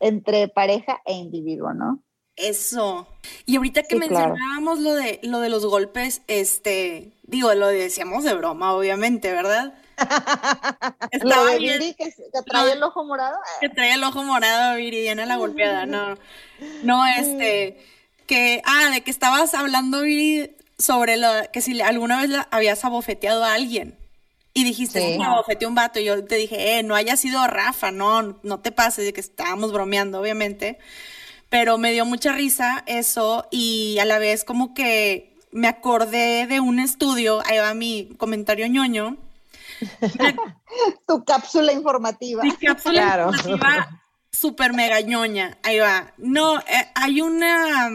entre 0.00 0.48
pareja 0.48 1.00
e 1.04 1.12
individuo, 1.14 1.72
¿no? 1.74 2.02
Eso. 2.36 3.08
Y 3.46 3.56
ahorita 3.56 3.82
que 3.82 3.96
Sí, 3.96 4.08
claro. 4.08 4.28
mencionábamos 4.34 4.78
lo 4.78 4.94
de 4.94 5.18
lo 5.24 5.40
de 5.40 5.48
los 5.48 5.66
golpes, 5.66 6.22
este, 6.28 7.12
digo, 7.24 7.52
lo 7.54 7.66
decíamos 7.66 8.22
de 8.22 8.34
broma, 8.34 8.72
obviamente, 8.74 9.32
¿verdad? 9.32 9.74
Lo 11.12 11.18
Estaba 11.30 11.50
de 11.50 11.58
bien 11.58 11.78
Viri 11.80 11.94
que, 11.94 12.04
que 12.04 12.42
trae 12.46 12.72
el 12.72 12.82
ojo 12.84 13.04
morado. 13.04 13.36
que 13.60 13.68
trae 13.68 13.94
el 13.94 14.04
ojo 14.04 14.22
morado, 14.22 14.76
Viridiana 14.76 15.26
la 15.26 15.34
golpeada, 15.36 15.86
no. 15.86 16.14
No, 16.84 17.04
este, 17.04 17.84
que, 18.28 18.62
ah, 18.64 18.90
de 18.92 19.00
que 19.00 19.10
estabas 19.10 19.54
hablando, 19.54 20.02
Viri, 20.02 20.54
sobre 20.78 21.16
lo, 21.16 21.28
que 21.52 21.60
si 21.60 21.80
alguna 21.80 22.20
vez 22.20 22.30
la- 22.30 22.46
habías 22.52 22.84
abofeteado 22.84 23.44
a 23.44 23.54
alguien. 23.54 23.97
Y 24.58 24.64
dijiste, 24.64 25.00
Sí. 25.12 25.18
me 25.18 25.24
abofeteó 25.24 25.68
un 25.68 25.74
vato. 25.76 26.00
Y 26.00 26.04
yo 26.04 26.24
te 26.24 26.34
dije, 26.34 26.78
eh, 26.78 26.82
no 26.82 26.94
haya 26.96 27.16
sido 27.16 27.46
Rafa, 27.46 27.92
no, 27.92 28.38
no 28.42 28.58
te 28.60 28.72
pases, 28.72 29.04
de 29.04 29.12
que 29.12 29.20
estábamos 29.20 29.72
bromeando, 29.72 30.20
obviamente. 30.20 30.78
pero 31.50 31.78
me 31.78 31.92
dio 31.92 32.04
mucha 32.04 32.32
risa 32.32 32.82
eso 32.86 33.46
y 33.50 33.98
a 34.00 34.04
la 34.04 34.18
vez 34.18 34.44
como 34.44 34.74
que 34.74 35.34
me 35.50 35.66
acordé 35.68 36.46
de 36.46 36.60
un 36.60 36.78
estudio, 36.78 37.40
ahí 37.46 37.56
va 37.58 37.72
mi 37.72 38.10
comentario 38.18 38.66
ñoño. 38.66 39.16
tu 41.06 41.24
cápsula 41.24 41.72
informativa. 41.72 42.42
Mi 42.42 42.52
cápsula 42.52 43.30
informativa 43.32 44.02
super 44.30 44.72
mega 44.72 45.00
ñoña, 45.00 45.58
ahí 45.62 45.78
va. 45.78 46.12
No, 46.18 46.58
eh, 46.60 46.64
hay 46.94 47.20
una, 47.20 47.86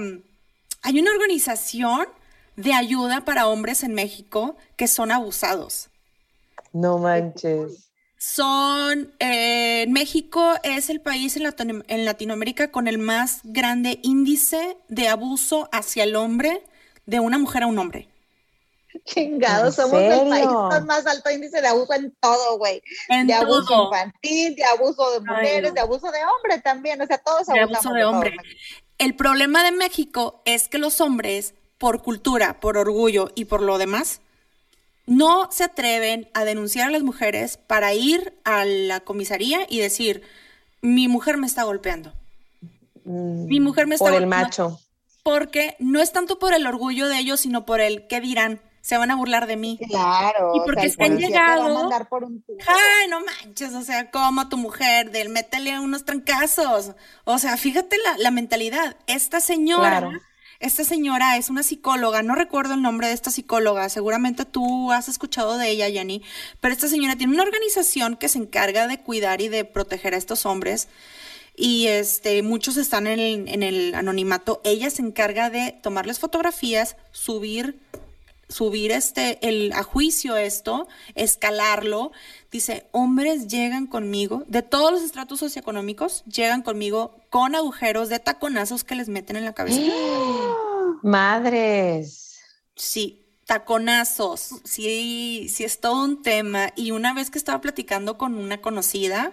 hay 0.82 1.00
una 1.00 1.12
organización 1.12 2.08
de 2.56 2.74
ayuda 2.74 3.22
para 3.22 3.48
hombres 3.48 3.84
en 3.84 3.94
México 3.94 4.58
que 4.76 4.88
son 4.88 5.12
abusados. 5.12 5.90
No 6.74 6.98
manches. 6.98 7.92
Son, 8.18 9.14
eh, 9.20 9.86
México 9.90 10.54
es 10.64 10.90
el 10.90 11.02
país 11.02 11.36
en, 11.38 11.84
en, 11.88 12.06
Latinoamérica 12.06 12.72
con 12.72 12.88
el 12.88 12.98
más 12.98 13.42
grande 13.44 14.00
índice 14.02 14.78
de 14.88 15.10
abuso 15.10 15.68
hacia 15.72 16.04
el 16.04 16.16
hombre 16.16 16.64
de 17.06 17.20
una 17.20 17.38
mujer 17.38 17.64
a 17.64 17.68
un 17.68 17.78
hombre. 17.80 18.08
Chingados, 19.06 19.76
somos 19.76 20.00
el 20.00 20.30
país 20.30 20.46
con 20.46 20.86
más 20.86 21.06
alto 21.06 21.30
índice 21.32 21.62
de 21.62 21.68
abuso 21.68 21.94
en 21.94 22.16
todo, 22.20 22.58
güey. 22.58 22.82
De 23.26 23.34
abuso 23.34 23.86
infantil, 23.86 24.56
de 24.56 24.64
abuso 24.64 25.12
de 25.12 25.20
mujeres, 25.20 25.74
de 25.74 25.80
abuso 25.80 26.12
de 26.12 26.20
hombre 26.24 26.62
también, 26.62 27.02
o 27.02 27.06
sea, 27.06 27.18
todos 27.18 27.48
De 27.48 27.60
abuso 27.60 27.92
de 27.92 28.06
hombre. 28.06 28.38
el 29.00 29.16
problema 29.16 29.64
de 29.64 29.72
México 29.72 30.42
es 30.46 30.70
que 30.70 30.78
los 30.78 31.02
hombres, 31.02 31.56
por 31.78 32.02
cultura, 32.02 32.60
por 32.60 32.78
orgullo 32.78 33.32
y 33.36 33.46
por 33.46 33.62
lo 33.62 33.78
demás, 33.78 34.22
no 35.06 35.50
se 35.52 35.66
atreven 35.66 36.30
a 36.34 36.46
denunciar 36.46 36.88
a 36.88 36.92
las 36.92 37.04
mujeres 37.04 37.58
para 37.58 37.94
ir 37.94 38.38
a 38.44 38.66
la 38.66 39.02
comisaría 39.02 39.66
y 39.70 39.80
decir, 39.80 40.24
mi 40.82 41.08
mujer 41.08 41.38
me 41.38 41.48
está 41.48 41.64
golpeando. 41.64 42.14
mi 43.04 43.60
mujer 43.60 43.88
me 43.88 43.96
está 43.96 44.10
Por 44.10 44.22
el 44.22 44.28
macho. 44.28 44.80
Porque 45.24 45.76
no 45.80 46.02
es 46.02 46.12
tanto 46.12 46.38
por 46.38 46.54
el 46.54 46.68
orgullo 46.68 47.08
de 47.08 47.18
ellos, 47.18 47.40
sino 47.40 47.66
por 47.66 47.80
el 47.80 48.08
qué 48.08 48.20
dirán. 48.20 48.62
Se 48.82 48.98
van 48.98 49.12
a 49.12 49.16
burlar 49.16 49.48
de 49.48 49.56
mí. 49.56 49.80
Claro. 49.88 50.52
Y 50.56 50.60
porque 50.66 50.88
es 50.88 50.98
que 50.98 51.06
han 51.06 51.18
llegado. 51.18 51.90
Ay, 52.68 53.08
no 53.10 53.22
manches, 53.22 53.74
o 53.74 53.82
sea, 53.82 54.12
como 54.12 54.50
tu 54.50 54.58
mujer, 54.58 55.10
del 55.12 55.30
métele 55.30 55.80
unos 55.80 56.04
trancazos. 56.04 56.92
O 57.24 57.38
sea, 57.38 57.56
fíjate 57.56 57.98
la, 58.04 58.18
la 58.18 58.32
mentalidad. 58.32 58.98
Esta 59.08 59.40
señora 59.40 60.12
esta 60.64 60.86
señora 60.86 61.36
es 61.38 61.50
una 61.50 61.62
psicóloga, 61.62 62.24
no 62.24 62.36
recuerdo 62.36 62.74
el 62.74 62.82
nombre 62.82 63.08
de 63.08 63.14
esta 63.14 63.32
psicóloga, 63.32 63.90
seguramente 63.90 64.46
tú 64.46 64.94
has 64.94 65.10
escuchado 65.10 65.58
de 65.58 65.70
ella, 65.70 65.90
Jenny, 65.90 66.24
pero 66.62 66.74
esta 66.74 66.88
señora 66.88 67.18
tiene 67.18 67.34
una 67.34 67.44
organización 67.44 68.16
que 68.16 68.30
se 68.30 68.40
encarga 68.40 68.88
de 68.88 69.02
cuidar 69.02 69.42
y 69.42 69.50
de 69.50 69.66
proteger 69.66 70.14
a 70.14 70.18
estos 70.18 70.46
hombres 70.46 70.88
y 71.56 71.88
este 71.88 72.42
muchos 72.44 72.78
están 72.78 73.08
en 73.08 73.20
el, 73.20 73.48
en 73.50 73.62
el 73.62 73.94
anonimato. 73.94 74.62
Ella 74.64 74.90
se 74.90 75.02
encarga 75.02 75.50
de 75.50 75.78
tomarles 75.84 76.20
fotografías, 76.20 76.96
subir 77.12 77.78
subir 78.50 78.92
este, 78.92 79.40
el, 79.48 79.74
a 79.74 79.84
juicio 79.84 80.36
esto, 80.36 80.88
escalarlo. 81.16 82.12
Dice, 82.52 82.88
hombres 82.92 83.48
llegan 83.48 83.88
conmigo, 83.88 84.44
de 84.48 84.62
todos 84.62 84.92
los 84.92 85.02
estratos 85.02 85.40
socioeconómicos, 85.40 86.24
llegan 86.26 86.62
conmigo 86.62 87.16
con 87.30 87.56
agujeros 87.56 88.10
de 88.10 88.20
taconazos 88.20 88.84
que 88.84 88.96
les 88.96 89.10
meten 89.10 89.36
en 89.36 89.46
la 89.46 89.54
cabeza. 89.54 89.80
Madres. 91.04 92.40
Sí, 92.76 93.26
taconazos. 93.46 94.62
Sí, 94.64 95.48
sí 95.50 95.64
es 95.64 95.80
todo 95.80 96.04
un 96.04 96.22
tema. 96.22 96.72
Y 96.76 96.92
una 96.92 97.14
vez 97.14 97.30
que 97.30 97.38
estaba 97.38 97.62
platicando 97.62 98.18
con 98.18 98.36
una 98.36 98.62
conocida, 98.62 99.32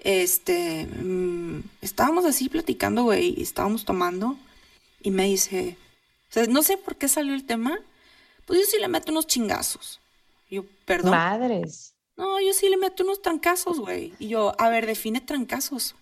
este, 0.00 0.86
mm, 0.86 1.62
estábamos 1.82 2.24
así 2.24 2.48
platicando, 2.48 3.04
güey, 3.04 3.40
estábamos 3.40 3.84
tomando, 3.84 4.36
y 5.02 5.10
me 5.10 5.24
dice, 5.24 5.76
no 6.48 6.62
sé 6.62 6.76
por 6.76 6.96
qué 6.96 7.08
salió 7.08 7.34
el 7.34 7.44
tema, 7.44 7.78
pues 8.50 8.62
yo 8.62 8.66
sí 8.66 8.78
le 8.80 8.88
meto 8.88 9.12
unos 9.12 9.28
chingazos. 9.28 10.00
yo, 10.50 10.64
perdón. 10.84 11.12
Madres. 11.12 11.94
No, 12.16 12.40
yo 12.40 12.52
sí 12.52 12.68
le 12.68 12.76
meto 12.76 13.04
unos 13.04 13.22
trancazos, 13.22 13.78
güey. 13.78 14.12
Y 14.18 14.26
yo, 14.26 14.56
a 14.58 14.68
ver, 14.68 14.86
define 14.86 15.20
trancazos. 15.20 15.94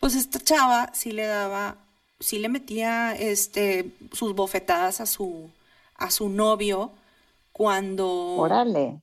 Pues 0.00 0.14
esta 0.14 0.40
chava 0.40 0.90
sí 0.94 1.12
le 1.12 1.26
daba, 1.26 1.76
sí 2.18 2.38
le 2.38 2.48
metía 2.48 3.14
este 3.14 3.90
sus 4.14 4.34
bofetadas 4.34 5.02
a 5.02 5.06
su 5.06 5.50
a 5.96 6.10
su 6.10 6.30
novio 6.30 6.92
cuando 7.52 8.08
Órale. 8.38 9.02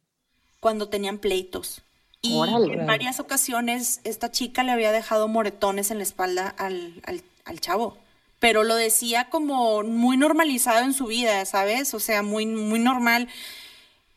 cuando 0.59 0.89
tenían 0.89 1.19
pleitos. 1.19 1.83
Y 2.23 2.39
en 2.41 2.87
varias 2.87 3.19
ocasiones 3.19 4.01
esta 4.03 4.31
chica 4.31 4.63
le 4.63 4.71
había 4.71 4.91
dejado 4.91 5.27
moretones 5.27 5.91
en 5.91 5.97
la 5.99 6.03
espalda 6.05 6.47
al, 6.57 7.03
al, 7.05 7.21
al 7.45 7.59
chavo 7.59 7.99
pero 8.43 8.63
lo 8.65 8.75
decía 8.75 9.29
como 9.29 9.83
muy 9.83 10.17
normalizado 10.17 10.83
en 10.83 10.93
su 10.93 11.05
vida, 11.05 11.45
¿sabes? 11.45 11.93
O 11.93 12.01
sea, 12.01 12.23
muy, 12.23 12.45
muy 12.45 12.77
normal. 12.77 13.29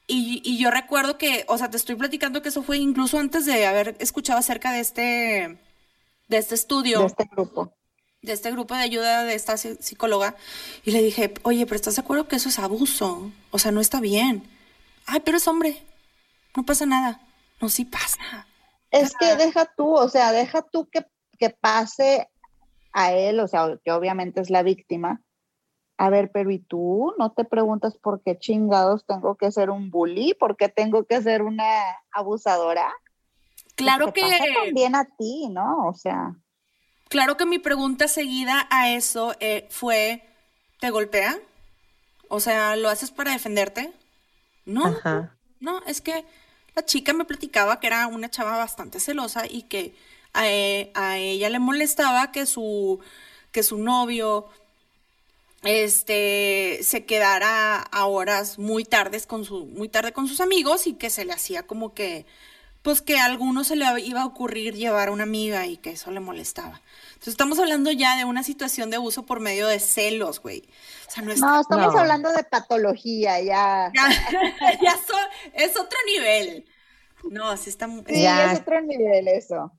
Y, 0.09 0.59
yo 0.59 0.73
recuerdo 0.73 1.17
que, 1.17 1.45
o 1.47 1.57
sea, 1.57 1.71
te 1.71 1.77
estoy 1.77 1.95
platicando 1.95 2.43
que 2.43 2.49
eso 2.49 2.65
fue 2.65 2.79
incluso 2.79 3.21
antes 3.21 3.47
de 3.47 3.65
haber 3.67 3.95
escuchado 4.01 4.41
acerca 4.41 4.73
de 4.73 4.81
este, 4.81 5.59
de 6.27 6.39
este 6.39 6.57
estudio. 6.57 7.03
De 7.03 7.07
este 7.07 7.29
grupo. 7.31 7.73
De 8.21 8.33
este 8.33 8.51
grupo 8.51 8.75
de 8.75 8.81
ayuda 8.81 9.23
de 9.23 9.37
esta 9.37 9.57
psicóloga. 9.57 10.35
Y 10.85 10.91
le 10.91 11.03
dije, 11.03 11.33
oye, 11.45 11.65
pero 11.65 11.77
¿estás 11.77 11.95
de 11.95 12.03
acuerdo 12.03 12.27
que 12.27 12.35
eso 12.35 12.49
es 12.49 12.59
abuso? 12.59 13.31
O 13.53 13.61
sea, 13.61 13.71
no 13.71 13.81
está 13.81 14.01
bien. 14.01 14.43
Ay, 15.07 15.21
pero 15.21 15.37
es 15.37 15.47
hombre. 15.47 15.87
No 16.57 16.67
pasa 16.67 16.85
nada. 16.85 17.21
No, 17.61 17.69
sí 17.69 17.85
pasa. 17.85 18.49
Es 18.91 19.13
que 19.21 19.37
deja 19.37 19.73
tú, 19.77 19.95
o 19.95 20.09
sea, 20.09 20.33
deja 20.33 20.63
tú 20.63 20.89
que, 20.91 21.07
que 21.39 21.51
pase 21.51 22.29
a 22.97 23.13
él, 23.13 23.41
o 23.41 23.47
sea, 23.47 23.79
que 23.85 23.93
obviamente 23.93 24.41
es 24.41 24.49
la 24.49 24.63
víctima, 24.63 25.23
a 25.99 26.09
ver, 26.09 26.31
pero 26.33 26.51
¿y 26.51 26.59
tú 26.59 27.13
no 27.19 27.33
te 27.33 27.45
preguntas 27.45 27.97
por 27.97 28.23
qué 28.23 28.39
chingados 28.39 29.05
tengo 29.07 29.37
que 29.37 29.53
ser 29.53 29.69
un 29.71 29.91
bully? 29.91 30.35
¿Por 30.35 30.57
qué 30.57 30.71
tengo 30.71 31.05
que 31.05 31.23
ser 31.23 31.43
una 31.43 31.65
abusadora? 32.11 32.91
Claro 33.75 34.13
que... 34.15 34.23
también 34.65 34.97
a 34.97 35.05
ti, 35.05 35.49
¿no? 35.51 35.87
O 35.87 35.95
sea... 35.95 36.35
Claro 37.09 37.37
que 37.37 37.45
mi 37.45 37.59
pregunta 37.59 38.09
seguida 38.09 38.67
a 38.71 38.91
eso 38.91 39.35
eh, 39.41 39.67
fue, 39.71 40.27
¿te 40.81 40.91
golpea? 40.91 41.39
O 42.29 42.41
sea, 42.41 42.77
¿lo 42.77 42.89
haces 42.89 43.11
para 43.11 43.33
defenderte? 43.33 43.93
No, 44.65 44.97
no, 45.61 45.83
es 45.87 46.01
que 46.01 46.25
la 46.75 46.85
chica 46.85 47.13
me 47.13 47.25
platicaba 47.25 47.79
que 47.79 47.87
era 47.87 48.07
una 48.07 48.31
chava 48.31 48.57
bastante 48.57 49.01
celosa 49.01 49.45
y 49.47 49.63
que 49.63 49.95
e, 50.39 50.91
a, 50.95 51.19
ella 51.19 51.49
le 51.51 51.59
molestaba 51.59 52.33
que 52.33 52.47
su, 52.47 53.01
que 53.53 53.63
su 53.63 53.79
novio 53.79 54.49
este 55.63 56.81
se 56.83 57.05
quedara 57.05 57.79
a 57.79 58.07
horas 58.07 58.59
muy 58.59 58.85
tardes 58.85 59.27
con 59.27 59.45
su 59.45 59.67
muy 59.67 59.89
tarde 59.89 60.13
con 60.13 60.29
sus 60.29 60.41
amigos 60.41 60.87
y 60.87 60.95
que 60.95 61.11
se 61.11 61.25
le 61.25 61.33
hacía 61.33 61.65
como 61.65 61.93
que 61.93 62.25
pues 62.83 63.03
que 63.03 63.19
a 63.19 63.25
alguno 63.25 63.65
se 63.65 63.75
le 63.75 63.85
iba 64.03 64.23
a 64.23 64.27
ocurrir 64.27 64.75
llevar 64.75 65.09
a 65.09 65.11
una 65.11 65.25
amiga 65.25 65.67
y 65.67 65.77
que 65.77 65.91
eso 65.91 66.13
le 66.13 66.21
molestaba. 66.21 66.81
Entonces 67.09 67.33
estamos 67.33 67.59
hablando 67.59 67.91
ya 67.91 68.17
de 68.17 68.25
una 68.25 68.45
situación 68.45 68.91
de 68.91 68.97
abuso 68.97 69.25
por 69.27 69.41
medio 69.41 69.67
de 69.67 69.81
celos, 69.81 70.41
güey. 70.41 70.63
O 71.09 71.11
sea, 71.11 71.25
no, 71.25 71.33
estamos 71.33 71.97
hablando 71.97 72.33
de 72.33 72.45
patología, 72.45 73.41
ya. 73.41 73.91
Ya, 73.93 74.09
es 75.55 75.77
otro 75.77 75.99
nivel. 76.07 76.65
No, 77.25 77.49
así 77.49 77.71
está. 77.71 77.89
Sí, 77.89 78.23
ya. 78.23 78.53
es 78.53 78.61
otro 78.61 78.81
nivel 78.83 79.27
eso. 79.27 79.73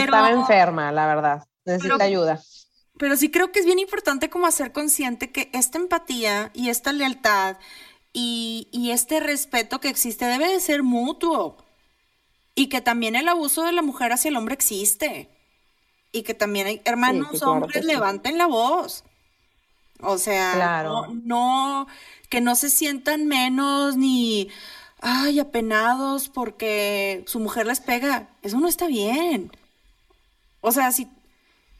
Estaba 0.00 0.30
enferma, 0.30 0.92
la 0.92 1.06
verdad. 1.06 1.46
Necesita 1.64 2.04
ayuda. 2.04 2.42
Pero 2.98 3.16
sí 3.16 3.30
creo 3.30 3.50
que 3.50 3.58
es 3.60 3.66
bien 3.66 3.78
importante 3.78 4.30
como 4.30 4.46
hacer 4.46 4.72
consciente 4.72 5.32
que 5.32 5.50
esta 5.52 5.78
empatía 5.78 6.50
y 6.54 6.68
esta 6.68 6.92
lealtad 6.92 7.56
y, 8.12 8.90
este 8.92 9.18
respeto 9.18 9.80
que 9.80 9.88
existe 9.88 10.24
debe 10.24 10.48
de 10.48 10.60
ser 10.60 10.84
mutuo. 10.84 11.56
Y 12.54 12.68
que 12.68 12.80
también 12.80 13.16
el 13.16 13.28
abuso 13.28 13.64
de 13.64 13.72
la 13.72 13.82
mujer 13.82 14.12
hacia 14.12 14.28
el 14.28 14.36
hombre 14.36 14.54
existe. 14.54 15.28
Y 16.12 16.22
que 16.22 16.34
también 16.34 16.68
hay 16.68 16.82
hermanos 16.84 17.42
hombres 17.42 17.84
levanten 17.84 18.38
la 18.38 18.46
voz. 18.46 19.02
O 20.00 20.18
sea, 20.18 20.84
no, 20.84 21.08
no, 21.24 21.86
que 22.28 22.40
no 22.40 22.54
se 22.54 22.70
sientan 22.70 23.26
menos 23.26 23.96
ni, 23.96 24.48
ay, 25.00 25.40
apenados 25.40 26.28
porque 26.28 27.24
su 27.26 27.40
mujer 27.40 27.66
les 27.66 27.80
pega. 27.80 28.28
Eso 28.42 28.60
no 28.60 28.68
está 28.68 28.86
bien. 28.86 29.50
O 30.64 30.72
sea, 30.72 30.92
si, 30.92 31.10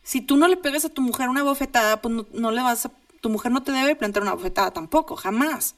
si 0.03 0.21
tú 0.21 0.37
no 0.37 0.47
le 0.47 0.59
pegas 0.59 0.85
a 0.85 0.91
tu 0.91 1.01
mujer 1.01 1.31
una 1.31 1.43
bofetada, 1.43 2.03
pues 2.03 2.15
no, 2.33 2.51
le 2.51 2.61
vas 2.61 2.85
a, 2.85 2.91
tu 3.23 3.31
mujer 3.31 3.51
no 3.51 3.63
te 3.63 3.73
debe 3.73 3.97
plantar 3.97 4.23
una 4.23 4.35
bofetada 4.35 4.73
tampoco, 4.73 5.17
jamás. 5.17 5.75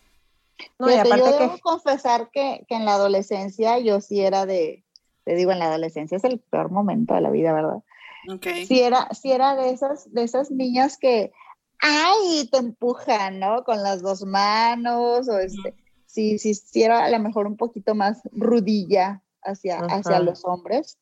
No, 0.80 0.90
y 0.90 0.94
aparte 0.94 1.18
yo 1.18 1.38
debo 1.38 1.58
confesar 1.60 2.30
que, 2.32 2.66
en 2.68 2.84
la 2.84 2.94
adolescencia 2.94 3.78
yo 3.78 4.00
sí 4.00 4.22
era 4.22 4.44
de, 4.44 4.84
te 5.24 5.36
digo, 5.36 5.52
en 5.52 5.60
la 5.60 5.66
adolescencia 5.66 6.16
es 6.16 6.24
el 6.24 6.40
peor 6.40 6.72
momento 6.72 7.14
de 7.14 7.20
la 7.20 7.30
vida, 7.30 7.52
¿verdad? 7.52 7.84
Okay. 8.28 8.66
Sí 8.66 8.80
era, 8.80 9.08
sí 9.14 9.30
era 9.30 9.54
de 9.54 9.70
esas, 9.70 10.12
de 10.12 10.24
esas 10.24 10.50
niñas 10.50 10.98
que, 10.98 11.30
ay, 11.78 12.48
te 12.50 12.58
empujan, 12.58 13.38
¿no? 13.38 13.62
Con 13.62 13.84
las 13.84 14.02
dos 14.02 14.24
manos, 14.24 15.28
o 15.28 15.38
este, 15.38 15.76
sí, 16.06 16.40
sí, 16.40 16.54
sí 16.54 16.82
era 16.82 17.04
a 17.04 17.10
lo 17.10 17.20
mejor 17.20 17.46
un 17.46 17.56
poquito 17.56 17.94
más 17.94 18.20
rudilla 18.32 19.22
hacia, 19.44 19.78
hacia 19.78 20.18
los 20.18 20.44
hombres. 20.44 20.98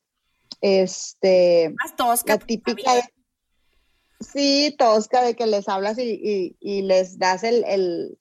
Este, 0.60 1.74
Más 1.78 1.96
tosca. 1.96 2.34
La 2.34 2.38
típica 2.38 2.92
Sí, 4.20 4.74
tosca 4.78 5.22
de 5.22 5.34
que 5.34 5.46
les 5.46 5.68
hablas 5.68 5.98
y, 5.98 6.56
les 6.60 7.18
das 7.18 7.44
el, 7.44 7.64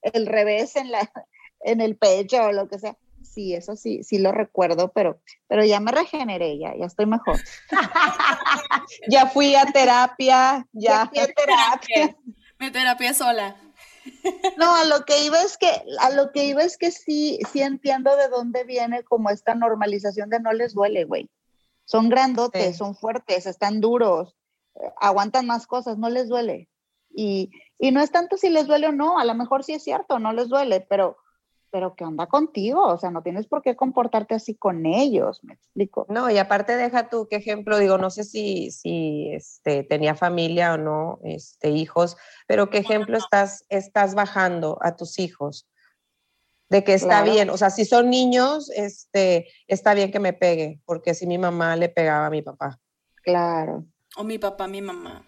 el, 0.01 0.25
revés 0.25 0.75
en, 0.75 0.91
la, 0.91 0.99
en 1.61 1.81
el 1.81 1.95
pecho 1.95 2.43
o 2.43 2.51
lo 2.51 2.67
que 2.67 2.79
sea. 2.79 2.97
Sí, 3.23 3.55
eso 3.55 3.75
sí, 3.75 4.03
sí 4.03 4.19
lo 4.19 4.31
recuerdo, 4.31 4.91
pero, 4.91 5.19
pero 5.47 5.63
ya 5.65 5.79
me 5.79 5.91
regeneré, 5.91 6.59
ya, 6.59 6.75
ya 6.77 6.85
estoy 6.85 7.05
mejor. 7.05 7.39
ya 9.09 9.27
fui 9.27 9.55
a 9.55 9.65
terapia, 9.65 10.67
ya, 10.71 11.07
fui 11.07 11.19
a 11.19 11.27
terapia. 11.27 12.17
Mi 12.59 12.69
terapia 12.69 13.13
sola. 13.13 13.55
No, 14.57 14.75
a 14.75 14.83
lo 14.83 15.05
que 15.05 15.23
iba 15.23 15.41
es 15.41 15.57
que, 15.57 15.71
a 15.99 16.09
lo 16.11 16.31
que 16.31 16.45
iba 16.45 16.61
es 16.63 16.77
que 16.77 16.91
sí, 16.91 17.39
sí 17.51 17.61
entiendo 17.61 18.15
de 18.17 18.27
dónde 18.27 18.65
viene 18.65 19.03
como 19.03 19.29
esta 19.29 19.55
normalización 19.55 20.29
de 20.29 20.39
no 20.39 20.51
les 20.53 20.73
duele, 20.73 21.05
güey. 21.05 21.29
Son 21.85 22.09
grandotes, 22.09 22.77
son 22.77 22.95
fuertes, 22.95 23.45
están 23.45 23.81
duros, 23.81 24.35
aguantan 24.99 25.45
más 25.45 25.67
cosas, 25.67 25.97
no 25.97 26.09
les 26.09 26.29
duele. 26.29 26.69
Y, 27.15 27.51
y 27.77 27.91
no 27.91 28.01
es 28.01 28.11
tanto 28.11 28.37
si 28.37 28.49
les 28.49 28.67
duele 28.67 28.87
o 28.87 28.91
no, 28.91 29.19
a 29.19 29.25
lo 29.25 29.35
mejor 29.35 29.63
sí 29.63 29.73
es 29.73 29.83
cierto, 29.83 30.19
no 30.19 30.33
les 30.33 30.49
duele, 30.49 30.81
pero 30.81 31.17
pero 31.73 31.95
¿qué 31.95 32.05
onda 32.05 32.27
contigo? 32.27 32.85
O 32.85 32.99
sea, 32.99 33.09
no 33.09 33.23
tienes 33.23 33.47
por 33.47 33.63
qué 33.63 33.75
comportarte 33.75 34.35
así 34.35 34.53
con 34.53 34.85
ellos, 34.85 35.43
me 35.43 35.55
explico. 35.55 36.05
No, 36.07 36.29
y 36.29 36.37
aparte 36.37 36.77
deja 36.77 37.09
tú 37.09 37.27
qué 37.27 37.37
ejemplo, 37.37 37.79
digo, 37.79 37.97
no 37.97 38.11
sé 38.11 38.25
si, 38.25 38.69
si 38.69 39.31
este, 39.33 39.81
tenía 39.81 40.13
familia 40.13 40.75
o 40.75 40.77
no, 40.77 41.19
este, 41.23 41.71
hijos, 41.71 42.15
pero 42.45 42.69
qué 42.69 42.77
ejemplo 42.77 43.17
estás, 43.17 43.65
estás 43.69 44.13
bajando 44.13 44.77
a 44.83 44.95
tus 44.95 45.17
hijos 45.17 45.67
de 46.69 46.83
que 46.83 46.93
está 46.93 47.21
bien, 47.21 47.49
o 47.49 47.57
sea, 47.57 47.69
si 47.69 47.85
son 47.85 48.09
niños, 48.09 48.71
este, 48.75 49.47
está 49.67 49.93
bien 49.93 50.11
que 50.11 50.19
me 50.19 50.33
pegue, 50.33 50.79
porque 50.85 51.13
si 51.13 51.27
mi 51.27 51.37
mamá 51.37 51.75
le 51.75 51.89
pegaba 51.89 52.27
a 52.27 52.29
mi 52.29 52.41
papá. 52.41 52.79
Claro. 53.23 53.85
O 54.15 54.23
mi 54.23 54.37
papá 54.37 54.65
a 54.65 54.67
mi 54.67 54.81
mamá. 54.81 55.23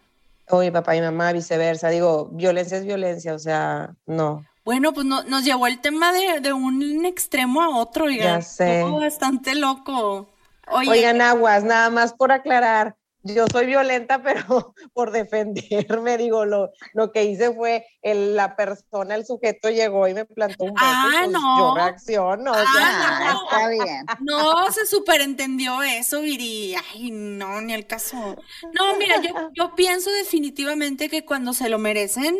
O 0.49 0.59
mi 0.59 0.71
papá 0.71 0.95
y 0.95 0.99
mi 0.99 1.05
mamá, 1.05 1.31
viceversa. 1.33 1.89
Digo, 1.89 2.29
violencia 2.31 2.77
es 2.77 2.85
violencia, 2.85 3.33
o 3.33 3.39
sea, 3.39 3.95
no. 4.05 4.45
Bueno, 4.63 4.93
pues 4.93 5.05
no, 5.05 5.23
nos 5.23 5.43
llevó 5.43 5.67
el 5.67 5.79
tema 5.79 6.11
de, 6.11 6.53
un 6.53 7.05
extremo 7.05 7.61
a 7.61 7.77
otro, 7.77 8.05
oigan. 8.05 8.39
Ya 8.39 8.41
sé. 8.41 8.83
bastante 8.83 9.55
loco. 9.55 10.29
Oigan, 10.71 11.21
aguas, 11.21 11.63
nada 11.63 11.89
más 11.89 12.13
por 12.13 12.31
aclarar. 12.31 12.95
Yo 13.25 13.45
soy 13.51 13.65
violenta, 13.65 14.21
pero 14.21 14.73
por 14.93 15.11
defenderme, 15.11 16.17
digo, 16.17 16.45
lo, 16.45 16.71
lo 16.93 17.11
que 17.11 17.25
hice 17.25 17.53
fue 17.53 17.85
el, 18.01 18.35
la 18.35 18.55
persona, 18.55 19.15
el 19.15 19.25
sujeto 19.25 19.69
llegó 19.69 20.07
y 20.07 20.13
me 20.13 20.25
plantó 20.25 20.65
un 20.65 20.73
beso. 20.73 20.85
Ah, 20.85 21.11
pues, 21.19 21.31
no. 21.31 21.57
Yo 21.57 21.75
reacciono. 21.75 22.51
Ah, 22.55 23.33
no. 23.33 23.43
está 23.49 23.69
bien. 23.69 24.05
No, 24.21 24.71
se 24.71 24.85
superentendió 24.85 25.81
eso, 25.81 26.21
Viri. 26.21 26.75
Ay, 26.93 27.11
no, 27.11 27.59
ni 27.61 27.73
el 27.73 27.87
caso. 27.87 28.37
No, 28.73 28.95
mira, 28.97 29.19
yo, 29.21 29.33
yo 29.53 29.75
pienso 29.75 30.11
definitivamente 30.11 31.09
que 31.09 31.25
cuando 31.25 31.53
se 31.53 31.67
lo 31.67 31.79
merecen, 31.79 32.37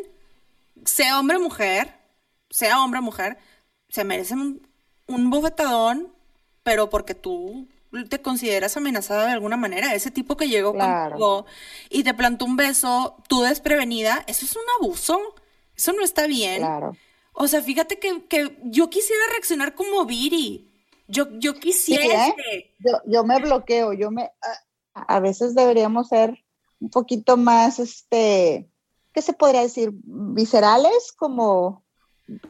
sea 0.85 1.19
hombre 1.19 1.37
o 1.37 1.41
mujer, 1.41 1.93
sea 2.49 2.81
hombre 2.83 2.99
o 2.99 3.03
mujer, 3.03 3.37
se 3.89 4.03
merecen 4.03 4.61
un, 5.07 5.29
bofetadón, 5.29 6.13
pero 6.63 6.89
porque 6.89 7.15
tú 7.15 7.67
te 8.03 8.21
consideras 8.21 8.75
amenazada 8.77 9.25
de 9.25 9.31
alguna 9.31 9.57
manera. 9.57 9.93
Ese 9.93 10.11
tipo 10.11 10.37
que 10.37 10.49
llegó 10.49 10.73
contigo 10.73 11.45
y 11.89 12.03
te 12.03 12.13
plantó 12.13 12.45
un 12.45 12.55
beso, 12.55 13.17
tú 13.27 13.41
desprevenida, 13.41 14.23
eso 14.27 14.45
es 14.45 14.55
un 14.55 14.63
abuso. 14.79 15.19
Eso 15.75 15.93
no 15.93 16.03
está 16.03 16.27
bien. 16.27 16.59
Claro. 16.59 16.95
O 17.33 17.47
sea, 17.47 17.61
fíjate 17.61 17.99
que, 17.99 18.57
yo 18.63 18.89
quisiera 18.89 19.21
reaccionar 19.31 19.75
como 19.75 20.05
Viri. 20.05 20.71
Yo, 21.07 21.27
yo 21.37 21.53
quisiera. 21.53 22.29
¿eh? 22.29 22.73
yo, 22.79 22.93
yo, 23.05 23.23
me 23.23 23.39
bloqueo, 23.39 23.93
yo 23.93 24.09
me. 24.09 24.31
A, 24.93 25.15
a, 25.15 25.19
veces 25.19 25.53
deberíamos 25.53 26.07
ser 26.07 26.43
un 26.79 26.89
poquito 26.89 27.35
más, 27.37 27.79
este, 27.79 28.69
¿qué 29.13 29.21
se 29.21 29.33
podría 29.33 29.61
decir? 29.61 29.91
Viscerales, 29.93 31.11
como 31.15 31.83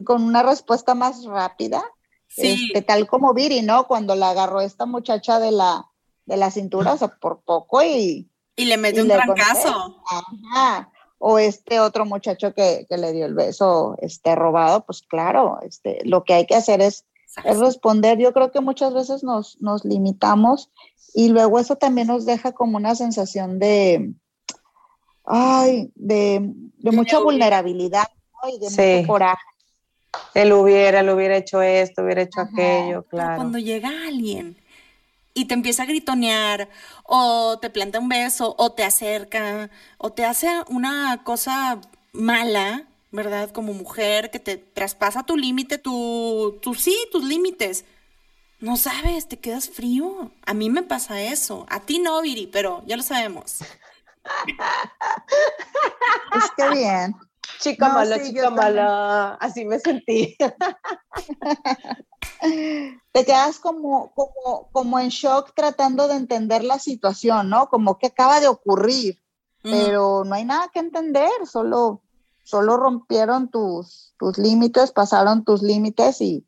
con 0.04 0.22
una 0.22 0.42
respuesta 0.42 0.94
más 0.94 1.24
rápida. 1.24 1.82
Sí. 2.28 2.66
Este, 2.66 2.82
tal 2.82 3.06
como 3.06 3.34
Viri, 3.34 3.62
¿no? 3.62 3.86
Cuando 3.86 4.14
la 4.14 4.30
agarró 4.30 4.60
esta 4.60 4.86
muchacha 4.86 5.38
de 5.38 5.52
la, 5.52 5.86
de 6.26 6.36
la 6.36 6.50
cintura, 6.50 6.92
o 6.94 6.98
sea, 6.98 7.08
por 7.08 7.40
poco 7.42 7.82
y... 7.82 8.30
Y 8.56 8.64
le 8.64 8.76
metió 8.76 9.02
un 9.02 9.08
trancazo. 9.08 10.02
Ajá. 10.06 10.90
O 11.18 11.38
este 11.38 11.80
otro 11.80 12.04
muchacho 12.04 12.54
que, 12.54 12.86
le 12.88 13.12
dio 13.12 13.26
el 13.26 13.34
beso 13.34 13.96
este, 14.00 14.34
robado, 14.34 14.84
pues 14.84 15.02
claro, 15.02 15.58
este, 15.62 16.00
lo 16.04 16.24
que 16.24 16.34
hay 16.34 16.46
que 16.46 16.54
hacer 16.54 16.80
es, 16.80 17.04
es 17.44 17.58
responder. 17.58 18.18
Yo 18.18 18.32
creo 18.32 18.50
que 18.50 18.60
muchas 18.60 18.94
veces 18.94 19.22
nos, 19.22 19.60
nos 19.60 19.84
limitamos 19.84 20.70
y 21.14 21.28
luego 21.28 21.58
eso 21.58 21.76
también 21.76 22.08
nos 22.08 22.26
deja 22.26 22.52
como 22.52 22.76
una 22.76 22.94
sensación 22.94 23.58
de, 23.58 24.12
ay, 25.24 25.90
de, 25.94 26.52
mucha 26.82 27.18
vulnerabilidad 27.18 28.08
y 28.48 28.58
de 28.58 29.00
mucho 29.00 29.08
coraje. 29.08 29.42
Él 30.34 30.52
hubiera, 30.52 31.02
le 31.02 31.12
hubiera 31.12 31.36
hecho 31.36 31.62
esto, 31.62 32.02
hubiera 32.02 32.22
hecho 32.22 32.40
aquello, 32.40 33.02
claro. 33.04 33.36
cuando 33.36 33.58
llega 33.58 33.88
alguien 34.06 34.56
y 35.36 35.44
te 35.44 35.54
empieza 35.54 35.82
a 35.82 35.86
gritonear, 35.86 36.68
o 37.04 37.58
te 37.60 37.68
planta 37.68 37.98
un 37.98 38.08
beso, 38.08 38.54
o 38.56 38.72
te 38.72 38.84
acerca, 38.84 39.68
o 39.98 40.10
te 40.10 40.24
hace 40.24 40.48
una 40.68 41.22
cosa 41.24 41.78
mala, 42.12 42.84
¿verdad? 43.12 43.50
Como 43.50 43.74
mujer, 43.74 44.30
que 44.30 44.38
te 44.38 44.56
traspasa 44.56 45.24
tu 45.24 45.36
límite, 45.36 45.76
tu, 45.76 46.58
tu, 46.62 46.74
sí, 46.74 46.96
tus 47.12 47.22
límites. 47.22 47.84
No 48.60 48.78
sabes, 48.78 49.28
te 49.28 49.38
quedas 49.38 49.68
frío. 49.68 50.30
A 50.46 50.54
mí 50.54 50.70
me 50.70 50.82
pasa 50.82 51.20
eso. 51.20 51.66
A 51.68 51.80
ti 51.80 51.98
no, 51.98 52.22
Viri, 52.22 52.46
pero 52.46 52.82
ya 52.86 52.96
lo 52.96 53.02
sabemos. 53.02 53.58
Es 56.34 56.50
que 56.56 56.70
bien. 56.70 57.14
Chica 57.58 57.88
mala, 57.88 58.22
chica 58.22 58.50
mala, 58.50 59.34
así 59.34 59.64
me 59.64 59.78
sentí. 59.78 60.36
Te 63.12 63.24
quedas 63.24 63.58
como, 63.58 64.12
como, 64.14 64.68
como 64.72 64.98
en 64.98 65.08
shock 65.08 65.52
tratando 65.54 66.08
de 66.08 66.16
entender 66.16 66.64
la 66.64 66.78
situación, 66.78 67.48
¿no? 67.48 67.68
Como 67.68 67.98
que 67.98 68.08
acaba 68.08 68.40
de 68.40 68.48
ocurrir, 68.48 69.22
pero 69.62 70.24
no 70.24 70.34
hay 70.34 70.44
nada 70.44 70.70
que 70.72 70.78
entender, 70.78 71.30
solo, 71.44 72.02
solo 72.44 72.76
rompieron 72.76 73.50
tus, 73.50 74.14
tus 74.18 74.38
límites, 74.38 74.92
pasaron 74.92 75.44
tus 75.44 75.62
límites 75.62 76.20
y, 76.20 76.46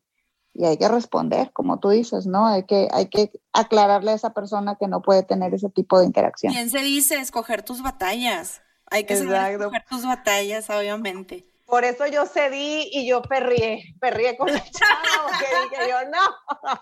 y 0.55 0.67
hay 0.67 0.77
que 0.77 0.89
responder, 0.89 1.53
como 1.53 1.79
tú 1.79 1.91
dices, 1.91 2.27
¿no? 2.27 2.47
Hay 2.47 2.65
que, 2.65 2.89
hay 2.93 3.09
que 3.09 3.33
aclararle 3.53 4.11
a 4.11 4.15
esa 4.15 4.35
persona 4.35 4.77
que 4.77 4.89
no 4.89 5.03
puede 5.03 5.23
tener 5.23 5.55
ese 5.55 5.71
tipo 5.71 5.99
de 5.99 6.07
interacción. 6.07 6.53
Bien 6.53 6.71
se 6.71 6.81
dice, 6.81 7.17
escoger 7.17 7.63
tus 7.63 7.83
batallas. 7.83 8.61
Hay 8.91 9.05
que 9.05 9.17
saber 9.17 9.59
tus 9.89 10.05
batallas, 10.05 10.69
obviamente. 10.71 11.45
Por 11.67 11.85
eso 11.85 12.07
yo 12.07 12.25
cedí 12.25 12.89
y 12.93 13.07
yo 13.07 13.21
perrié, 13.21 13.95
perrié 14.01 14.39
con 14.39 14.51
la 14.51 14.65
chava, 14.71 15.39
que 15.39 15.77
dije 15.77 15.91
yo, 15.91 16.11
no. 16.11 16.81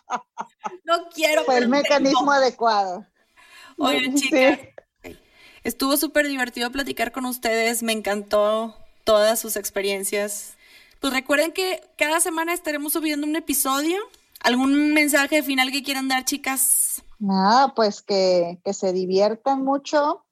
No 0.85 1.09
quiero. 1.13 1.45
Fue 1.45 1.59
el 1.59 1.69
mecanismo 1.69 2.31
adecuado. 2.31 3.05
Oye, 3.79 4.15
chicas, 4.15 4.61
estuvo 5.65 5.97
súper 5.97 6.29
divertido 6.29 6.71
platicar 6.71 7.11
con 7.11 7.27
ustedes, 7.27 7.83
me 7.83 7.93
encantó 7.93 8.77
todas 9.03 9.41
sus 9.41 9.57
experiencias. 9.57 10.55
Pues 11.01 11.13
recuerden 11.13 11.53
que 11.53 11.83
cada 11.99 12.21
semana 12.21 12.53
estaremos 12.53 12.93
subiendo 12.93 13.27
un 13.27 13.37
episodio. 13.37 13.99
¿Algún 14.41 14.95
mensaje 14.95 15.43
final 15.43 15.73
que 15.73 15.83
quieran 15.83 16.09
dar, 16.09 16.25
chicas? 16.25 17.03
Nada, 17.19 17.75
pues 17.75 18.03
que, 18.03 18.59
que 18.65 18.73
se 18.73 18.93
diviertan 18.93 19.65
mucho, 19.65 20.26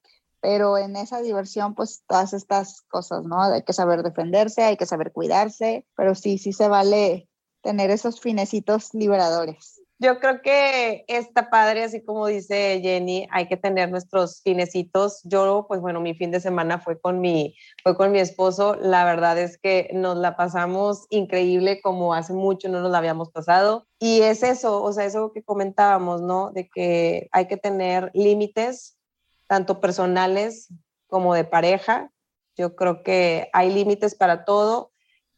pero 0.44 0.76
en 0.76 0.94
esa 0.94 1.22
diversión, 1.22 1.74
pues 1.74 2.04
todas 2.06 2.34
estas 2.34 2.82
cosas, 2.82 3.24
¿no? 3.24 3.40
Hay 3.40 3.62
que 3.62 3.72
saber 3.72 4.02
defenderse, 4.02 4.62
hay 4.62 4.76
que 4.76 4.84
saber 4.84 5.10
cuidarse, 5.10 5.86
pero 5.96 6.14
sí, 6.14 6.36
sí 6.36 6.52
se 6.52 6.68
vale 6.68 7.30
tener 7.62 7.90
esos 7.90 8.20
finecitos 8.20 8.92
liberadores. 8.92 9.80
Yo 9.98 10.20
creo 10.20 10.42
que 10.42 11.06
está 11.08 11.48
padre, 11.48 11.84
así 11.84 12.04
como 12.04 12.26
dice 12.26 12.78
Jenny, 12.82 13.26
hay 13.30 13.48
que 13.48 13.56
tener 13.56 13.90
nuestros 13.90 14.42
finecitos. 14.42 15.22
Yo, 15.24 15.64
pues 15.66 15.80
bueno, 15.80 16.02
mi 16.02 16.12
fin 16.12 16.30
de 16.30 16.40
semana 16.40 16.78
fue 16.78 17.00
con 17.00 17.22
mi, 17.22 17.56
fue 17.82 17.96
con 17.96 18.12
mi 18.12 18.18
esposo. 18.18 18.74
La 18.74 19.06
verdad 19.06 19.38
es 19.38 19.56
que 19.56 19.88
nos 19.94 20.18
la 20.18 20.36
pasamos 20.36 21.06
increíble 21.08 21.80
como 21.80 22.12
hace 22.12 22.34
mucho 22.34 22.68
no 22.68 22.82
nos 22.82 22.90
la 22.90 22.98
habíamos 22.98 23.30
pasado. 23.30 23.86
Y 23.98 24.20
es 24.20 24.42
eso, 24.42 24.82
o 24.82 24.92
sea, 24.92 25.06
eso 25.06 25.32
que 25.32 25.42
comentábamos, 25.42 26.20
¿no? 26.20 26.50
De 26.50 26.68
que 26.68 27.30
hay 27.32 27.46
que 27.46 27.56
tener 27.56 28.10
límites 28.12 28.98
tanto 29.46 29.80
personales 29.80 30.68
como 31.06 31.34
de 31.34 31.44
pareja. 31.44 32.10
Yo 32.56 32.76
creo 32.76 33.02
que 33.02 33.48
hay 33.52 33.72
límites 33.72 34.14
para 34.14 34.44
todo 34.44 34.92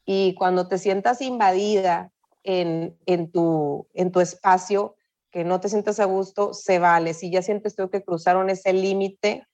y 0.04 0.34
cuando 0.34 0.68
te 0.68 0.78
sientas 0.78 1.20
invadida 1.20 2.12
en, 2.44 2.96
en, 3.06 3.30
tu, 3.30 3.88
en 3.92 4.12
tu 4.12 4.20
espacio, 4.20 4.96
que 5.30 5.44
no 5.44 5.60
te 5.60 5.68
sientas 5.68 6.00
a 6.00 6.04
gusto, 6.04 6.54
se 6.54 6.78
vale. 6.78 7.12
Si 7.12 7.30
ya 7.30 7.42
sientes 7.42 7.74
tú 7.74 7.90
que 7.90 8.04
cruzaron 8.04 8.48
ese 8.48 8.72
límite 8.72 9.46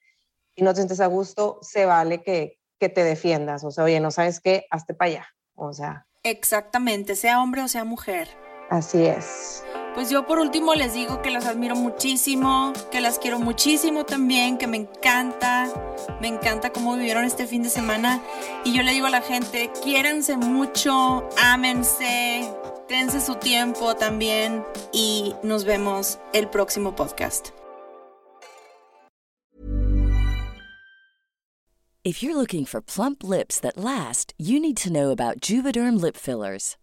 y 0.55 0.62
no 0.62 0.70
te 0.70 0.76
sientes 0.76 1.00
a 1.00 1.07
gusto, 1.07 1.59
se 1.62 1.86
vale 1.86 2.22
que, 2.22 2.59
que 2.78 2.88
te 2.88 3.03
defiendas. 3.03 3.64
O 3.64 3.70
sea, 3.70 3.84
oye, 3.84 3.98
no 3.98 4.11
sabes 4.11 4.40
qué, 4.40 4.66
hazte 4.70 4.94
para 4.94 5.11
allá. 5.11 5.26
O 5.55 5.72
sea. 5.72 6.07
Exactamente, 6.22 7.16
sea 7.16 7.42
hombre 7.42 7.62
o 7.62 7.68
sea 7.68 7.84
mujer. 7.84 8.28
Así 8.70 9.05
es. 9.05 9.64
Pues 9.95 10.09
yo 10.09 10.26
por 10.26 10.38
último 10.38 10.74
les 10.74 10.95
digo 10.95 11.20
que 11.20 11.30
las 11.30 11.45
admiro 11.45 11.76
muchísimo, 11.76 12.72
que 12.90 13.03
las 13.03 13.18
quiero 13.18 13.38
muchísimo 13.38 14.05
también, 14.05 14.57
que 14.57 14.66
me 14.66 14.78
encanta, 14.78 15.68
me 16.18 16.28
encanta 16.28 16.70
cómo 16.70 16.95
vivieron 16.95 17.24
este 17.24 17.47
fin 17.47 17.62
de 17.62 17.68
semana. 17.68 18.22
Y 18.64 18.72
yo 18.72 18.82
le 18.82 18.93
digo 18.93 19.07
a 19.07 19.11
la 19.11 19.20
gente, 19.20 19.70
quiéranse 19.82 20.38
mucho, 20.38 21.28
ámense, 21.36 22.51
dense 22.88 23.20
su 23.20 23.34
tiempo 23.34 23.95
también 23.95 24.64
y 24.93 25.34
nos 25.43 25.64
vemos 25.64 26.18
el 26.32 26.49
próximo 26.49 26.97
podcast. 26.97 27.51
If 32.05 32.20
you're 32.22 32.34
looking 32.34 32.64
for 32.64 32.80
plump 32.80 33.22
lips 33.22 33.61
that 33.61 33.76
last, 33.76 34.32
you 34.36 34.59
need 34.59 34.76
to 34.78 34.90
know 34.90 35.11
about 35.11 35.38
Juvederm 35.40 36.01
lip 36.01 36.16
fillers. 36.16 36.76